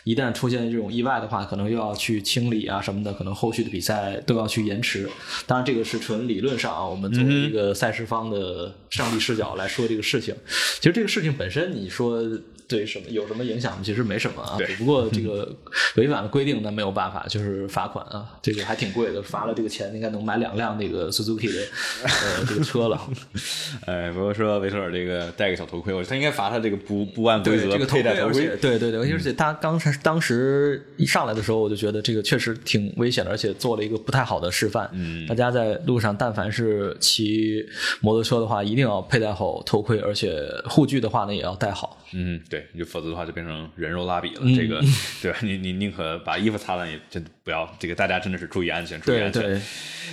[0.05, 5.07] 一旦出现这种意外的话，可能又要去清理啊什么的，可能后续的比赛都要去延迟。
[5.47, 10.35] 当然，这个是纯理论上啊，我们从一个赛事方的上帝视角来说这个事情。
[10.77, 12.23] 其实这个事情本身，你说。
[12.67, 13.79] 对什么有什么影响？
[13.83, 15.55] 其实没什么啊，只不过这个
[15.97, 18.39] 违反了规定，那没有办法，就是罚款啊。
[18.43, 21.61] 这个还挺贵的，罚了这个钱应该能买两辆那个 Suzuki 的
[22.03, 23.01] 呃这个车了。
[23.87, 28.57] 哎，不过说维特尔这个戴个小头盔，我他应该罚他这个不不按规则佩戴头盔。
[28.61, 34.89] 对对对，而且他刚才当时一上来的时候，我就觉得这个确实挺危险的，而且做了一个不太好的示范。
[34.93, 37.65] 嗯，大家在路上但凡是骑
[38.01, 41.99] 摩托车的话，一定要佩戴好头盔，而且护具的话呢也要戴好。
[42.17, 44.43] 嗯，对，就否则的话就变成人肉蜡笔了。
[44.55, 44.81] 这个，
[45.21, 45.39] 对吧？
[45.43, 47.69] 你你宁可把衣服擦烂，也真的不要。
[47.79, 49.61] 这个大家真的是注意安全，注意安全。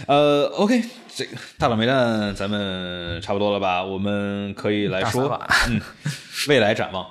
[0.07, 0.83] 呃，OK，
[1.15, 3.83] 这个大倒霉蛋咱们差不多了吧？
[3.83, 5.79] 我们可以来说，嗯，
[6.47, 7.07] 未来展望。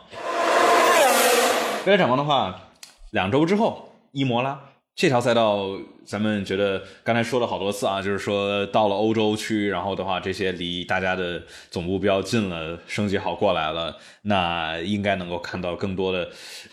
[1.87, 2.71] 未来展望的话，
[3.13, 4.61] 两周之后，一摩拉
[4.97, 5.79] 这条赛道。
[6.11, 16.29] 咱们觉得刚才说了好多次啊，就是说到了欧洲区，然后的话，这些离大家的总部比较近了，升级好过来了，那应该能够看到更多的。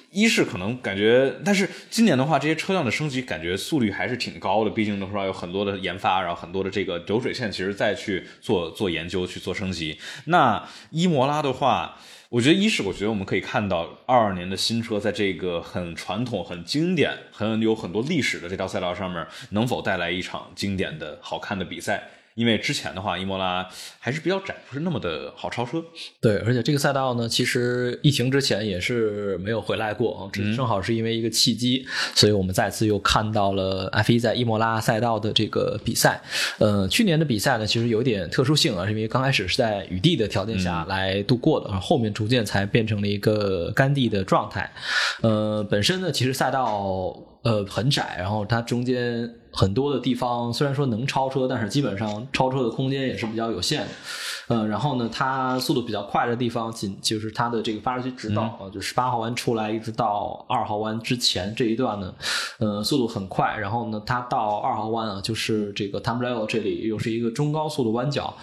[0.09, 9.99] 一是可能感觉，但是今年的话，这些车辆的升级感觉速率还是挺高的，毕竟的话有很多的研发，然后很多的这个流水线，其实再去做做研究去做升级。
[10.25, 11.95] 那伊摩拉的话。
[12.29, 22.03] 我觉得一是，我觉得我们可以看到二二年的新车在这个很传统、很经典、很有很多历史的这条赛道上面，能否带来一场经典的好看的比赛？
[22.37, 25.83] 因为之前的话，伊莫拉还是比较窄，不是那么的好超车。
[26.21, 31.83] 对，而且这个赛道呢，其实疫情之前也是没有回来过，正正好是因为一个契机，
[32.13, 36.21] 所以我们再次又看到了 F1 在伊莫拉赛道的这个比赛。
[36.59, 44.71] 呃，去年的比赛呢，其实有点特殊性啊，是因为刚开始是在雨地的条件下来度过的，后面逐渐才变成了一个干地的状态。
[45.21, 47.17] 呃，本身呢，其实赛道。
[47.47, 53.87] 呃，很窄，然后它中间很多的地方虽然说能超车，但是基本上超车的空间也是比较有限的。
[54.49, 62.13] 嗯，然后呢，它速度比较快的地方，仅就是它的这个发射区直道啊，就十八号弯出来一直到二号弯之前这一段呢，
[62.57, 63.55] 呃，速度很快。
[63.57, 68.33] 然后呢，它到二号弯啊，就是这个 t a m b r e l l 这里又是一个中高速的弯角。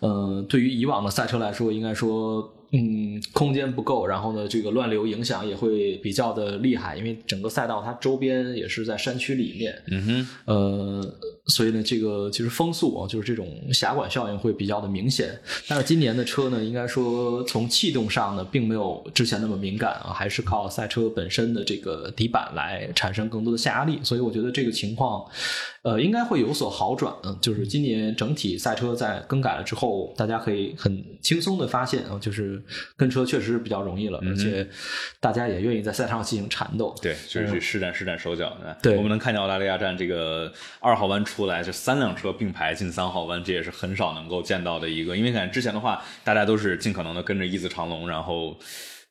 [0.00, 2.48] 嗯，对于以往的赛车来说，应该说。
[2.76, 11.14] 嗯，空间不够，然后呢，这个乱流影响也会比较的厉害，因为整个赛道它周边也是在山区里面，嗯哼，呃，
[11.46, 15.38] 所以呢，这个其实风速啊，就是这种狭管效应会比较的明显。
[15.68, 25.24] 但是今年的车呢，应该说从气动上呢，并没有之前那么敏感啊，还是靠赛车本身的这个底板来产生更多的下压力，所以我觉得这个情况。
[25.84, 27.14] 呃，应该会有所好转。
[27.24, 32.60] 嗯，就是今年整体赛车在更改了之后，大家可以很轻松的发现啊，就是
[32.96, 34.66] 跟车确实是比较容易了，而且
[35.20, 36.94] 大家也愿意在赛场上进行缠斗。
[37.02, 38.56] 对，就是去施展施展手脚。
[38.82, 40.50] 对，我们能看见澳大利亚站这个
[40.80, 45.14] 二号弯出来，就三辆车并排进三号弯，这也是很少能够见到的一个。
[45.14, 48.56] 因为感觉之前的话，大家都是尽可能的跟着一字长龙，然后。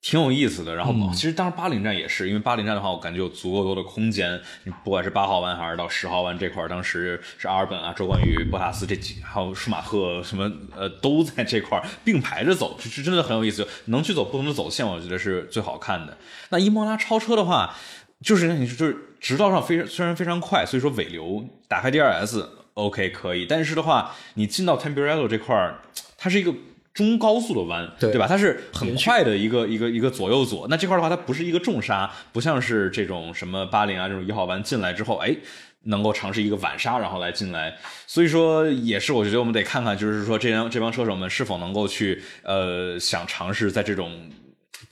[0.04, 4.38] 挺有意思的，然后其实当时巴林站也是，因为巴林站的话，我感觉有足够多的空间。
[4.66, 13.66] 你不管是八号弯还是到十号弯这块当时是阿尔本啊、周冠宇、博塔斯这几，还有舒马赫什么呃，都在这块并排着走，是真的很有意思。
[13.86, 16.18] 能去走不同的走线，我觉得是最好看的。
[16.50, 17.74] 那伊莫拉超车的话，
[18.22, 25.76] 就是你就是直道上非常虽然非常快，所以说尾流打开 DRS OK 可以，但是的话，你进到 Temporello 这块
[26.18, 26.54] 它是一个。
[26.94, 28.28] 中高速的弯，对吧？
[28.28, 30.68] 它是很快的一个一个一个左右左。
[30.70, 35.36] 那这块的话，它不是一个重刹，不像是这种什么八零啊这种一号弯进来之后，哎，
[35.84, 37.76] 能够尝试一个晚刹，然后来进来。
[38.06, 44.30] 所以说，也是我觉得我们得看看，就是说这帮这帮车手们是否能够去呃想尝试在这种。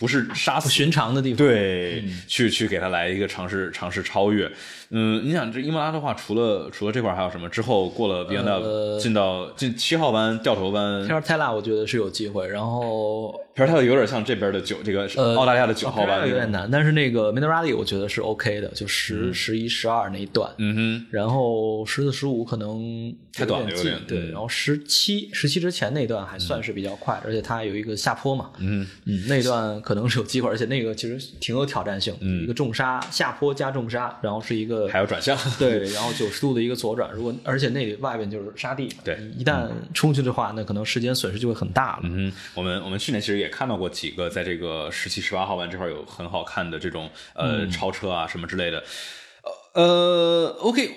[0.02, 4.52] 不是杀死寻常的地方，对，去去给他来一个尝试尝试超越。
[4.90, 7.48] 嗯，你想这伊莫拉的话，除了除了这块还有什么？
[7.48, 8.60] 之后过了比安道，
[8.98, 12.48] 进到进七号弯掉头弯，皮尔泰拉我觉得是有机会。
[12.48, 15.06] 然后皮尔泰拉有点像这边的九，这个
[15.36, 20.52] 澳大利亚的九号弯有点难，但是那个 Minerali 我觉得是 OK 的，就十十一十二那一段。
[20.58, 24.32] 嗯哼，然后十四十五可能太短了有点，对。
[24.32, 28.50] 然后十七十七之前那段还算是比较快，而且它有一个下坡嘛。
[28.58, 29.80] 嗯嗯，那段。
[29.92, 42.04] 可能是有机会，而且那个其实挺有挑战性，一个重刹下坡加重刹，然后是一个还有转向，对，然后九十度的一个左转，如果而且那里外边就是沙地，对，一旦冲去的话，那可能时间损失就会很大了。
[42.04, 48.82] 嗯，我们我们去年其实也看到过几个在这个十七、十八号弯这块有很好看的这种呃超车啊什么之类的。
[49.74, 50.90] 呃，OK，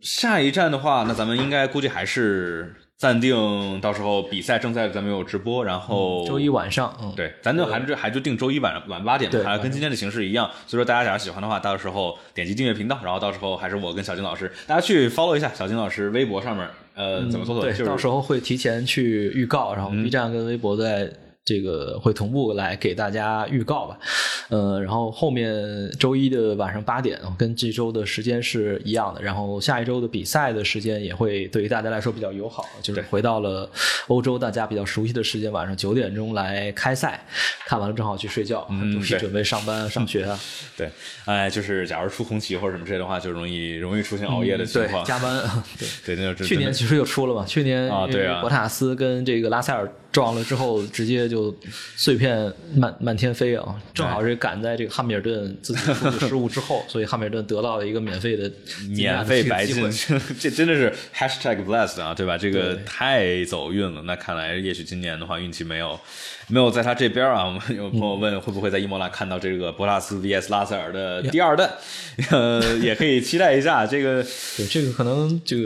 [0.00, 2.74] 下一站的话，那咱们应该估计还是。
[2.98, 10.50] 暂定到时候比赛正在咱们有直播，然后周一晚上，嗯，对，咱就还是还就定周一晚晚八点，还跟今天的形式一样。
[10.66, 17.62] 所以说大家假如喜欢的话，到时候点击订阅频道，然后到时候还是我跟小金老师，大家去 follow 一下小金老师微博上面，呃，怎么搜索？
[17.62, 21.08] 对，到时候会提前去预告，然后 B 站跟微博在。
[21.48, 23.98] 这个会同步来给大家预告吧，
[24.50, 33.66] 呃，然后后面周一的晚上八点跟这周的时间是一样的，然后下一周的比赛的时间也会对于大家来说比较友好，就是回到了
[34.08, 37.24] 欧洲大家比较熟悉的时间，晚上九点钟来开赛，
[37.64, 38.60] 看完了正好去睡觉，
[38.94, 40.38] 不是准备上班上学啊。
[40.76, 40.90] 对，
[41.24, 45.42] 哎，就是假如出红旗或者什么之类的话，就容易容易出现熬夜的情况，加班。
[46.04, 49.90] 对对，那去年其实就出了嘛，去年啊，对啊，博塔斯跟这个拉塞尔。
[50.10, 51.54] 撞了之后直接就
[51.96, 53.76] 碎片满满天飞啊！
[53.92, 58.50] 正好是赶在这个汉密尔顿自己出的失误之后， 所以汉密尔顿得到了一个免费的
[58.88, 59.88] 免费白金，
[60.40, 62.38] 这真的是 hashtag blessed 啊，对吧？
[62.38, 64.02] 这个太走运了。
[64.02, 65.98] 那看来也许今年的话运气没有
[66.48, 67.44] 没有在他这边啊。
[67.44, 71.70] 我 们有朋友问会不会在伊莫拉看到这个博拉斯 vs 拉塞尔的第二弹，
[72.30, 73.86] 呃，也可以期待一下。
[73.86, 74.24] 这个
[74.56, 75.56] 对这个可能就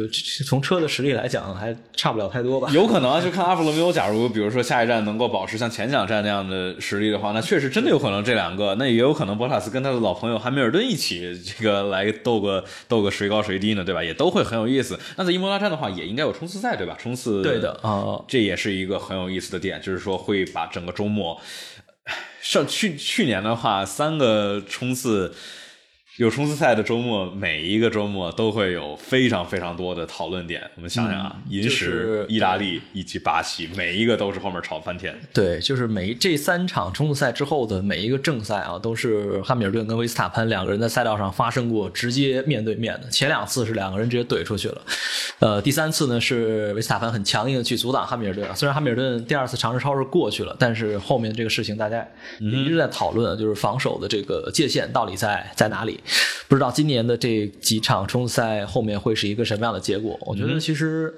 [0.47, 2.69] 从车的实力来讲还差不了太多吧。
[2.73, 14.03] 有可能就看阿弗罗密欧，假如比如说下一站能够保持像前两站那样的实力的话，那确实真的有可能这两个，那也有可能博塔斯跟他的老朋友汉密尔顿一起这个来斗个 斗个谁高谁低呢，对吧？
[14.03, 14.99] 也都会很有意思。
[15.17, 16.97] 那在伊莫拉站的话，也应该有冲刺赛，对吧？
[16.99, 21.41] 冲刺对的啊，这也是一个很有意思的点，就是说会把整个周末，
[22.41, 25.35] 上去去年的话，三个冲刺。
[26.19, 30.63] 有冲刺赛的周末，每一个周末都会有非常非常多的讨论点。
[30.75, 35.19] 我们想想啊，银石、意大利以及巴西，每一个都是后面吵翻天。
[35.33, 43.09] 对，就是每这三场冲刺赛之后的每一个正赛啊，都是汉密尔顿跟维斯塔潘两个人在赛道上发生过直接面对面的。
[43.09, 44.83] 前两次是两个人直接怼出去了，
[45.39, 48.47] 呃，第三次呢是维斯塔潘很强硬的去阻挡汉密尔顿。
[48.55, 52.07] 虽然汉密尔顿第二次尝试超是过去了，但是后面这个事情大家
[52.39, 56.01] 一直在讨论，就是防守的这个界限到底在在哪里。
[56.49, 60.19] 不知道今年的这几场冲刺赛后面会是一个什么样的结果？
[60.23, 61.15] 我觉得其实，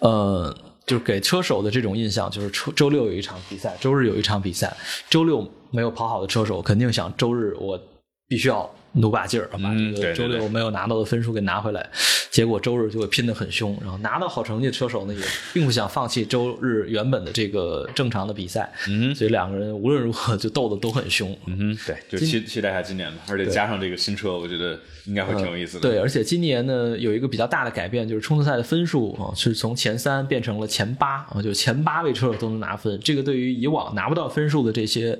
[0.00, 0.54] 呃，
[0.86, 4.76] 就是给车手的这种印象，就是周周六有一场比赛，周日有一场比赛，
[5.08, 7.80] 周六没有跑好的车手肯定想周日我
[8.28, 11.88] 必须要努把劲儿，把这个周六没有拿到的分数给拿回来。
[12.30, 15.20] 结果周日就会拼得很凶，然后拿到好成绩的车手呢，也
[15.52, 25.86] 并不想放弃周日原本的这个正常的比赛，嗯，所以两个人无论如何就斗得都很凶，嗯，对，就期期待一下今年吧，而且加上这个新车，我觉得应该会挺有意思的。
[25.86, 35.18] 对，而且今年呢有一个比较大的改变，就是冲刺赛的分数啊是从前三变成了前八啊，就前八位车手都能拿分，这个对于以往拿不到分数的这些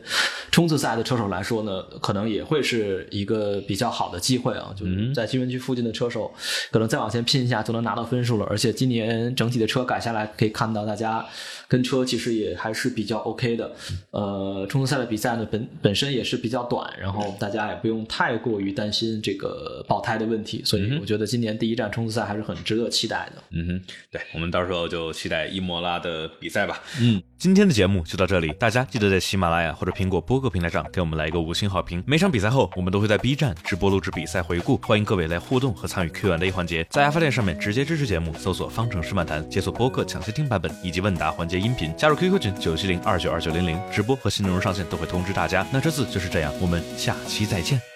[0.50, 6.32] 冲刺赛的车手来说呢，可能也会是一个比较好的机会啊，就是在新园区附近的车手
[6.70, 7.02] 可能再。
[7.02, 11.26] 往前拼一下就能拿到分数了，而且今年整体的车改下来，可以看到大家
[11.72, 13.72] 跟车其实也还是比较 OK 的。
[14.10, 23.42] 呃，冲刺赛的比赛呢本本身也是比较短，然后大家也不用太过于担心这个爆胎的问题，所以我觉得今年第一站冲刺赛还是很值得期待的。
[23.52, 26.82] 嗯哼，对我们到时候就期待伊莫拉的比赛吧。
[27.00, 32.04] 嗯，今天的节目就到这里，大家记得在喜马拉雅或者苹果播客平台上给我们来一个五星好评。
[32.06, 36.86] 每场比赛后，我们都会在 B 站直播录制比赛回顾，欢迎各位来互动和参与 Q&A 环节。
[36.90, 45.66] 在爱发电上面直接支持节目，搜索“方程式漫谈”，解锁播客抢先听版本以及问答环节音频，加入 QQ 群九七零二九二九零零，直播和新内容上线都会通知大家。
[45.72, 47.91] 那这次就是这样，我们下期再见。